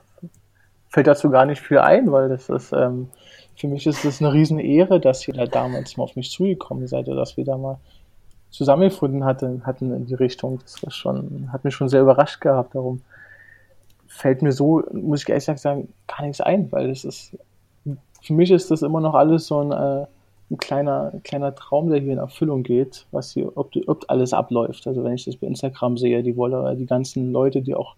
fällt 0.94 1.08
dazu 1.08 1.32
gar 1.32 1.48
nicht 1.48 1.60
viel 1.60 1.80
ein, 1.80 2.12
weil 2.12 2.30
das 2.30 2.50
ist, 2.50 2.72
ähm, 2.72 3.10
für 3.56 3.68
mich 3.68 3.88
ist 3.88 4.06
es 4.06 4.22
eine 4.22 4.32
riesen 4.32 4.60
Ehre, 4.60 5.00
dass 5.00 5.28
ihr 5.28 5.34
da 5.34 5.48
damals 5.48 5.98
mal 5.98 6.04
auf 6.04 6.16
mich 6.16 6.30
zugekommen 6.30 6.86
seid 6.88 7.08
oder 7.08 7.18
dass 7.18 7.36
wir 7.36 7.44
da 7.44 7.58
mal 7.58 7.80
zusammengefunden 8.52 9.26
hatten, 9.26 9.66
hatten 9.66 9.92
in 9.92 10.06
die 10.06 10.14
Richtung. 10.14 10.60
Das 10.60 10.84
war 10.84 10.92
schon, 10.92 11.52
hat 11.52 11.64
mich 11.64 11.74
schon 11.74 11.90
sehr 11.90 12.02
überrascht 12.02 12.42
gehabt. 12.42 12.76
Darum 12.76 13.02
fällt 14.06 14.44
mir 14.44 14.52
so, 14.52 14.84
muss 14.92 15.24
ich 15.24 15.30
ehrlich 15.30 15.46
sagen, 15.46 15.90
gar 16.06 16.22
nichts 16.22 16.42
ein, 16.42 16.72
weil 16.72 16.90
das 16.90 17.06
ist, 17.06 17.36
für 18.22 18.34
mich 18.34 18.52
ist 18.52 18.70
das 18.70 18.84
immer 18.84 19.02
noch 19.02 19.16
alles 19.16 19.48
so 19.48 19.62
ein, 19.62 19.72
äh, 19.72 20.06
ein 20.52 20.58
kleiner, 20.58 21.14
kleiner 21.24 21.56
Traum, 21.56 21.90
der 21.90 22.02
hier 22.02 22.14
in 22.14 22.20
Erfüllung 22.20 22.62
geht, 22.62 23.08
was 23.10 23.32
hier, 23.32 23.58
ob, 23.58 23.72
ob 23.88 24.06
alles 24.10 24.32
abläuft. 24.32 24.86
Also 24.86 25.04
wenn 25.04 25.16
ich 25.16 25.26
das 25.26 25.38
bei 25.38 25.48
Instagram 25.48 25.98
sehe, 25.98 26.22
die 26.22 26.38
Wolle, 26.38 26.76
die 26.76 26.86
ganzen 26.86 27.32
Leute, 27.32 27.64
die 27.64 27.74
auch 27.74 27.96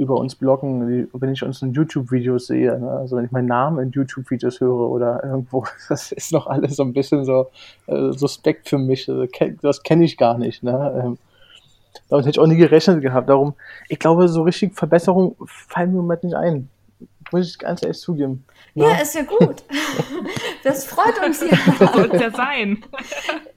über 0.00 0.16
uns 0.16 0.34
bloggen, 0.34 1.08
wenn 1.12 1.32
ich 1.32 1.42
uns 1.42 1.60
in 1.60 1.74
YouTube-Videos 1.74 2.46
sehe, 2.46 2.78
ne? 2.80 2.90
also 2.90 3.16
wenn 3.16 3.26
ich 3.26 3.32
meinen 3.32 3.48
Namen 3.48 3.78
in 3.80 3.90
YouTube-Videos 3.90 4.60
höre 4.60 4.88
oder 4.88 5.22
irgendwo, 5.22 5.66
das 5.90 6.10
ist 6.10 6.32
noch 6.32 6.46
alles 6.46 6.76
so 6.76 6.84
ein 6.84 6.94
bisschen 6.94 7.26
so 7.26 7.48
äh, 7.86 8.10
suspekt 8.12 8.70
für 8.70 8.78
mich. 8.78 9.08
Also, 9.10 9.26
das 9.60 9.82
kenne 9.82 10.04
ich 10.04 10.16
gar 10.16 10.38
nicht. 10.38 10.62
Ne? 10.62 11.02
Ähm, 11.04 11.18
damit 12.08 12.24
hätte 12.24 12.36
ich 12.36 12.38
auch 12.38 12.46
nie 12.46 12.56
gerechnet 12.56 13.02
gehabt. 13.02 13.28
Darum, 13.28 13.52
ich 13.88 13.98
glaube, 13.98 14.26
so 14.28 14.42
richtig 14.42 14.74
Verbesserungen 14.74 15.36
fallen 15.46 15.92
mir 15.92 15.98
im 15.98 16.04
Moment 16.04 16.24
nicht 16.24 16.34
ein. 16.34 16.70
Muss 17.32 17.48
ich 17.48 17.58
ganz 17.58 17.82
ehrlich 17.82 17.98
zugeben. 17.98 18.44
Ja, 18.74 18.90
ja 18.90 19.02
ist 19.02 19.14
ja 19.14 19.22
gut. 19.22 19.64
Das 20.62 20.84
freut 20.84 21.24
uns 21.24 21.40
ja. 21.40 21.56
Das 21.78 21.92
soll 21.94 22.14
ja 22.20 22.30
sein. 22.30 22.84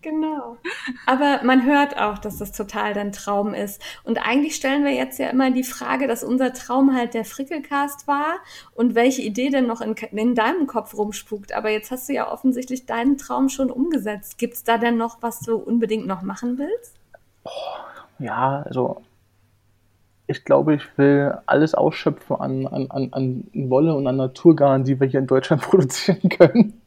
Genau. 0.01 0.57
Aber 1.05 1.41
man 1.43 1.65
hört 1.65 1.97
auch, 1.97 2.17
dass 2.17 2.37
das 2.37 2.53
total 2.53 2.93
dein 2.93 3.11
Traum 3.11 3.53
ist. 3.53 3.81
Und 4.05 4.25
eigentlich 4.25 4.55
stellen 4.55 4.85
wir 4.85 4.93
jetzt 4.93 5.19
ja 5.19 5.29
immer 5.29 5.51
die 5.51 5.65
Frage, 5.65 6.07
dass 6.07 6.23
unser 6.23 6.53
Traum 6.53 6.95
halt 6.95 7.13
der 7.13 7.25
Frickelcast 7.25 8.07
war 8.07 8.37
und 8.73 8.95
welche 8.95 9.21
Idee 9.21 9.49
denn 9.49 9.67
noch 9.67 9.81
in, 9.81 9.95
in 10.17 10.33
deinem 10.33 10.65
Kopf 10.65 10.95
rumspukt. 10.95 11.51
Aber 11.51 11.69
jetzt 11.69 11.91
hast 11.91 12.07
du 12.07 12.13
ja 12.13 12.31
offensichtlich 12.31 12.85
deinen 12.85 13.17
Traum 13.17 13.49
schon 13.49 13.69
umgesetzt. 13.69 14.37
Gibt 14.37 14.53
es 14.53 14.63
da 14.63 14.77
denn 14.77 14.95
noch, 14.95 15.17
was 15.21 15.41
du 15.41 15.57
unbedingt 15.57 16.07
noch 16.07 16.21
machen 16.21 16.57
willst? 16.57 16.95
Oh, 17.43 17.49
ja, 18.19 18.63
also 18.65 19.01
ich 20.33 20.45
glaube, 20.45 20.75
ich 20.75 20.97
will 20.97 21.33
alles 21.45 21.75
ausschöpfen 21.75 22.35
an, 22.35 22.67
an, 22.67 22.87
an, 22.89 23.09
an 23.11 23.43
Wolle 23.69 23.95
und 23.95 24.07
an 24.07 24.17
Naturgarn, 24.17 24.83
die 24.83 24.99
wir 24.99 25.07
hier 25.07 25.19
in 25.19 25.27
Deutschland 25.27 25.61
produzieren 25.69 26.27
können. 26.29 26.81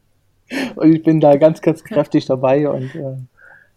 Und 0.74 0.92
ich 0.92 1.02
bin 1.02 1.20
da 1.20 1.36
ganz, 1.36 1.60
ganz 1.60 1.82
kräftig 1.82 2.26
dabei 2.26 2.68
und 2.68 2.94
äh, 2.94 3.16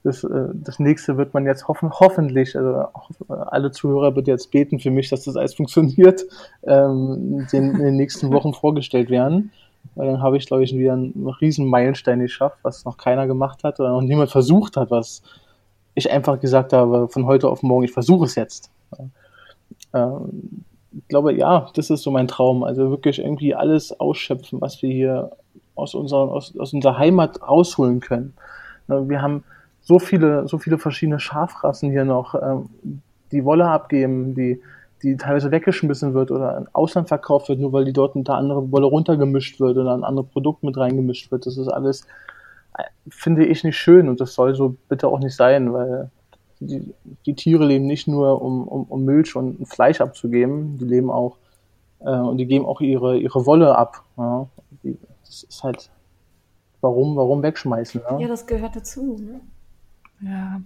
das, 0.03 0.23
äh, 0.23 0.49
das 0.53 0.79
nächste 0.79 1.17
wird 1.17 1.33
man 1.33 1.45
jetzt 1.45 1.67
hoffen, 1.67 1.91
hoffentlich, 1.91 2.55
also 2.55 2.85
alle 3.27 3.71
Zuhörer 3.71 4.11
bitte 4.11 4.31
jetzt 4.31 4.51
beten 4.51 4.79
für 4.79 4.91
mich, 4.91 5.09
dass 5.09 5.25
das 5.25 5.35
alles 5.35 5.53
funktioniert, 5.53 6.25
ähm, 6.63 7.47
den, 7.51 7.75
in 7.75 7.83
den 7.83 7.95
nächsten 7.95 8.31
Wochen 8.33 8.53
vorgestellt 8.53 9.09
werden. 9.09 9.51
Weil 9.95 10.07
dann 10.07 10.21
habe 10.21 10.37
ich, 10.37 10.45
glaube 10.45 10.63
ich, 10.63 10.73
wieder 10.73 10.93
einen 10.93 11.27
riesen 11.41 11.67
Meilenstein 11.67 12.19
geschafft, 12.19 12.59
was 12.63 12.85
noch 12.85 12.97
keiner 12.97 13.27
gemacht 13.27 13.63
hat 13.63 13.79
oder 13.79 13.89
noch 13.89 14.01
niemand 14.01 14.29
versucht 14.29 14.77
hat, 14.77 14.91
was 14.91 15.21
ich 15.95 16.11
einfach 16.11 16.39
gesagt 16.39 16.73
habe, 16.73 17.07
von 17.09 17.25
heute 17.25 17.49
auf 17.49 17.63
morgen, 17.63 17.85
ich 17.85 17.91
versuche 17.91 18.25
es 18.25 18.35
jetzt. 18.35 18.69
Ähm, 19.93 20.65
ich 20.91 21.07
glaube, 21.07 21.33
ja, 21.33 21.69
das 21.73 21.89
ist 21.89 22.01
so 22.01 22.11
mein 22.11 22.27
Traum. 22.27 22.63
Also 22.63 22.89
wirklich 22.89 23.19
irgendwie 23.19 23.55
alles 23.55 23.99
ausschöpfen, 23.99 24.59
was 24.61 24.81
wir 24.81 24.89
hier 24.89 25.31
aus 25.75 25.95
unserer, 25.95 26.31
aus, 26.31 26.57
aus 26.57 26.73
unserer 26.73 26.97
Heimat 26.97 27.41
rausholen 27.41 27.99
können. 27.99 28.33
Wir 28.87 29.21
haben 29.21 29.43
so 29.81 29.99
viele, 29.99 30.47
so 30.47 30.57
viele 30.57 30.77
verschiedene 30.77 31.19
Schafrassen 31.19 31.91
hier 31.91 32.05
noch, 32.05 32.35
ähm, 32.35 32.69
die 33.31 33.45
Wolle 33.45 33.67
abgeben, 33.67 34.35
die, 34.35 34.61
die 35.03 35.17
teilweise 35.17 35.51
weggeschmissen 35.51 36.13
wird 36.13 36.31
oder 36.31 36.57
in 36.57 36.67
Ausland 36.73 37.07
verkauft 37.07 37.49
wird, 37.49 37.59
nur 37.59 37.71
weil 37.71 37.85
die 37.85 37.93
dort 37.93 38.15
unter 38.15 38.35
andere 38.35 38.71
Wolle 38.71 38.87
runtergemischt 38.87 39.59
wird 39.59 39.77
oder 39.77 39.93
ein 39.93 40.03
anderes 40.03 40.29
Produkt 40.29 40.63
mit 40.63 40.77
reingemischt 40.77 41.31
wird. 41.31 41.45
Das 41.45 41.57
ist 41.57 41.67
alles, 41.67 42.05
äh, 42.77 42.83
finde 43.09 43.45
ich 43.45 43.63
nicht 43.63 43.77
schön 43.77 44.09
und 44.09 44.19
das 44.19 44.33
soll 44.33 44.55
so 44.55 44.75
bitte 44.89 45.07
auch 45.07 45.19
nicht 45.19 45.35
sein, 45.35 45.71
weil 45.73 46.09
die, 46.59 46.93
die 47.25 47.35
Tiere 47.35 47.65
leben 47.65 47.85
nicht 47.85 48.07
nur, 48.07 48.41
um, 48.41 48.67
um, 48.67 48.83
um 48.83 49.05
Milch 49.05 49.35
und 49.35 49.65
Fleisch 49.67 50.01
abzugeben, 50.01 50.77
die 50.77 50.85
leben 50.85 51.09
auch 51.09 51.37
äh, 51.99 52.09
und 52.11 52.37
die 52.37 52.45
geben 52.45 52.65
auch 52.65 52.81
ihre, 52.81 53.17
ihre 53.17 53.45
Wolle 53.45 53.75
ab. 53.77 54.03
Ja. 54.17 54.47
Die, 54.83 54.97
das 55.25 55.43
ist 55.43 55.63
halt, 55.63 55.89
warum, 56.81 57.15
warum 57.15 57.43
wegschmeißen? 57.43 58.01
Ne? 58.11 58.21
Ja, 58.21 58.27
das 58.27 58.45
gehört 58.47 58.75
dazu. 58.75 59.17
Ne? 59.19 59.41
Ja, 60.21 60.59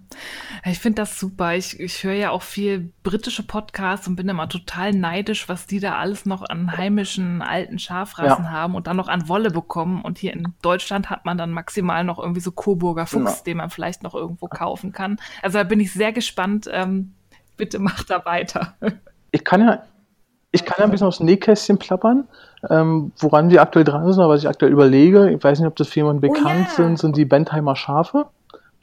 ich 0.66 0.80
finde 0.80 1.04
das 1.04 1.20
super. 1.20 1.54
Ich, 1.56 1.80
ich 1.80 2.04
höre 2.04 2.14
ja 2.14 2.32
auch 2.32 2.42
viel 2.42 2.92
britische 3.04 3.44
Podcasts 3.44 4.08
und 4.08 4.16
bin 4.16 4.28
immer 4.28 4.50
total 4.50 4.94
neidisch, 4.94 5.48
was 5.48 5.68
die 5.68 5.80
da 5.80 5.96
alles 5.96 6.26
noch 6.26 6.42
an 6.50 6.76
heimischen 6.76 7.44
alten 7.44 7.78
Schafrassen 7.78 8.46
ja. 8.46 8.52
haben 8.52 8.74
und 8.74 8.88
dann 8.88 8.98
noch 8.98 9.08
an 9.08 9.30
Wolle 9.30 9.52
bekommen. 9.52 10.02
Und 10.02 10.18
hier 10.18 10.34
in 10.34 10.54
Deutschland 10.64 11.12
hat 11.12 11.26
man 11.26 11.38
dann 11.38 11.52
maximal 11.52 12.04
noch 12.04 12.18
irgendwie 12.18 12.42
so 12.42 12.52
Coburger 12.52 13.06
Fuchs, 13.06 13.24
genau. 13.24 13.44
den 13.46 13.58
man 13.58 13.70
vielleicht 13.70 14.02
noch 14.02 14.16
irgendwo 14.16 14.48
kaufen 14.48 14.92
kann. 14.92 15.20
Also 15.44 15.60
da 15.60 15.64
bin 15.64 15.80
ich 15.80 15.94
sehr 15.94 16.14
gespannt. 16.14 16.68
Ähm, 16.72 17.14
bitte 17.56 17.78
macht 17.78 18.10
da 18.10 18.26
weiter. 18.26 18.74
Ich 19.32 19.44
kann 19.44 19.62
ja, 19.62 19.84
ich 20.52 20.66
kann 20.66 20.78
ja 20.80 20.86
ein 20.86 20.92
bisschen 20.92 21.08
aufs 21.08 21.20
Nähkästchen 21.20 21.78
plappern, 21.78 22.28
ähm, 22.72 23.12
woran 23.20 23.52
wir 23.52 23.62
aktuell 23.62 23.86
dran 23.86 24.12
sind, 24.12 24.22
aber 24.22 24.34
was 24.34 24.42
ich 24.42 24.50
aktuell 24.50 24.72
überlege. 24.72 25.30
Ich 25.32 25.44
weiß 25.44 25.60
nicht, 25.60 25.68
ob 25.68 25.76
das 25.76 25.90
für 25.90 26.00
jemanden 26.00 26.22
bekannt 26.22 26.46
oh, 26.46 26.48
yeah. 26.50 26.76
sind, 26.76 27.00
sind 27.00 27.18
die 27.18 27.26
Bentheimer 27.26 27.76
Schafe 27.76 28.26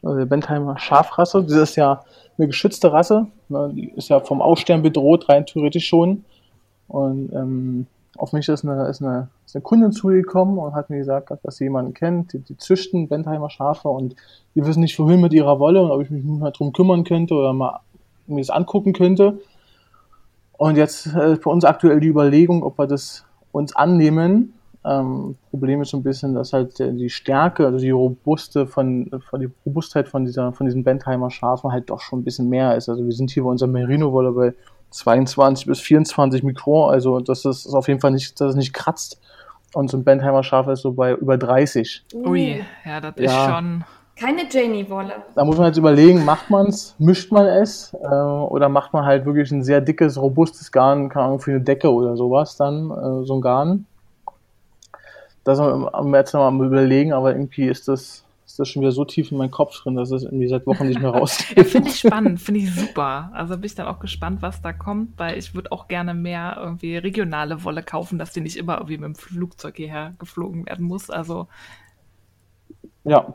also 0.02 0.16
der 0.16 0.26
Bentheimer 0.26 0.78
Schafrasse. 0.78 1.42
Das 1.42 1.52
ist 1.52 1.76
ja 1.76 2.02
eine 2.38 2.46
geschützte 2.46 2.92
Rasse. 2.92 3.26
Ne? 3.48 3.70
Die 3.74 3.90
ist 3.90 4.08
ja 4.08 4.20
vom 4.20 4.40
Aussterben 4.40 4.82
bedroht, 4.82 5.28
rein 5.28 5.46
theoretisch 5.46 5.86
schon. 5.86 6.24
Und 6.88 7.32
ähm, 7.32 7.86
auf 8.16 8.32
mich 8.32 8.48
ist 8.48 8.64
eine, 8.64 8.88
ist, 8.88 9.02
eine, 9.02 9.28
ist 9.46 9.54
eine 9.54 9.62
Kundin 9.62 9.92
zugekommen 9.92 10.58
und 10.58 10.74
hat 10.74 10.90
mir 10.90 10.98
gesagt, 10.98 11.30
dass 11.42 11.56
sie 11.56 11.64
jemanden 11.64 11.94
kennt, 11.94 12.32
die, 12.32 12.38
die 12.40 12.56
züchten 12.56 13.08
Bentheimer 13.08 13.50
Schafe 13.50 13.88
und 13.88 14.16
die 14.54 14.64
wissen 14.64 14.80
nicht, 14.80 14.98
wohin 14.98 15.20
mit 15.20 15.32
ihrer 15.32 15.58
Wolle 15.58 15.82
und 15.82 15.90
ob 15.90 16.02
ich 16.02 16.10
mich 16.10 16.24
mal 16.24 16.50
drum 16.50 16.72
kümmern 16.72 17.04
könnte 17.04 17.34
oder 17.34 17.52
mal 17.52 17.80
mir 18.26 18.40
das 18.40 18.50
angucken 18.50 18.92
könnte. 18.92 19.40
Und 20.52 20.76
jetzt 20.76 21.06
äh, 21.06 21.36
für 21.36 21.48
uns 21.48 21.64
aktuell 21.64 22.00
die 22.00 22.08
Überlegung, 22.08 22.62
ob 22.62 22.78
wir 22.78 22.86
das 22.86 23.24
uns 23.52 23.74
annehmen 23.74 24.54
ähm, 24.84 25.36
Problem 25.50 25.82
ist 25.82 25.90
so 25.90 25.98
ein 25.98 26.02
bisschen, 26.02 26.34
dass 26.34 26.52
halt 26.52 26.78
die 26.78 27.10
Stärke, 27.10 27.66
also 27.66 27.78
die 27.78 27.90
Robuste 27.90 28.66
von, 28.66 29.10
von 29.28 29.40
die 29.40 29.50
Robustheit 29.66 30.08
von 30.08 30.24
dieser, 30.24 30.52
von 30.52 30.66
diesen 30.66 30.84
Bentheimer 30.84 31.30
Schafen 31.30 31.70
halt 31.70 31.90
doch 31.90 32.00
schon 32.00 32.20
ein 32.20 32.24
bisschen 32.24 32.48
mehr 32.48 32.76
ist. 32.76 32.88
Also 32.88 33.04
wir 33.04 33.12
sind 33.12 33.30
hier 33.30 33.42
bei 33.42 33.50
unserer 33.50 33.68
Merino-Wolle 33.68 34.32
bei 34.32 34.54
22 34.90 35.66
bis 35.66 35.80
24 35.80 36.42
Mikron, 36.42 36.90
also 36.90 37.20
das 37.20 37.44
ist, 37.44 37.66
ist 37.66 37.74
auf 37.74 37.88
jeden 37.88 38.00
Fall 38.00 38.10
nicht, 38.10 38.40
dass 38.40 38.50
es 38.50 38.56
nicht 38.56 38.72
kratzt. 38.72 39.20
Und 39.72 39.88
so 39.88 39.98
ein 39.98 40.02
Bentheimer 40.02 40.42
Schaf 40.42 40.66
ist 40.66 40.80
so 40.80 40.92
bei 40.92 41.12
über 41.12 41.38
30. 41.38 42.06
Ui, 42.14 42.64
ja, 42.84 43.00
das 43.00 43.14
ja. 43.18 43.24
ist 43.24 43.54
schon. 43.54 43.84
Keine 44.16 44.42
Janie-Wolle. 44.50 45.12
Da 45.34 45.44
muss 45.44 45.56
man 45.56 45.68
jetzt 45.68 45.78
überlegen, 45.78 46.24
macht 46.24 46.50
man 46.50 46.66
es, 46.66 46.94
mischt 46.98 47.32
man 47.32 47.46
es 47.46 47.94
äh, 47.94 48.06
oder 48.06 48.68
macht 48.68 48.92
man 48.92 49.04
halt 49.04 49.24
wirklich 49.24 49.50
ein 49.50 49.62
sehr 49.62 49.80
dickes, 49.80 50.20
robustes 50.20 50.72
Garn, 50.72 51.08
keine 51.08 51.26
Ahnung, 51.26 51.40
für 51.40 51.52
eine 51.52 51.60
Decke 51.60 51.90
oder 51.90 52.16
sowas 52.16 52.56
dann, 52.56 52.90
äh, 52.90 53.24
so 53.24 53.36
ein 53.36 53.40
Garn 53.40 53.86
da 55.50 55.56
sind 55.56 56.12
wir 56.12 56.18
jetzt 56.18 56.32
noch 56.32 56.50
mal 56.50 56.66
überlegen, 56.66 57.12
aber 57.12 57.32
irgendwie 57.32 57.66
ist 57.66 57.88
das, 57.88 58.24
ist 58.46 58.58
das 58.58 58.68
schon 58.68 58.82
wieder 58.82 58.92
so 58.92 59.04
tief 59.04 59.32
in 59.32 59.38
meinen 59.38 59.50
Kopf 59.50 59.80
drin, 59.82 59.96
dass 59.96 60.12
es 60.12 60.22
irgendwie 60.22 60.46
seit 60.46 60.66
Wochen 60.66 60.86
nicht 60.86 61.00
mehr 61.00 61.10
rausgeht. 61.10 61.56
ja, 61.56 61.64
finde 61.64 61.88
ich 61.88 61.98
spannend, 61.98 62.40
finde 62.40 62.60
ich 62.60 62.74
super. 62.74 63.30
Also 63.34 63.56
bin 63.56 63.64
ich 63.64 63.74
dann 63.74 63.88
auch 63.88 63.98
gespannt, 63.98 64.42
was 64.42 64.62
da 64.62 64.72
kommt, 64.72 65.18
weil 65.18 65.38
ich 65.38 65.54
würde 65.54 65.72
auch 65.72 65.88
gerne 65.88 66.14
mehr 66.14 66.56
irgendwie 66.60 66.96
regionale 66.96 67.64
Wolle 67.64 67.82
kaufen, 67.82 68.18
dass 68.18 68.32
die 68.32 68.40
nicht 68.40 68.56
immer 68.56 68.74
irgendwie 68.76 68.98
mit 68.98 69.06
dem 69.06 69.14
Flugzeug 69.16 69.76
hierher 69.76 70.14
geflogen 70.18 70.66
werden 70.66 70.86
muss. 70.86 71.10
Also 71.10 71.48
ja, 73.02 73.34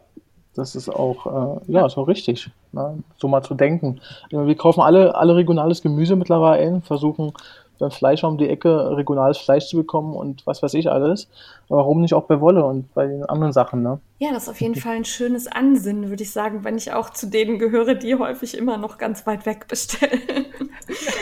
das 0.56 0.76
ist 0.76 0.88
auch, 0.88 1.60
äh, 1.68 1.72
ja, 1.72 1.86
ist 1.86 1.98
auch 1.98 2.08
richtig, 2.08 2.50
ne? 2.72 3.04
so 3.18 3.28
mal 3.28 3.44
zu 3.44 3.56
denken. 3.56 4.00
Wir 4.30 4.56
kaufen 4.56 4.82
alle, 4.82 5.16
alle 5.16 5.36
regionales 5.36 5.82
Gemüse 5.82 6.16
mittlerweile, 6.16 6.80
versuchen 6.82 7.34
beim 7.80 7.92
Fleischer 7.92 8.28
um 8.28 8.38
die 8.38 8.50
Ecke 8.50 8.96
regionales 8.96 9.38
Fleisch 9.38 9.68
zu 9.68 9.78
bekommen 9.78 10.16
und 10.16 10.46
was 10.46 10.64
weiß 10.64 10.74
ich 10.74 10.92
alles. 10.92 11.30
warum 11.68 12.02
nicht 12.02 12.14
auch 12.14 12.26
bei 12.26 12.40
Wolle 12.42 12.64
und 12.66 12.94
bei 12.94 13.08
den 13.08 13.26
anderen 13.26 13.54
Sachen, 13.54 13.82
ne? 13.82 14.00
Ja, 14.20 14.32
das 14.32 14.44
ist 14.44 14.50
auf 14.50 14.62
jeden 14.62 14.76
Fall 14.76 14.96
ein 14.96 15.06
schönes 15.06 15.48
Ansinnen, 15.48 16.10
würde 16.10 16.24
ich 16.24 16.32
sagen, 16.32 16.64
wenn 16.64 16.78
ich 16.78 16.94
auch 16.94 17.10
zu 17.10 17.28
denen 17.28 17.60
gehöre, 17.60 17.96
die 17.96 18.16
häufig 18.16 18.58
immer 18.58 18.78
noch 18.78 18.98
ganz 18.98 19.26
weit 19.28 19.46
weg 19.46 19.68
bestellen. 19.68 20.22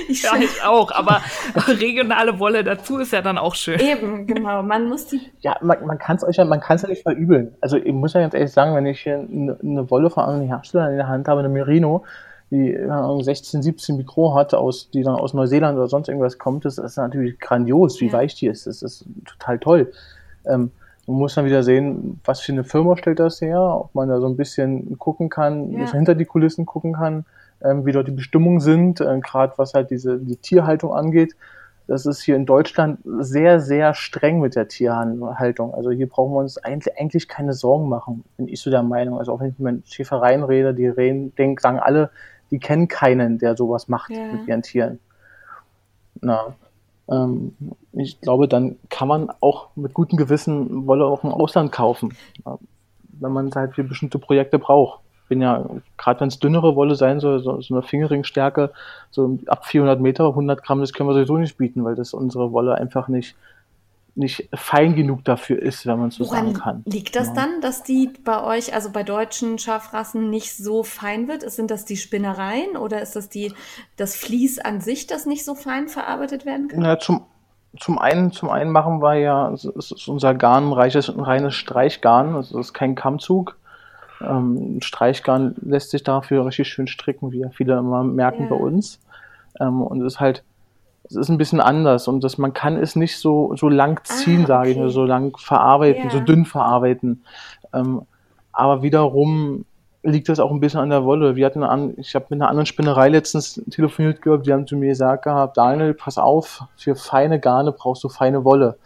Ich 0.07 0.23
ja, 0.23 0.35
ich 0.35 0.63
auch, 0.63 0.91
aber 0.91 1.21
regionale 1.67 2.39
Wolle 2.39 2.63
dazu 2.63 2.97
ist 2.97 3.13
ja 3.13 3.21
dann 3.21 3.37
auch 3.37 3.55
schön. 3.55 3.79
Eben, 3.79 4.27
genau. 4.27 4.61
Man 4.61 4.87
muss 4.89 5.07
die. 5.07 5.21
Ja, 5.39 5.55
man, 5.61 5.85
man 5.85 5.97
kann 5.97 6.17
es 6.17 6.23
euch 6.23 6.35
ja, 6.37 6.45
man 6.45 6.59
kann 6.59 6.75
es 6.75 6.81
ja 6.81 6.89
nicht 6.89 7.03
verübeln. 7.03 7.55
Also 7.61 7.77
ich 7.77 7.93
muss 7.93 8.13
ja 8.13 8.21
ganz 8.21 8.33
ehrlich 8.33 8.51
sagen, 8.51 8.75
wenn 8.75 8.85
ich 8.85 9.01
hier 9.01 9.15
eine, 9.15 9.57
eine 9.61 9.89
Wolle 9.89 10.09
von 10.09 10.25
einem 10.25 10.47
Hersteller 10.47 10.89
in 10.89 10.97
der 10.97 11.07
Hand 11.07 11.27
habe, 11.27 11.39
eine 11.39 11.49
Merino, 11.49 12.03
die 12.53 12.77
16, 13.23 13.63
17 13.63 13.97
Mikro 13.97 14.35
hat, 14.35 14.53
aus, 14.53 14.89
die 14.91 15.01
dann 15.01 15.15
aus 15.15 15.33
Neuseeland 15.33 15.75
oder 15.75 15.87
sonst 15.87 16.07
irgendwas 16.07 16.37
kommt, 16.37 16.65
das 16.65 16.77
ist 16.77 16.97
natürlich 16.97 17.39
grandios, 17.39 17.99
wie 17.99 18.07
ja. 18.07 18.13
weich 18.13 18.35
die 18.35 18.47
ist. 18.47 18.67
Das 18.67 18.83
ist 18.83 19.05
total 19.25 19.57
toll. 19.57 19.91
Ähm, 20.45 20.71
man 21.07 21.17
muss 21.17 21.33
dann 21.33 21.45
wieder 21.45 21.63
sehen, 21.63 22.21
was 22.23 22.41
für 22.41 22.51
eine 22.51 22.63
Firma 22.63 22.95
stellt 22.95 23.19
das 23.19 23.41
her, 23.41 23.59
ob 23.59 23.95
man 23.95 24.07
da 24.07 24.19
so 24.19 24.27
ein 24.27 24.37
bisschen 24.37 24.99
gucken 24.99 25.29
kann, 25.29 25.71
ja. 25.71 25.91
hinter 25.91 26.13
die 26.13 26.25
Kulissen 26.25 26.65
gucken 26.65 26.93
kann, 26.93 27.25
ähm, 27.63 27.85
wie 27.87 27.91
dort 27.91 28.07
die 28.07 28.11
Bestimmungen 28.11 28.59
sind, 28.59 29.01
äh, 29.01 29.19
gerade 29.19 29.53
was 29.57 29.73
halt 29.73 29.89
diese 29.89 30.19
die 30.19 30.37
Tierhaltung 30.37 30.93
angeht. 30.93 31.35
Das 31.87 32.05
ist 32.05 32.21
hier 32.21 32.37
in 32.37 32.45
Deutschland 32.45 32.99
sehr, 33.03 33.59
sehr 33.59 33.93
streng 33.93 34.39
mit 34.39 34.55
der 34.55 34.69
Tierhaltung. 34.69 35.73
Also 35.73 35.91
hier 35.91 36.07
brauchen 36.07 36.33
wir 36.33 36.39
uns 36.39 36.57
eigentlich, 36.57 36.97
eigentlich 36.97 37.27
keine 37.27 37.51
Sorgen 37.51 37.89
machen, 37.89 38.23
bin 38.37 38.47
ich 38.47 38.61
so 38.61 38.69
der 38.69 38.83
Meinung. 38.83 39.17
Also 39.17 39.33
auch 39.33 39.41
wenn 39.41 39.49
ich 39.49 39.59
mit 39.59 39.89
Schäfereien 39.89 40.43
rede, 40.43 40.73
die 40.73 40.87
reden, 40.87 41.35
denken, 41.35 41.59
sagen 41.59 41.79
alle, 41.79 42.11
die 42.51 42.59
kennen 42.59 42.87
keinen, 42.87 43.39
der 43.39 43.55
sowas 43.55 43.87
macht 43.87 44.11
ja. 44.11 44.31
mit 44.31 44.47
ihren 44.47 44.61
Tieren. 44.61 44.99
Na, 46.21 46.55
ähm, 47.09 47.55
ich 47.93 48.21
glaube, 48.21 48.47
dann 48.47 48.77
kann 48.89 49.07
man 49.07 49.29
auch 49.39 49.69
mit 49.75 49.93
gutem 49.93 50.17
Gewissen 50.17 50.87
Wolle 50.87 51.05
auch 51.05 51.23
im 51.23 51.31
Ausland 51.31 51.71
kaufen, 51.71 52.15
wenn 53.19 53.31
man 53.31 53.47
es 53.47 53.55
halt 53.55 53.75
für 53.75 53.83
bestimmte 53.83 54.19
Projekte 54.19 54.59
braucht. 54.59 54.99
Ich 55.23 55.29
bin 55.29 55.41
ja, 55.41 55.65
gerade 55.97 56.19
wenn 56.19 56.27
es 56.27 56.39
dünnere 56.39 56.75
Wolle 56.75 56.95
sein 56.95 57.19
soll, 57.19 57.41
so, 57.41 57.61
so 57.61 57.73
eine 57.73 57.83
Fingerringstärke, 57.83 58.71
so 59.09 59.39
ab 59.47 59.65
400 59.65 59.99
Meter, 59.99 60.27
100 60.27 60.63
Gramm, 60.63 60.81
das 60.81 60.93
können 60.93 61.09
wir 61.09 61.13
sowieso 61.13 61.37
nicht 61.37 61.57
bieten, 61.57 61.83
weil 61.83 61.95
das 61.95 62.13
unsere 62.13 62.51
Wolle 62.51 62.75
einfach 62.75 63.07
nicht 63.07 63.35
nicht 64.15 64.49
fein 64.53 64.95
genug 64.95 65.23
dafür 65.25 65.59
ist, 65.59 65.87
wenn 65.87 65.99
man 65.99 66.09
es 66.09 66.15
so 66.15 66.25
Woran 66.25 66.53
sagen 66.53 66.53
kann. 66.53 66.83
Liegt 66.85 67.15
das 67.15 67.27
ja. 67.29 67.33
dann, 67.33 67.61
dass 67.61 67.83
die 67.83 68.11
bei 68.23 68.43
euch, 68.43 68.73
also 68.73 68.91
bei 68.91 69.03
deutschen 69.03 69.57
Schafrassen, 69.57 70.29
nicht 70.29 70.55
so 70.55 70.83
fein 70.83 71.27
wird? 71.27 71.49
Sind 71.49 71.71
das 71.71 71.85
die 71.85 71.97
Spinnereien 71.97 72.77
oder 72.77 73.01
ist 73.01 73.15
das 73.15 73.29
die, 73.29 73.53
das 73.97 74.15
Vlies 74.15 74.59
an 74.59 74.81
sich, 74.81 75.07
das 75.07 75.25
nicht 75.25 75.43
so 75.43 75.55
fein 75.55 75.87
verarbeitet 75.87 76.45
werden 76.45 76.67
kann? 76.67 76.83
Ja, 76.83 76.99
zum, 76.99 77.25
zum 77.79 77.97
einen, 77.97 78.31
zum 78.31 78.49
einen 78.49 78.71
machen 78.71 79.01
wir 79.01 79.15
ja, 79.15 79.51
es 79.51 79.65
ist 79.65 80.07
unser 80.07 80.35
Garn 80.35 80.69
ein 80.69 80.73
reiches, 80.73 81.09
ein 81.09 81.19
reines 81.19 81.55
Streichgarn, 81.55 82.35
also 82.35 82.59
es 82.59 82.67
ist 82.67 82.73
kein 82.73 82.93
Kammzug. 82.93 83.57
Ähm, 84.21 84.79
Streichgarn 84.81 85.55
lässt 85.61 85.89
sich 85.89 86.03
dafür 86.03 86.45
richtig 86.45 86.67
schön 86.67 86.87
stricken, 86.87 87.31
wie 87.31 87.39
ja 87.39 87.49
viele 87.49 87.77
immer 87.77 88.03
merken 88.03 88.43
ja. 88.43 88.49
bei 88.49 88.55
uns. 88.55 88.99
Ähm, 89.59 89.81
und 89.81 90.01
es 90.01 90.13
ist 90.13 90.19
halt 90.19 90.43
es 91.03 91.15
ist 91.15 91.29
ein 91.29 91.37
bisschen 91.37 91.59
anders 91.59 92.07
und 92.07 92.23
das, 92.23 92.37
man 92.37 92.53
kann 92.53 92.77
es 92.77 92.95
nicht 92.95 93.17
so, 93.17 93.55
so 93.55 93.69
lang 93.69 94.03
ziehen, 94.03 94.43
ah, 94.43 94.47
sage 94.47 94.71
ich, 94.71 94.93
so 94.93 95.05
lang 95.05 95.37
verarbeiten, 95.37 96.03
yeah. 96.03 96.11
so 96.11 96.19
dünn 96.19 96.45
verarbeiten. 96.45 97.23
Ähm, 97.73 98.03
aber 98.51 98.83
wiederum 98.83 99.65
liegt 100.03 100.29
das 100.29 100.39
auch 100.39 100.51
ein 100.51 100.59
bisschen 100.59 100.79
an 100.79 100.89
der 100.89 101.05
Wolle. 101.05 101.35
Wir 101.35 101.45
hatten 101.45 101.63
an, 101.63 101.93
ich 101.97 102.13
habe 102.13 102.25
mit 102.29 102.41
einer 102.41 102.49
anderen 102.49 102.65
Spinnerei 102.65 103.09
letztens 103.09 103.61
telefoniert 103.71 104.21
gehabt, 104.21 104.45
die 104.45 104.53
haben 104.53 104.67
zu 104.67 104.75
mir 104.75 104.89
gesagt 104.89 105.23
gehabt, 105.23 105.57
Daniel, 105.57 105.93
pass 105.93 106.17
auf, 106.17 106.63
für 106.75 106.95
feine 106.95 107.39
Garne 107.39 107.71
brauchst 107.71 108.03
du 108.03 108.09
feine 108.09 108.43
Wolle. 108.43 108.77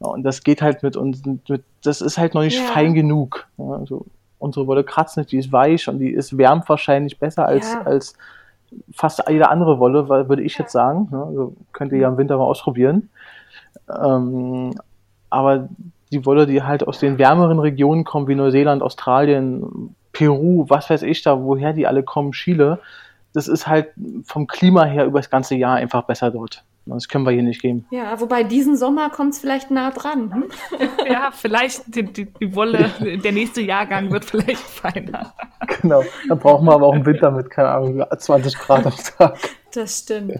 Ja, 0.00 0.08
und 0.08 0.22
das 0.22 0.42
geht 0.42 0.62
halt 0.62 0.82
mit 0.82 0.96
uns, 0.96 1.22
mit, 1.24 1.64
das 1.82 2.00
ist 2.00 2.18
halt 2.18 2.34
noch 2.34 2.42
nicht 2.42 2.58
ja. 2.58 2.64
fein 2.72 2.94
genug. 2.94 3.46
Ja, 3.58 3.72
also 3.72 4.06
unsere 4.38 4.66
Wolle 4.66 4.84
kratzt 4.84 5.16
nicht, 5.16 5.32
die 5.32 5.38
ist 5.38 5.52
weich 5.52 5.88
und 5.88 5.98
die 5.98 6.10
ist 6.10 6.36
wärmt 6.36 6.68
wahrscheinlich 6.68 7.18
besser 7.18 7.46
als, 7.46 7.72
ja. 7.72 7.82
als 7.82 8.14
fast 8.92 9.22
jede 9.28 9.48
andere 9.48 9.78
Wolle, 9.78 10.08
würde 10.08 10.42
ich 10.42 10.58
jetzt 10.58 10.72
sagen. 10.72 11.08
Also 11.12 11.54
könnt 11.72 11.92
ihr 11.92 11.98
ja 11.98 12.08
im 12.08 12.16
Winter 12.16 12.38
mal 12.38 12.44
ausprobieren. 12.44 13.10
Ähm, 13.88 14.74
aber 15.30 15.68
die 16.12 16.24
Wolle, 16.26 16.46
die 16.46 16.62
halt 16.62 16.86
aus 16.86 16.98
den 16.98 17.18
wärmeren 17.18 17.58
Regionen 17.58 18.04
kommt, 18.04 18.28
wie 18.28 18.34
Neuseeland, 18.34 18.82
Australien, 18.82 19.94
Peru, 20.12 20.66
was 20.68 20.88
weiß 20.88 21.02
ich 21.02 21.22
da, 21.22 21.42
woher 21.42 21.72
die 21.72 21.86
alle 21.86 22.02
kommen, 22.02 22.32
Chile, 22.32 22.78
das 23.32 23.48
ist 23.48 23.66
halt 23.66 23.88
vom 24.24 24.46
Klima 24.46 24.84
her 24.84 25.06
über 25.06 25.18
das 25.18 25.28
ganze 25.28 25.56
Jahr 25.56 25.74
einfach 25.74 26.04
besser 26.04 26.30
dort. 26.30 26.64
Das 26.86 27.08
können 27.08 27.24
wir 27.24 27.32
hier 27.32 27.42
nicht 27.42 27.62
geben. 27.62 27.86
Ja, 27.90 28.20
wobei 28.20 28.42
diesen 28.44 28.76
Sommer 28.76 29.08
kommt 29.08 29.32
es 29.32 29.40
vielleicht 29.40 29.70
nah 29.70 29.90
dran. 29.90 30.34
Hm? 30.34 30.44
ja, 31.10 31.30
vielleicht 31.32 31.94
die, 31.94 32.02
die, 32.04 32.26
die, 32.26 32.54
Wolle, 32.54 32.90
der 33.00 33.32
nächste 33.32 33.62
Jahrgang 33.62 34.10
wird 34.10 34.24
vielleicht 34.26 34.60
feiner. 34.60 35.34
Genau, 35.80 36.02
dann 36.28 36.38
brauchen 36.38 36.66
wir 36.66 36.72
aber 36.72 36.86
auch 36.86 36.94
einen 36.94 37.06
Winter 37.06 37.30
mit, 37.30 37.50
keine 37.50 37.70
Ahnung, 37.70 38.04
20 38.16 38.58
Grad 38.58 38.86
am 38.86 38.92
Tag. 38.92 39.38
Das 39.74 40.00
stimmt. 40.00 40.32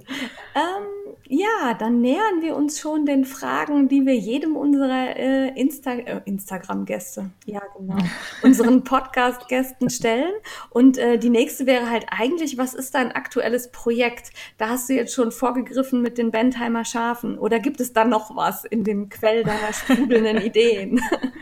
Ähm, 0.54 1.14
ja, 1.26 1.74
dann 1.78 2.00
nähern 2.00 2.42
wir 2.42 2.54
uns 2.54 2.78
schon 2.78 3.06
den 3.06 3.24
Fragen, 3.24 3.88
die 3.88 4.06
wir 4.06 4.14
jedem 4.14 4.56
unserer 4.56 5.16
äh, 5.16 5.48
Insta 5.60 5.94
äh, 5.94 6.20
Instagram-Gäste, 6.24 7.30
ja 7.46 7.62
genau, 7.76 7.96
unseren 8.42 8.84
Podcast-Gästen 8.84 9.90
stellen. 9.90 10.32
Und 10.70 10.98
äh, 10.98 11.18
die 11.18 11.30
nächste 11.30 11.66
wäre 11.66 11.90
halt 11.90 12.06
eigentlich, 12.10 12.58
was 12.58 12.74
ist 12.74 12.94
dein 12.94 13.10
aktuelles 13.10 13.72
Projekt? 13.72 14.30
Da 14.58 14.68
hast 14.68 14.88
du 14.88 14.94
jetzt 14.94 15.14
schon 15.14 15.32
vorgegriffen 15.32 16.02
mit 16.02 16.18
den 16.18 16.30
Bentheimer 16.30 16.84
Schafen. 16.84 17.38
Oder 17.38 17.58
gibt 17.58 17.80
es 17.80 17.92
da 17.92 18.04
noch 18.04 18.36
was 18.36 18.64
in 18.64 18.84
dem 18.84 19.08
Quell 19.08 19.42
deiner 19.42 19.72
sprudelnden 19.72 20.36
Ideen? 20.42 21.00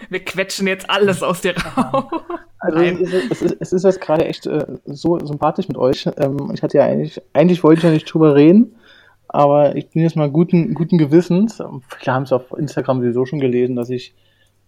Wir 0.08 0.24
quetschen 0.24 0.66
jetzt 0.66 0.88
alles 0.88 1.22
aus 1.22 1.40
dir 1.40 1.56
raus. 1.76 2.22
Also 2.62 2.78
es 2.78 3.42
ist, 3.42 3.56
es 3.58 3.72
ist 3.72 3.84
jetzt 3.84 4.00
gerade 4.00 4.24
echt 4.24 4.46
äh, 4.46 4.64
so 4.86 5.18
sympathisch 5.18 5.68
mit 5.68 5.76
euch. 5.76 6.08
Ähm, 6.16 6.50
ich 6.54 6.62
hatte 6.62 6.78
ja 6.78 6.84
eigentlich, 6.84 7.20
eigentlich 7.32 7.62
wollte 7.64 7.78
ich 7.78 7.84
ja 7.84 7.90
nicht 7.90 8.04
drüber 8.04 8.34
reden. 8.34 8.76
Aber 9.28 9.76
ich 9.76 9.90
bin 9.90 10.02
jetzt 10.02 10.14
mal 10.14 10.30
guten, 10.30 10.74
guten 10.74 10.98
Gewissens. 10.98 11.62
Viele 11.98 12.14
haben 12.14 12.24
es 12.24 12.32
auf 12.32 12.52
Instagram 12.56 13.00
sowieso 13.00 13.24
schon 13.26 13.40
gelesen, 13.40 13.76
dass 13.76 13.90
ich 13.90 14.14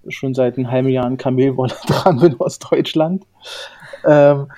schon 0.09 0.35
seit 0.35 0.57
einem 0.57 0.71
halben 0.71 0.89
Jahr 0.89 1.07
ein 1.07 1.19
Kamelwolle 1.19 1.75
dran 1.87 2.19
bin 2.19 2.41
aus 2.41 2.59
Deutschland. 2.59 3.25
Ähm, 4.07 4.49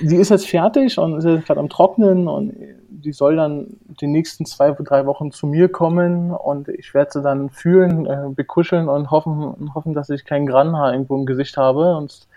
die 0.00 0.16
ist 0.16 0.30
jetzt 0.30 0.48
fertig 0.48 0.98
und 0.98 1.18
ist 1.18 1.24
jetzt 1.24 1.46
gerade 1.46 1.60
am 1.60 1.68
Trocknen 1.68 2.26
und 2.26 2.54
die 2.88 3.12
soll 3.12 3.36
dann 3.36 3.76
die 4.00 4.06
nächsten 4.06 4.44
zwei, 4.44 4.72
drei 4.72 5.06
Wochen 5.06 5.30
zu 5.30 5.46
mir 5.46 5.68
kommen 5.68 6.32
und 6.32 6.68
ich 6.68 6.94
werde 6.94 7.12
sie 7.12 7.22
dann 7.22 7.50
fühlen, 7.50 8.06
äh, 8.06 8.28
bekuscheln 8.34 8.88
und 8.88 9.10
hoffen, 9.10 9.72
hoffen, 9.74 9.94
dass 9.94 10.10
ich 10.10 10.24
kein 10.24 10.46
Granhaar 10.46 10.92
irgendwo 10.92 11.16
im 11.16 11.26
Gesicht 11.26 11.56
habe. 11.56 11.96
Und 11.96 12.27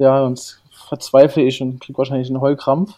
ja, 0.00 0.20
sonst 0.20 0.62
verzweifle 0.88 1.42
ich 1.42 1.62
und 1.62 1.80
kriege 1.80 1.98
wahrscheinlich 1.98 2.28
einen 2.28 2.40
Heulkrampf 2.40 2.94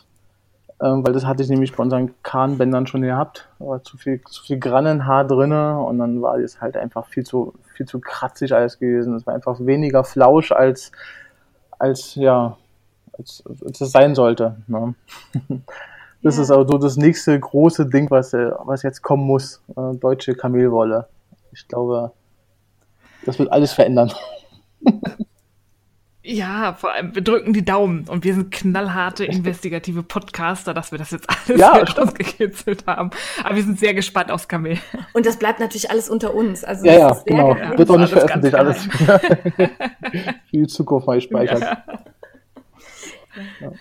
ähm, 0.82 1.07
weil 1.07 1.12
das 1.12 1.24
hatte 1.24 1.44
ich 1.44 1.48
nämlich 1.48 1.74
bei 1.74 1.82
unseren 1.82 2.12
Kahnbändern 2.24 2.88
schon 2.88 3.03
gehabt. 3.03 3.48
Da 3.61 3.66
war 3.66 3.84
zu 3.84 3.96
viel, 3.96 4.20
zu 4.24 4.42
viel 4.42 4.59
Grannenhaar 4.59 5.24
drinne 5.24 5.78
und 5.78 5.98
dann 5.98 6.20
war 6.20 6.38
das 6.40 6.61
halt 6.61 6.76
einfach 6.76 7.07
viel 7.07 7.24
zu, 7.24 7.55
viel 7.74 7.86
zu 7.86 8.00
kratzig 8.00 8.53
alles 8.53 8.80
gewesen. 8.80 9.14
Es 9.14 9.24
war 9.24 9.34
einfach 9.34 9.61
weniger 9.61 10.03
Flausch 10.03 10.50
als, 10.50 10.90
als, 11.78 12.16
ja, 12.16 12.57
als, 13.16 13.44
als 13.64 13.80
es 13.80 13.92
sein 13.92 14.14
sollte. 14.14 14.57
Ne? 14.66 14.94
Das 16.24 16.36
ja. 16.36 16.42
ist 16.44 16.53
auch 16.53 16.64
so 16.68 16.78
das 16.78 16.96
nächste 16.96 17.36
große 17.36 17.86
Ding, 17.86 18.09
was, 18.09 18.32
äh, 18.32 18.53
was 18.62 18.84
jetzt 18.84 19.03
kommen 19.03 19.24
muss. 19.24 19.61
Äh, 19.76 19.96
deutsche 19.96 20.36
Kamelwolle. 20.36 21.09
Ich 21.50 21.66
glaube, 21.66 22.12
das 23.26 23.40
wird 23.40 23.50
alles 23.50 23.72
verändern. 23.72 24.12
Ja, 26.24 26.74
vor 26.74 26.92
allem, 26.92 27.16
wir 27.16 27.22
drücken 27.22 27.52
die 27.52 27.64
Daumen 27.64 28.08
und 28.08 28.22
wir 28.22 28.34
sind 28.34 28.52
knallharte 28.52 29.24
investigative 29.24 30.04
Podcaster, 30.04 30.72
dass 30.72 30.92
wir 30.92 30.98
das 30.98 31.10
jetzt 31.10 31.28
alles 31.28 31.60
ja, 31.60 31.72
rausgekitzelt 31.72 32.86
haben. 32.86 33.10
Aber 33.42 33.56
wir 33.56 33.64
sind 33.64 33.80
sehr 33.80 33.92
gespannt 33.92 34.30
aufs 34.30 34.46
Kamel. 34.46 34.78
Und 35.14 35.26
das 35.26 35.36
bleibt 35.36 35.58
natürlich 35.58 35.90
alles 35.90 36.08
unter 36.08 36.32
uns. 36.32 36.62
Also 36.62 36.86
ja, 36.86 36.92
ja, 36.92 37.22
genau. 37.26 37.54
Geheim. 37.54 37.76
Wird 37.76 37.90
auch 37.90 37.98
nicht 37.98 38.12
veröffentlicht, 38.12 38.54
alles. 38.54 38.84
Für 38.86 39.70
die 40.52 40.66
Zukunft 40.68 41.08
mal 41.08 41.16
gespeichert. 41.16 41.60
Ja. 41.60 41.82
Ja. 43.60 43.72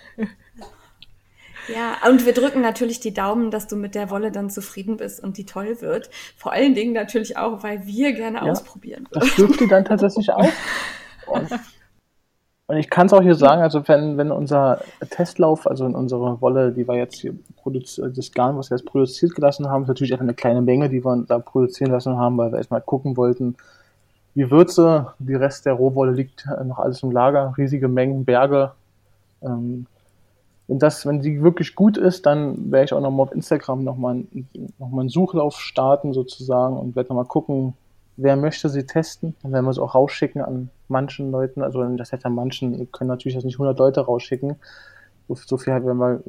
Ja, 1.67 2.09
und 2.09 2.25
wir 2.25 2.33
drücken 2.33 2.61
natürlich 2.61 2.99
die 2.99 3.13
Daumen, 3.13 3.51
dass 3.51 3.67
du 3.67 3.75
mit 3.75 3.93
der 3.93 4.09
Wolle 4.09 4.31
dann 4.31 4.49
zufrieden 4.49 4.97
bist 4.97 5.23
und 5.23 5.37
die 5.37 5.45
toll 5.45 5.79
wird. 5.79 6.09
Vor 6.35 6.51
allen 6.53 6.73
Dingen 6.73 6.93
natürlich 6.93 7.37
auch, 7.37 7.61
weil 7.61 7.85
wir 7.85 8.13
gerne 8.13 8.39
ja, 8.39 8.43
ausprobieren. 8.43 9.07
Das 9.11 9.35
dürft 9.35 9.61
ihr 9.61 9.67
dann 9.67 9.85
tatsächlich 9.85 10.31
auch. 10.31 10.49
Und 11.27 11.49
und 12.71 12.77
ich 12.77 12.89
kann 12.89 13.07
es 13.07 13.13
auch 13.13 13.21
hier 13.21 13.35
sagen, 13.35 13.61
also 13.61 13.85
wenn, 13.89 14.17
wenn 14.17 14.31
unser 14.31 14.79
Testlauf, 15.09 15.67
also 15.67 15.85
in 15.85 15.93
unserer 15.93 16.39
Wolle, 16.39 16.71
die 16.71 16.87
wir 16.87 16.95
jetzt 16.95 17.15
hier 17.19 17.33
produziert, 17.57 18.17
das 18.17 18.31
Garn, 18.31 18.57
was 18.57 18.69
wir 18.69 18.77
jetzt 18.77 18.85
produziert 18.85 19.35
gelassen 19.35 19.67
haben, 19.67 19.81
ist 19.81 19.89
natürlich 19.89 20.13
einfach 20.13 20.23
eine 20.23 20.33
kleine 20.33 20.61
Menge, 20.61 20.87
die 20.87 21.03
wir 21.03 21.25
da 21.27 21.39
produzieren 21.39 21.91
lassen 21.91 22.15
haben, 22.15 22.37
weil 22.37 22.53
wir 22.53 22.59
erstmal 22.59 22.79
gucken 22.79 23.17
wollten, 23.17 23.57
wie 24.35 24.49
Würze, 24.49 25.07
die 25.19 25.35
Rest 25.35 25.65
der 25.65 25.73
Rohwolle 25.73 26.13
liegt 26.13 26.47
noch 26.63 26.79
alles 26.79 27.03
im 27.03 27.11
Lager, 27.11 27.53
riesige 27.57 27.89
Mengen, 27.89 28.23
Berge. 28.23 28.71
Ähm, 29.41 29.85
wenn 30.67 30.79
das, 30.79 31.05
wenn 31.05 31.19
die 31.19 31.43
wirklich 31.43 31.75
gut 31.75 31.97
ist, 31.97 32.25
dann 32.25 32.71
werde 32.71 32.85
ich 32.85 32.93
auch 32.93 33.01
nochmal 33.01 33.25
auf 33.25 33.33
Instagram 33.33 33.83
nochmal 33.83 34.23
noch 34.79 34.89
mal 34.89 35.01
einen 35.01 35.09
Suchlauf 35.09 35.59
starten 35.59 36.13
sozusagen 36.13 36.77
und 36.77 36.95
werde 36.95 37.09
nochmal 37.09 37.25
gucken, 37.25 37.73
wer 38.17 38.35
möchte 38.35 38.69
sie 38.69 38.85
testen. 38.85 39.35
Dann 39.41 39.51
werden 39.51 39.65
wir 39.65 39.71
es 39.71 39.79
auch 39.79 39.95
rausschicken 39.95 40.41
an 40.41 40.69
manchen 40.87 41.31
Leuten. 41.31 41.61
Also 41.61 41.83
das 41.95 42.11
heißt 42.11 42.25
an 42.25 42.35
manchen, 42.35 42.91
können 42.91 43.07
natürlich 43.07 43.35
jetzt 43.35 43.45
nicht 43.45 43.55
100 43.55 43.77
Leute 43.77 44.01
rausschicken. 44.01 44.55
So, 45.27 45.57
viel 45.57 45.73
halt, 45.73 45.85
wenn 45.85 45.97
wir, 45.97 46.21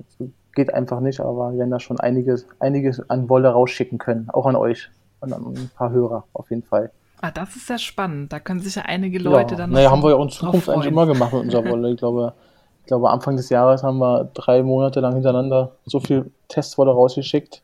geht 0.55 0.73
einfach 0.73 1.01
nicht, 1.01 1.21
aber 1.21 1.53
wir 1.53 1.59
werden 1.59 1.71
da 1.71 1.81
schon 1.81 1.99
einiges, 1.99 2.47
einiges 2.61 3.09
an 3.11 3.29
Wolle 3.29 3.49
rausschicken 3.49 3.99
können. 3.99 4.29
Auch 4.31 4.47
an 4.47 4.55
euch 4.55 4.91
und 5.21 5.33
an 5.33 5.43
ein 5.45 5.71
paar 5.75 5.91
Hörer 5.91 6.25
auf 6.33 6.51
jeden 6.51 6.63
Fall. 6.63 6.93
Ah, 7.21 7.31
das 7.31 7.57
ist 7.57 7.69
ja 7.69 7.79
spannend. 7.79 8.33
Da 8.33 8.41
können 8.41 8.61
sich 8.61 8.75
ja 8.75 8.83
einige 8.83 9.19
Leute 9.19 9.55
ja. 9.55 9.59
dann. 9.59 9.71
Naja, 9.71 9.91
haben 9.91 10.03
wir 10.03 10.11
ja 10.11 10.17
auch 10.17 10.25
in 10.25 10.31
Zukunft 10.31 10.69
eigentlich 10.69 10.87
immer 10.87 11.07
gemacht 11.07 11.33
mit 11.33 11.43
unserer 11.43 11.69
Wolle. 11.69 11.91
Ich 11.91 11.97
glaube, 11.97 12.33
ich 12.81 12.87
glaube, 12.87 13.11
Anfang 13.11 13.37
des 13.37 13.49
Jahres 13.49 13.85
haben 13.85 13.99
wir 13.99 14.29
drei 14.35 14.63
Monate 14.63 15.01
lang 15.01 15.15
hintereinander 15.15 15.73
so 15.87 16.01
viel 16.01 16.31
Testwolle 16.49 16.91
rausgeschickt. 16.91 17.63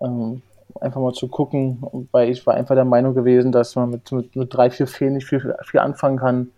Ähm, 0.00 0.42
einfach 0.80 1.00
mal 1.00 1.12
zu 1.12 1.28
gucken, 1.28 2.08
weil 2.12 2.30
ich 2.30 2.46
war 2.46 2.54
einfach 2.54 2.74
der 2.74 2.84
Meinung 2.84 3.14
gewesen, 3.14 3.52
dass 3.52 3.76
man 3.76 3.90
mit, 3.90 4.12
mit, 4.12 4.36
mit 4.36 4.54
drei, 4.54 4.70
vier 4.70 4.86
Fehlen 4.86 5.14
nicht 5.14 5.26
viel, 5.26 5.54
viel 5.64 5.80
anfangen 5.80 6.18
kann, 6.18 6.48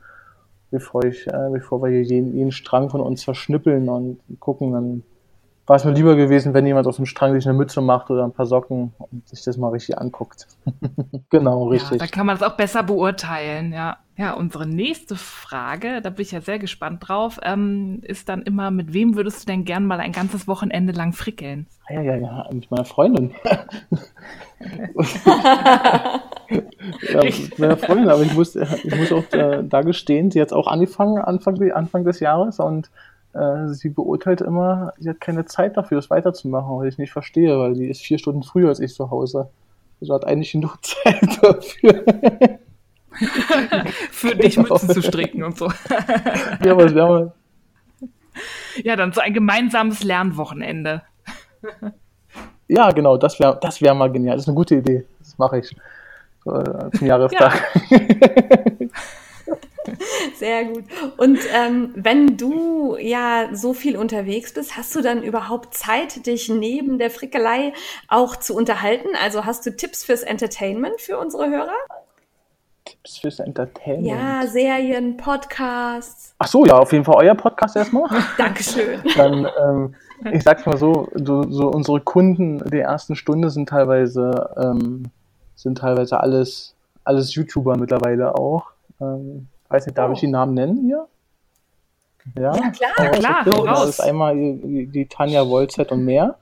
bevor 0.71 1.05
ich, 1.05 1.27
äh, 1.27 1.49
bevor 1.53 1.83
wir 1.83 1.91
hier 1.91 2.03
jeden, 2.03 2.35
jeden 2.35 2.53
Strang 2.53 2.91
von 2.91 3.01
uns 3.01 3.25
verschnippeln 3.25 3.89
und 3.89 4.21
gucken, 4.39 4.73
dann 4.73 5.03
war 5.67 5.77
es 5.77 5.85
mir 5.85 5.93
lieber 5.93 6.17
gewesen, 6.17 6.53
wenn 6.53 6.67
jemand 6.67 6.89
aus 6.89 6.97
dem 6.97 7.07
Strang 7.07 7.33
sich 7.35 7.47
eine 7.47 7.57
Mütze 7.57 7.81
macht 7.81 8.11
oder 8.11 8.25
ein 8.25 8.33
paar 8.33 8.47
Socken 8.47 8.93
und 8.99 9.29
sich 9.29 9.43
das 9.45 9.57
mal 9.57 9.69
richtig 9.69 9.99
anguckt. 9.99 10.49
genau, 11.31 11.69
richtig. 11.69 11.93
Ja, 11.93 11.99
da 11.99 12.07
kann 12.09 12.27
man 12.27 12.37
das 12.37 12.49
auch 12.49 12.57
besser 12.57 12.83
beurteilen, 12.83 13.73
ja. 13.73 13.97
Ja, 14.21 14.35
unsere 14.35 14.67
nächste 14.67 15.17
Frage, 15.17 16.03
da 16.03 16.11
bin 16.11 16.21
ich 16.21 16.33
ja 16.33 16.43
sehr 16.43 16.59
gespannt 16.59 17.09
drauf, 17.09 17.41
ähm, 17.43 18.01
ist 18.03 18.29
dann 18.29 18.43
immer, 18.43 18.71
mit 18.71 18.93
wem 18.93 19.17
würdest 19.17 19.41
du 19.41 19.47
denn 19.47 19.65
gern 19.65 19.87
mal 19.87 19.99
ein 19.99 20.13
ganzes 20.13 20.47
Wochenende 20.47 20.93
lang 20.93 21.15
frickeln? 21.15 21.67
Ja, 21.89 22.03
ja, 22.03 22.17
ja, 22.17 22.47
mit 22.53 22.71
meiner 22.71 22.85
Freundin. 22.85 23.31
ja, 24.61 24.85
mit 27.25 27.59
meiner 27.59 27.79
Freundin, 27.79 28.11
aber 28.11 28.21
ich 28.21 28.35
muss, 28.35 28.57
ich 28.57 28.95
muss 28.95 29.11
auch 29.11 29.25
da, 29.31 29.63
da 29.63 29.81
gestehen, 29.81 30.31
sie 30.31 30.43
hat 30.43 30.53
auch 30.53 30.67
angefangen 30.67 31.17
Anfang, 31.17 31.59
Anfang 31.73 32.05
des 32.05 32.21
Jahres 32.21 32.61
und 32.61 32.91
äh, 33.33 33.69
sie 33.69 33.89
beurteilt 33.89 34.43
immer, 34.43 34.93
sie 34.99 35.09
hat 35.09 35.23
keine 35.23 35.47
Zeit 35.47 35.79
dafür, 35.79 35.97
das 35.97 36.11
weiterzumachen, 36.11 36.77
weil 36.77 36.89
ich 36.89 36.99
nicht 36.99 37.13
verstehe, 37.13 37.59
weil 37.59 37.75
sie 37.75 37.89
ist 37.89 38.03
vier 38.03 38.19
Stunden 38.19 38.43
früher 38.43 38.69
als 38.69 38.81
ich 38.81 38.93
zu 38.93 39.11
Hause. 39.11 39.49
Also 39.99 40.13
hat 40.13 40.27
eigentlich 40.27 40.53
genug 40.53 40.77
Zeit 40.85 41.43
dafür. 41.43 42.05
Für 44.11 44.35
dich 44.35 44.57
Mützen 44.57 44.91
zu 44.91 45.03
stricken 45.03 45.43
und 45.45 45.57
so. 45.57 45.67
ja, 46.65 46.73
aber 46.73 46.95
wir 46.95 47.03
haben 47.03 47.33
ja, 48.83 48.97
dann 48.97 49.13
so 49.13 49.21
ein 49.21 49.35
gemeinsames 49.35 50.03
Lernwochenende. 50.03 51.03
ja, 52.69 52.91
genau, 52.91 53.17
das 53.17 53.39
wäre 53.41 53.59
das 53.61 53.83
wär 53.83 53.95
mal 53.95 54.11
genial. 54.11 54.37
Das 54.37 54.45
ist 54.45 54.49
eine 54.49 54.57
gute 54.57 54.77
Idee. 54.77 55.07
Das 55.19 55.39
mache 55.39 55.59
ich 55.59 55.73
äh, 56.47 56.97
zum 56.97 57.07
Jahrestag. 57.07 57.63
Ja. 57.91 57.99
Sehr 60.37 60.65
gut. 60.65 60.85
Und 61.17 61.39
ähm, 61.55 61.93
wenn 61.97 62.37
du 62.37 62.97
ja 62.99 63.49
so 63.53 63.75
viel 63.75 63.97
unterwegs 63.97 64.55
bist, 64.55 64.77
hast 64.77 64.95
du 64.95 65.03
dann 65.03 65.23
überhaupt 65.23 65.75
Zeit, 65.75 66.27
dich 66.27 66.49
neben 66.49 66.99
der 66.99 67.11
Frickelei 67.11 67.73
auch 68.09 68.37
zu 68.37 68.55
unterhalten? 68.55 69.09
Also 69.23 69.45
hast 69.45 69.67
du 69.67 69.77
Tipps 69.77 70.05
fürs 70.05 70.23
Entertainment 70.23 71.01
für 71.01 71.19
unsere 71.19 71.51
Hörer? 71.51 71.75
Tipps 72.91 73.19
fürs 73.19 73.39
Entertainment. 73.39 74.07
Ja, 74.07 74.47
Serien, 74.47 75.17
Podcasts. 75.17 76.35
Ach 76.39 76.47
so, 76.49 76.65
ja, 76.67 76.79
auf 76.79 76.93
jeden 76.93 77.05
Fall 77.05 77.17
euer 77.17 77.35
Podcast 77.35 77.77
erstmal. 77.77 78.09
Dankeschön. 78.39 79.01
Dann, 79.17 79.47
ähm, 79.63 79.95
ich 80.33 80.43
sag's 80.43 80.67
mal 80.67 80.77
so, 80.77 81.09
so, 81.15 81.45
so, 81.51 81.69
unsere 81.69 82.01
Kunden 82.01 82.59
der 82.71 82.85
ersten 82.85 83.15
Stunde 83.17 83.51
sind 83.51 83.69
teilweise, 83.69 84.51
ähm, 84.57 85.05
sind 85.57 85.79
teilweise 85.79 86.19
alles, 86.21 86.75
alles 87.05 87.35
YouTuber 87.35 87.77
mittlerweile 87.77 88.35
auch. 88.37 88.71
Ähm, 89.01 89.47
weiß 89.69 89.87
nicht, 89.87 89.97
darf 89.97 90.11
Oh. 90.11 90.13
ich 90.15 90.21
die 90.21 90.27
Namen 90.29 90.55
nennen 90.55 90.79
hier? 90.85 91.07
Ja, 92.37 92.55
Ja, 92.55 92.71
klar. 92.71 93.11
Klar, 93.13 93.47
hau 93.47 93.65
Das 93.67 93.79
raus. 93.81 93.89
ist 93.91 94.01
einmal 94.01 94.35
die, 94.37 94.87
die 94.93 95.07
Tanja 95.07 95.47
Wolzett 95.49 95.91
und 95.93 96.05
mehr. 96.05 96.37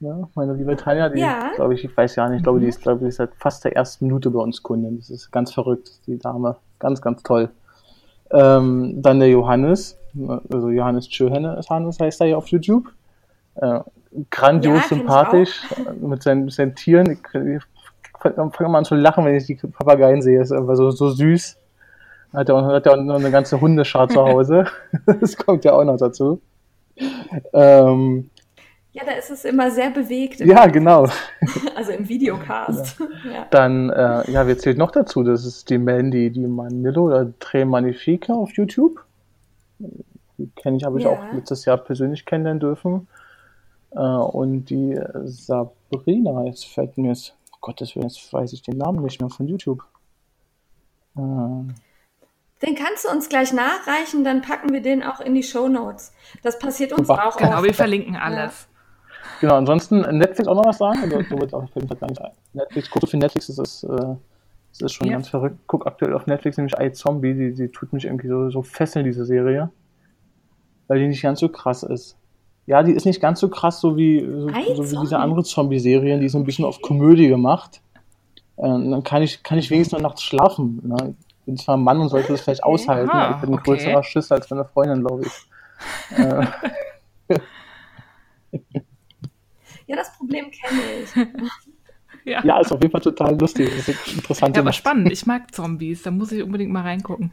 Ja, 0.00 0.28
meine 0.34 0.54
liebe 0.54 0.76
Tanja, 0.76 1.08
die, 1.08 1.20
Ja. 1.20 1.50
glaube 1.56 1.74
ich, 1.74 1.84
ich 1.84 1.96
weiß 1.96 2.14
ja 2.16 2.28
nicht, 2.28 2.38
ich 2.38 2.42
glaube, 2.44 2.60
die 2.60 2.68
ist, 2.68 2.82
glaube 2.82 3.08
ich, 3.08 3.16
seit 3.16 3.34
fast 3.34 3.64
der 3.64 3.74
ersten 3.74 4.06
Minute 4.06 4.30
bei 4.30 4.38
uns 4.38 4.62
Kundin. 4.62 4.98
Das 4.98 5.10
ist 5.10 5.32
ganz 5.32 5.52
verrückt, 5.52 5.90
die 6.06 6.18
Dame. 6.18 6.56
Ganz, 6.78 7.02
ganz 7.02 7.22
toll. 7.24 7.50
Ähm, 8.30 9.02
dann 9.02 9.18
der 9.18 9.28
Johannes, 9.28 9.98
also 10.52 10.68
Johannes 10.68 11.08
Tschöhenne 11.08 11.56
ist 11.58 11.70
Hannes, 11.70 11.98
heißt 11.98 12.20
er 12.20 12.28
ja 12.28 12.36
auf 12.36 12.46
YouTube. 12.48 12.92
Äh, 13.56 13.80
grandios 14.30 14.82
Ja, 14.82 14.96
sympathisch 14.96 15.62
mit 16.00 16.22
seinen, 16.22 16.48
seinen 16.48 16.74
Tieren. 16.76 17.10
Ich, 17.10 17.18
ich 17.34 17.62
fange 18.20 18.68
mal 18.68 18.78
an 18.78 18.84
zu 18.84 18.94
lachen, 18.94 19.24
wenn 19.24 19.34
ich 19.34 19.46
die 19.46 19.54
Papageien 19.56 20.22
sehe. 20.22 20.38
Das 20.38 20.50
ist 20.50 20.56
einfach 20.56 20.76
so, 20.76 20.90
so 20.90 21.10
süß. 21.10 21.56
Hat 22.34 22.48
er 22.48 22.54
auch, 22.54 22.66
hat 22.66 22.86
er 22.86 22.92
auch 22.92 23.02
noch 23.02 23.16
eine 23.16 23.30
ganze 23.30 23.60
Hundeschar 23.60 24.08
zu 24.08 24.22
Hause. 24.22 24.66
das 25.20 25.36
kommt 25.36 25.64
ja 25.64 25.72
auch 25.72 25.84
noch 25.84 25.96
dazu. 25.96 26.40
Ähm, 27.52 28.30
Ja, 28.98 29.04
da 29.06 29.12
ist 29.12 29.30
es 29.30 29.44
immer 29.44 29.70
sehr 29.70 29.90
bewegt. 29.90 30.40
ja, 30.40 30.66
genau. 30.66 31.06
Also 31.76 31.92
im 31.92 32.08
Videocast. 32.08 32.96
Ja. 33.32 33.46
Dann, 33.50 33.90
äh, 33.90 34.28
ja, 34.30 34.46
wer 34.46 34.58
zählt 34.58 34.78
noch 34.78 34.90
dazu? 34.90 35.22
Das 35.22 35.44
ist 35.46 35.70
die 35.70 35.78
Mandy, 35.78 36.30
die 36.30 36.46
Manillo 36.46 37.04
oder 37.06 37.32
Tre 37.38 37.64
Magnifique 37.64 38.30
auf 38.30 38.50
YouTube. 38.54 39.04
Die 39.78 40.50
kenne 40.56 40.76
ich, 40.78 40.84
habe 40.84 40.98
ich 40.98 41.04
Ja. 41.04 41.10
auch 41.10 41.32
letztes 41.32 41.64
Jahr 41.64 41.76
persönlich 41.78 42.24
kennenlernen 42.26 42.58
dürfen. 42.60 43.06
Äh, 43.92 43.98
und 44.00 44.64
die 44.70 44.98
Sabrina, 45.24 46.44
jetzt 46.46 46.66
fällt 46.66 46.98
mir 46.98 47.10
jetzt, 47.10 47.34
Gottes 47.60 47.94
Willen, 47.94 48.08
jetzt 48.08 48.32
weiß 48.32 48.52
ich 48.52 48.62
den 48.62 48.78
Namen 48.78 49.02
nicht 49.04 49.20
mehr 49.20 49.30
von 49.30 49.46
YouTube. 49.46 49.84
Äh, 51.16 51.20
Den 51.20 52.74
kannst 52.74 53.04
du 53.04 53.08
uns 53.10 53.28
gleich 53.28 53.52
nachreichen, 53.52 54.24
dann 54.24 54.42
packen 54.42 54.72
wir 54.72 54.82
den 54.82 55.02
auch 55.04 55.20
in 55.20 55.34
die 55.34 55.42
Show 55.44 55.68
Notes. 55.68 56.12
Das 56.42 56.58
passiert 56.58 56.92
uns 56.92 57.06
Super. 57.06 57.26
auch 57.28 57.36
Genau, 57.36 57.56
oft. 57.58 57.64
wir 57.64 57.74
verlinken 57.74 58.16
alles. 58.16 58.66
Genau, 59.40 59.54
ansonsten 59.54 60.00
Netflix 60.18 60.48
auch 60.48 60.54
noch 60.56 60.66
was 60.66 60.78
sagen? 60.78 60.98
Also, 61.02 61.56
auch 61.56 61.68
fällt 61.70 61.88
mir 61.88 61.96
grad 61.96 62.00
gar 62.00 62.08
nicht. 62.08 62.22
Netflix, 62.54 62.90
guck 62.90 63.08
für 63.08 63.16
Netflix, 63.16 63.46
das 63.46 63.58
ist, 63.58 63.82
äh, 63.84 63.88
das 64.72 64.80
ist 64.82 64.92
schon 64.92 65.06
Ja. 65.06 65.14
ganz 65.14 65.28
verrückt. 65.28 65.56
Guck 65.66 65.86
aktuell 65.86 66.12
auf 66.14 66.26
Netflix 66.26 66.56
nämlich 66.56 66.74
iZombie, 66.78 67.34
die, 67.34 67.54
die 67.54 67.68
tut 67.68 67.92
mich 67.92 68.04
irgendwie 68.04 68.28
so, 68.28 68.50
so 68.50 68.62
fesseln, 68.62 69.04
diese 69.04 69.24
Serie. 69.24 69.70
Weil 70.88 71.00
die 71.00 71.06
nicht 71.08 71.22
ganz 71.22 71.40
so 71.40 71.48
krass 71.48 71.82
ist. 71.82 72.16
Ja, 72.66 72.82
die 72.82 72.92
ist 72.92 73.06
nicht 73.06 73.20
ganz 73.20 73.40
so 73.40 73.48
krass, 73.48 73.80
so 73.80 73.96
wie, 73.96 74.20
so, 74.20 74.48
so 74.74 74.90
wie 74.90 74.96
diese 75.02 75.18
andere 75.18 75.42
Zombie-Serien, 75.42 76.20
die 76.20 76.26
ist 76.26 76.32
so 76.32 76.38
ein 76.38 76.44
bisschen 76.44 76.64
auf 76.64 76.82
Komödie 76.82 77.28
gemacht. 77.28 77.80
Äh, 78.56 78.62
dann 78.62 79.02
kann 79.04 79.22
ich, 79.22 79.42
kann 79.42 79.58
ich 79.58 79.70
wenigstens 79.70 79.98
noch 79.98 80.08
nachts 80.08 80.22
schlafen. 80.22 80.80
Ne? 80.84 81.14
Ich 81.40 81.44
bin 81.46 81.56
zwar 81.56 81.76
ein 81.76 81.82
Mann 81.82 81.98
und 82.00 82.08
sollte 82.10 82.32
das 82.32 82.42
vielleicht 82.42 82.62
Okay. 82.64 82.72
aushalten, 82.74 83.10
Ah, 83.10 83.24
aber 83.26 83.34
ich 83.36 83.40
bin 83.40 83.50
ein 83.50 83.54
okay. 83.54 83.70
größerer 83.70 84.02
Schiss 84.02 84.30
als 84.32 84.50
meine 84.50 84.64
Freundin, 84.64 85.00
glaube 85.04 85.22
ich. 85.26 85.32
Äh, 86.10 86.46
Ja, 89.88 89.96
das 89.96 90.16
Problem 90.16 90.50
kenne 90.50 90.80
ich. 91.02 91.26
Ja. 92.24 92.44
ja, 92.44 92.60
ist 92.60 92.70
auf 92.72 92.82
jeden 92.82 92.92
Fall 92.92 93.00
total 93.00 93.38
lustig. 93.38 93.70
Das 93.74 93.88
ist 93.88 94.14
interessant. 94.14 94.54
Ja, 94.54 94.60
aber 94.60 94.74
spannend. 94.74 95.10
Ich 95.10 95.24
mag 95.24 95.54
Zombies. 95.54 96.02
Da 96.02 96.10
muss 96.10 96.30
ich 96.30 96.42
unbedingt 96.42 96.70
mal 96.70 96.82
reingucken. 96.82 97.32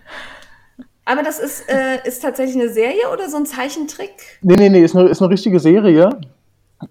Aber 1.03 1.21
das 1.21 1.39
ist, 1.39 1.69
äh, 1.69 2.07
ist 2.07 2.21
tatsächlich 2.21 2.55
eine 2.55 2.71
Serie 2.71 3.11
oder 3.11 3.29
so 3.29 3.35
ein 3.35 3.45
Zeichentrick? 3.45 4.11
Nee, 4.41 4.55
nee, 4.57 4.69
nee, 4.69 4.83
ist 4.83 4.95
eine, 4.95 5.09
ist 5.09 5.21
eine 5.21 5.31
richtige 5.31 5.59
Serie. 5.59 6.21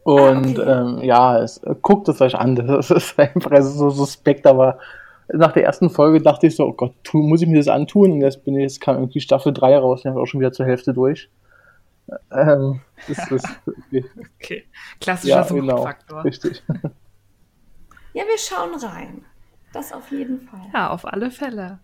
Und 0.03 0.59
Ah, 0.59 0.63
okay. 0.63 0.71
ähm, 0.71 0.99
ja, 1.03 1.39
es, 1.39 1.63
guckt 1.81 2.09
es 2.09 2.21
euch 2.21 2.35
an. 2.35 2.57
Das 2.67 2.91
ist 2.91 3.19
einfach 3.19 3.51
so 3.63 3.89
suspekt, 3.89 4.47
aber 4.47 4.79
nach 5.33 5.53
der 5.53 5.65
ersten 5.65 5.89
Folge 5.89 6.21
dachte 6.21 6.47
ich 6.47 6.57
so, 6.57 6.67
oh 6.67 6.73
Gott, 6.73 6.93
tu, 7.05 7.19
muss 7.19 7.41
ich 7.41 7.49
mir 7.49 7.57
das 7.59 7.69
antun? 7.69 8.13
Und 8.13 8.21
jetzt 8.21 8.45
bin 8.45 8.55
ich, 8.57 8.63
jetzt 8.63 8.81
kam 8.83 8.97
irgendwie 8.97 9.21
Staffel 9.21 9.55
3 9.55 9.79
raus 9.79 10.01
und 10.01 10.11
ich 10.11 10.11
habe 10.11 10.21
auch 10.21 10.27
schon 10.27 10.41
wieder 10.41 10.53
zur 10.53 10.67
Hälfte 10.67 10.93
durch. 10.93 11.31
Ähm, 12.31 12.81
das 13.09 13.31
ist 13.31 13.49
Okay. 14.41 14.65
Klassischer 15.01 15.37
ja, 15.37 15.43
genau, 15.43 15.89
richtig. 16.23 16.63
Ja, 18.13 18.23
wir 18.25 18.39
schauen 18.39 18.75
rein. 18.75 19.25
Das 19.73 19.93
auf 19.93 20.11
jeden 20.11 20.43
Fall. 20.43 20.61
Ja, 20.73 20.91
auf 20.91 21.05
alle 21.07 21.31
Fälle. 21.31 21.79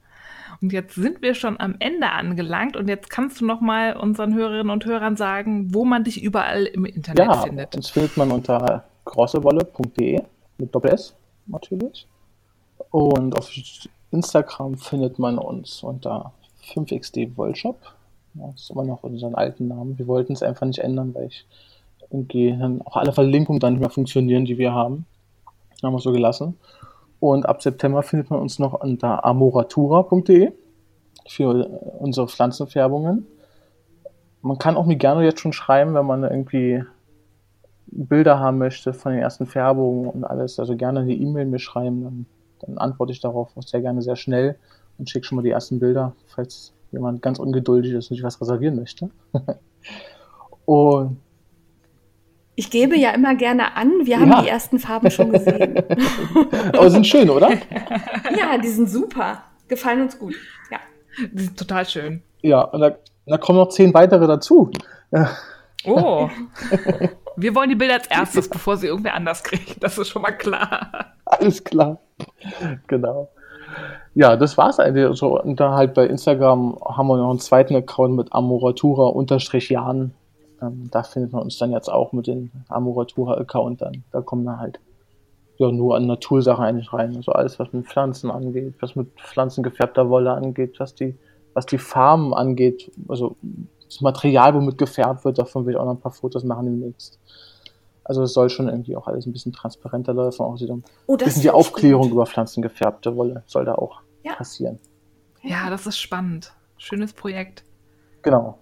Und 0.60 0.72
jetzt 0.72 0.94
sind 0.94 1.22
wir 1.22 1.34
schon 1.34 1.58
am 1.58 1.76
Ende 1.78 2.10
angelangt 2.10 2.76
und 2.76 2.88
jetzt 2.88 3.08
kannst 3.08 3.40
du 3.40 3.46
noch 3.46 3.60
mal 3.60 3.96
unseren 3.96 4.34
Hörerinnen 4.34 4.70
und 4.70 4.84
Hörern 4.84 5.16
sagen, 5.16 5.72
wo 5.74 5.84
man 5.84 6.04
dich 6.04 6.22
überall 6.22 6.66
im 6.66 6.84
Internet 6.84 7.26
Ja, 7.26 7.40
findet. 7.42 7.74
uns 7.76 7.88
findet 7.90 8.16
man 8.16 8.30
unter 8.30 8.84
grossewolle.de 9.04 10.20
mit 10.58 10.74
Doppel 10.74 10.92
S 10.92 11.14
natürlich. 11.46 12.06
Und 12.90 13.36
auf 13.38 13.50
Instagram 14.10 14.76
findet 14.76 15.18
man 15.18 15.38
uns 15.38 15.82
unter 15.82 16.32
5xd 16.74 17.36
Wollshop. 17.36 17.80
Ja, 18.34 18.46
das 18.52 18.62
ist 18.62 18.70
immer 18.70 18.84
noch 18.84 19.02
unseren 19.02 19.34
alten 19.34 19.68
Namen. 19.68 19.98
Wir 19.98 20.06
wollten 20.06 20.32
es 20.32 20.42
einfach 20.42 20.66
nicht 20.66 20.78
ändern, 20.78 21.14
weil 21.14 21.26
ich 21.26 21.46
irgendwie 22.10 22.56
dann 22.56 22.82
auch 22.82 22.96
alle 22.96 23.12
Verlinkungen 23.12 23.60
dann 23.60 23.74
nicht 23.74 23.80
mehr 23.80 23.90
funktionieren, 23.90 24.44
die 24.44 24.58
wir 24.58 24.72
haben. 24.72 25.06
Haben 25.82 25.94
wir 25.94 26.00
so 26.00 26.12
gelassen. 26.12 26.56
Und 27.20 27.46
ab 27.46 27.62
September 27.62 28.02
findet 28.02 28.30
man 28.30 28.40
uns 28.40 28.58
noch 28.58 28.74
unter 28.74 29.24
amoratura.de 29.24 30.52
für 31.28 31.66
unsere 31.98 32.28
Pflanzenfärbungen. 32.28 33.26
Man 34.42 34.58
kann 34.58 34.76
auch 34.76 34.86
mir 34.86 34.96
gerne 34.96 35.24
jetzt 35.24 35.40
schon 35.40 35.52
schreiben, 35.52 35.94
wenn 35.94 36.06
man 36.06 36.24
irgendwie 36.24 36.82
Bilder 37.86 38.38
haben 38.38 38.58
möchte 38.58 38.92
von 38.92 39.12
den 39.12 39.20
ersten 39.20 39.46
Färbungen 39.46 40.08
und 40.08 40.24
alles. 40.24 40.58
Also 40.58 40.76
gerne 40.76 41.00
eine 41.00 41.12
E-Mail 41.12 41.46
mir 41.46 41.58
schreiben, 41.58 42.02
dann, 42.02 42.26
dann 42.60 42.78
antworte 42.78 43.12
ich 43.12 43.20
darauf 43.20 43.56
auch 43.56 43.62
sehr 43.62 43.82
gerne 43.82 44.00
sehr 44.00 44.16
schnell 44.16 44.56
und 44.98 45.10
schicke 45.10 45.26
schon 45.26 45.36
mal 45.36 45.42
die 45.42 45.50
ersten 45.50 45.78
Bilder, 45.78 46.14
falls 46.26 46.72
jemand 46.92 47.22
ganz 47.22 47.38
ungeduldig 47.38 47.92
ist 47.92 48.10
und 48.10 48.16
sich 48.16 48.24
was 48.24 48.40
reservieren 48.40 48.76
möchte. 48.76 49.10
und 50.64 51.18
Ich 52.56 52.70
gebe 52.70 52.96
ja 52.96 53.10
immer 53.12 53.34
gerne 53.34 53.74
an, 53.76 53.90
wir 54.04 54.20
haben 54.20 54.30
Ja. 54.30 54.42
die 54.42 54.48
ersten 54.48 54.78
Farben 54.78 55.10
schon 55.10 55.32
gesehen. 55.32 55.76
aber 56.72 56.90
sind 56.90 57.06
schön, 57.06 57.30
oder? 57.30 57.50
ja, 58.38 58.58
die 58.58 58.68
sind 58.68 58.90
super. 58.90 59.44
Gefallen 59.68 60.02
uns 60.02 60.18
gut. 60.18 60.34
Ja. 60.70 60.78
Die 61.32 61.42
sind 61.44 61.58
total 61.58 61.86
schön. 61.86 62.22
Ja, 62.42 62.62
und 62.62 62.80
da, 62.80 62.96
da 63.26 63.38
kommen 63.38 63.58
noch 63.58 63.68
zehn 63.68 63.94
weitere 63.94 64.26
dazu. 64.26 64.70
Oh. 65.84 66.28
Wir 67.36 67.54
wollen 67.54 67.70
die 67.70 67.76
Bilder 67.76 67.94
als 67.94 68.06
erstes, 68.08 68.48
bevor 68.48 68.76
sie 68.76 68.88
irgendwer 68.88 69.14
anders 69.14 69.42
kriegt. 69.42 69.82
Das 69.82 69.96
ist 69.96 70.08
schon 70.08 70.22
mal 70.22 70.32
klar. 70.32 71.14
Alles 71.24 71.62
klar. 71.62 71.98
Genau. 72.86 73.28
Ja, 74.14 74.36
das 74.36 74.58
war's 74.58 74.80
eigentlich. 74.80 75.16
So, 75.16 75.40
und 75.40 75.60
da 75.60 75.74
halt 75.74 75.94
bei 75.94 76.06
Instagram 76.06 76.76
haben 76.84 77.06
wir 77.08 77.16
noch 77.16 77.30
einen 77.30 77.38
zweiten 77.38 77.76
Account 77.76 78.16
mit 78.16 78.32
Amoratura-Jan. 78.32 80.12
Ähm, 80.62 80.88
da 80.90 81.02
findet 81.02 81.32
man 81.32 81.42
uns 81.42 81.58
dann 81.58 81.72
jetzt 81.72 81.88
auch 81.88 82.12
mit 82.12 82.26
dem 82.26 82.50
Amoratura-Account 82.68 83.82
dann. 83.82 84.04
Da 84.12 84.20
kommen 84.20 84.44
dann 84.44 84.58
halt 84.60 84.80
ja 85.58 85.70
nur 85.70 85.96
an 85.96 86.06
Natursachen 86.06 86.64
eigentlich 86.64 86.92
rein. 86.92 87.16
Also 87.16 87.32
alles, 87.32 87.58
was 87.58 87.72
mit 87.72 87.86
Pflanzen 87.86 88.30
angeht, 88.30 88.74
was 88.80 88.96
mit 88.96 89.08
pflanzengefärbter 89.20 90.08
Wolle 90.08 90.32
angeht, 90.32 90.80
was 90.80 90.94
die, 90.94 91.14
was 91.54 91.66
die 91.66 91.78
Farben 91.78 92.34
angeht, 92.34 92.90
also 93.08 93.36
das 93.84 94.00
Material, 94.00 94.54
womit 94.54 94.78
gefärbt 94.78 95.24
wird, 95.24 95.38
davon 95.38 95.66
will 95.66 95.74
ich 95.74 95.78
auch 95.78 95.84
noch 95.84 95.94
ein 95.94 96.00
paar 96.00 96.12
Fotos 96.12 96.44
machen 96.44 96.66
demnächst. 96.66 97.18
Also 98.10 98.24
es 98.24 98.32
soll 98.32 98.50
schon 98.50 98.68
irgendwie 98.68 98.96
auch 98.96 99.06
alles 99.06 99.24
ein 99.24 99.32
bisschen 99.32 99.52
transparenter 99.52 100.12
laufen, 100.12 100.42
auch 100.42 100.56
so 100.56 100.82
Oh, 101.06 101.12
ein 101.14 101.18
bisschen 101.18 101.42
die 101.42 101.50
Aufklärung 101.50 102.08
gut. 102.08 102.10
über 102.14 102.26
pflanzengefärbte 102.26 103.14
Wolle 103.14 103.44
soll 103.46 103.64
da 103.64 103.76
auch 103.76 104.00
Ja. 104.24 104.34
passieren. 104.34 104.80
Ja, 105.42 105.70
das 105.70 105.86
ist 105.86 105.96
spannend. 105.96 106.52
Schönes 106.76 107.12
Projekt. 107.12 107.62
Genau. 108.22 108.58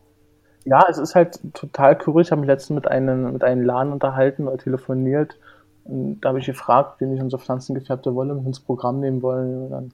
Ja, 0.66 0.84
es 0.90 0.98
ist 0.98 1.14
halt 1.14 1.40
total 1.54 1.96
cool. 2.06 2.20
Ich 2.20 2.30
habe 2.30 2.42
mich 2.42 2.48
letztens 2.48 2.74
mit 2.74 2.88
einem, 2.88 3.32
mit 3.32 3.42
einem 3.42 3.62
Laden 3.64 3.90
unterhalten 3.94 4.46
oder 4.48 4.58
telefoniert. 4.58 5.38
Und 5.84 6.20
da 6.20 6.28
habe 6.28 6.40
ich 6.40 6.44
gefragt, 6.44 7.00
den 7.00 7.14
ich 7.14 7.22
unsere 7.22 7.40
pflanzengefärbte 7.40 8.14
Wolle 8.14 8.34
mit 8.34 8.44
ins 8.44 8.60
Programm 8.60 9.00
nehmen 9.00 9.22
wollen. 9.22 9.62
Und 9.62 9.70
dann 9.70 9.92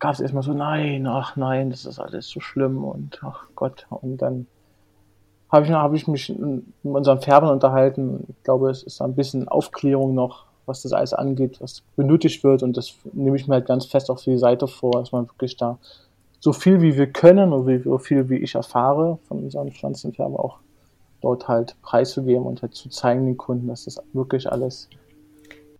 gab 0.00 0.14
es 0.14 0.20
erstmal 0.20 0.42
so, 0.42 0.52
nein, 0.52 1.06
ach 1.06 1.36
nein, 1.36 1.70
das 1.70 1.84
ist 1.84 2.00
alles 2.00 2.26
so 2.28 2.40
schlimm 2.40 2.82
und 2.82 3.20
ach 3.22 3.46
Gott. 3.54 3.86
Und 3.88 4.16
dann 4.20 4.48
habe 5.50 5.66
ich, 5.66 5.72
hab 5.72 5.92
ich 5.94 6.08
mich 6.08 6.34
mit 6.36 6.64
unseren 6.82 7.20
Färbern 7.20 7.50
unterhalten. 7.50 8.24
Ich 8.28 8.42
glaube, 8.42 8.70
es 8.70 8.82
ist 8.82 9.00
ein 9.00 9.14
bisschen 9.14 9.48
Aufklärung 9.48 10.14
noch, 10.14 10.46
was 10.66 10.82
das 10.82 10.92
alles 10.92 11.12
angeht, 11.12 11.60
was 11.60 11.82
benötigt 11.96 12.42
wird. 12.42 12.62
Und 12.62 12.76
das 12.76 12.94
nehme 13.12 13.36
ich 13.36 13.46
mir 13.46 13.54
halt 13.54 13.66
ganz 13.66 13.86
fest 13.86 14.10
auf 14.10 14.22
die 14.22 14.38
Seite 14.38 14.66
vor, 14.66 14.92
dass 14.92 15.12
man 15.12 15.28
wirklich 15.28 15.56
da 15.56 15.78
so 16.40 16.52
viel 16.52 16.82
wie 16.82 16.96
wir 16.96 17.06
können 17.06 17.52
und 17.52 17.84
so 17.84 17.98
viel 17.98 18.28
wie 18.28 18.36
ich 18.36 18.54
erfahre 18.54 19.18
von 19.28 19.44
unseren 19.44 19.72
Pflanzenfärber 19.72 20.44
auch 20.44 20.58
dort 21.22 21.48
halt 21.48 21.74
preiszugeben 21.80 22.44
und 22.44 22.60
halt 22.60 22.74
zu 22.74 22.90
zeigen 22.90 23.24
den 23.24 23.38
Kunden, 23.38 23.68
dass 23.68 23.86
das 23.86 24.02
wirklich 24.12 24.50
alles 24.50 24.90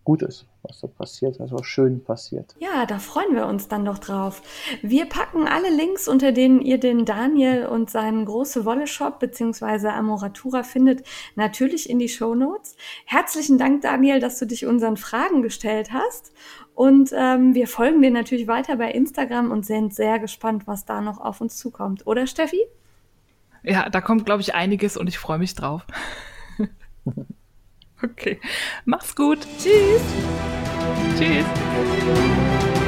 gut 0.04 0.22
ist, 0.22 0.46
was 0.62 0.80
da 0.80 0.86
passiert, 0.86 1.40
also 1.40 1.62
schön 1.62 2.04
passiert. 2.04 2.54
Ja, 2.58 2.84
da 2.86 2.98
freuen 2.98 3.34
wir 3.34 3.46
uns 3.46 3.68
dann 3.68 3.84
doch 3.84 3.98
drauf. 3.98 4.42
Wir 4.82 5.06
packen 5.06 5.48
alle 5.48 5.74
Links, 5.74 6.08
unter 6.08 6.30
denen 6.30 6.60
ihr 6.60 6.78
den 6.78 7.06
Daniel 7.06 7.66
und 7.66 7.90
seinen 7.90 8.26
große 8.26 8.64
Wolle 8.66 8.86
Shop 8.86 9.18
bzw. 9.18 9.88
Amoratura 9.88 10.62
findet, 10.62 11.06
natürlich 11.34 11.88
in 11.88 11.98
die 11.98 12.08
Show 12.08 12.34
Notes. 12.34 12.76
Herzlichen 13.06 13.58
Dank, 13.58 13.80
Daniel, 13.80 14.20
dass 14.20 14.38
du 14.38 14.46
dich 14.46 14.66
unseren 14.66 14.98
Fragen 14.98 15.42
gestellt 15.42 15.92
hast. 15.92 16.32
Und 16.74 17.10
ähm, 17.16 17.54
wir 17.54 17.66
folgen 17.66 18.02
dir 18.02 18.10
natürlich 18.10 18.46
weiter 18.46 18.76
bei 18.76 18.90
Instagram 18.90 19.50
und 19.50 19.64
sind 19.64 19.94
sehr 19.94 20.18
gespannt, 20.18 20.66
was 20.66 20.84
da 20.84 21.00
noch 21.00 21.18
auf 21.18 21.40
uns 21.40 21.56
zukommt. 21.56 22.06
Oder 22.06 22.26
Steffi? 22.26 22.60
Ja, 23.62 23.88
da 23.88 24.02
kommt, 24.02 24.26
glaube 24.26 24.42
ich, 24.42 24.54
einiges 24.54 24.96
und 24.98 25.08
ich 25.08 25.18
freue 25.18 25.38
mich 25.38 25.54
drauf. 25.54 25.86
okay. 28.04 28.40
Mach's 28.84 29.14
gut. 29.14 29.40
Tschüss. 29.58 30.02
Tschüss. 31.18 32.83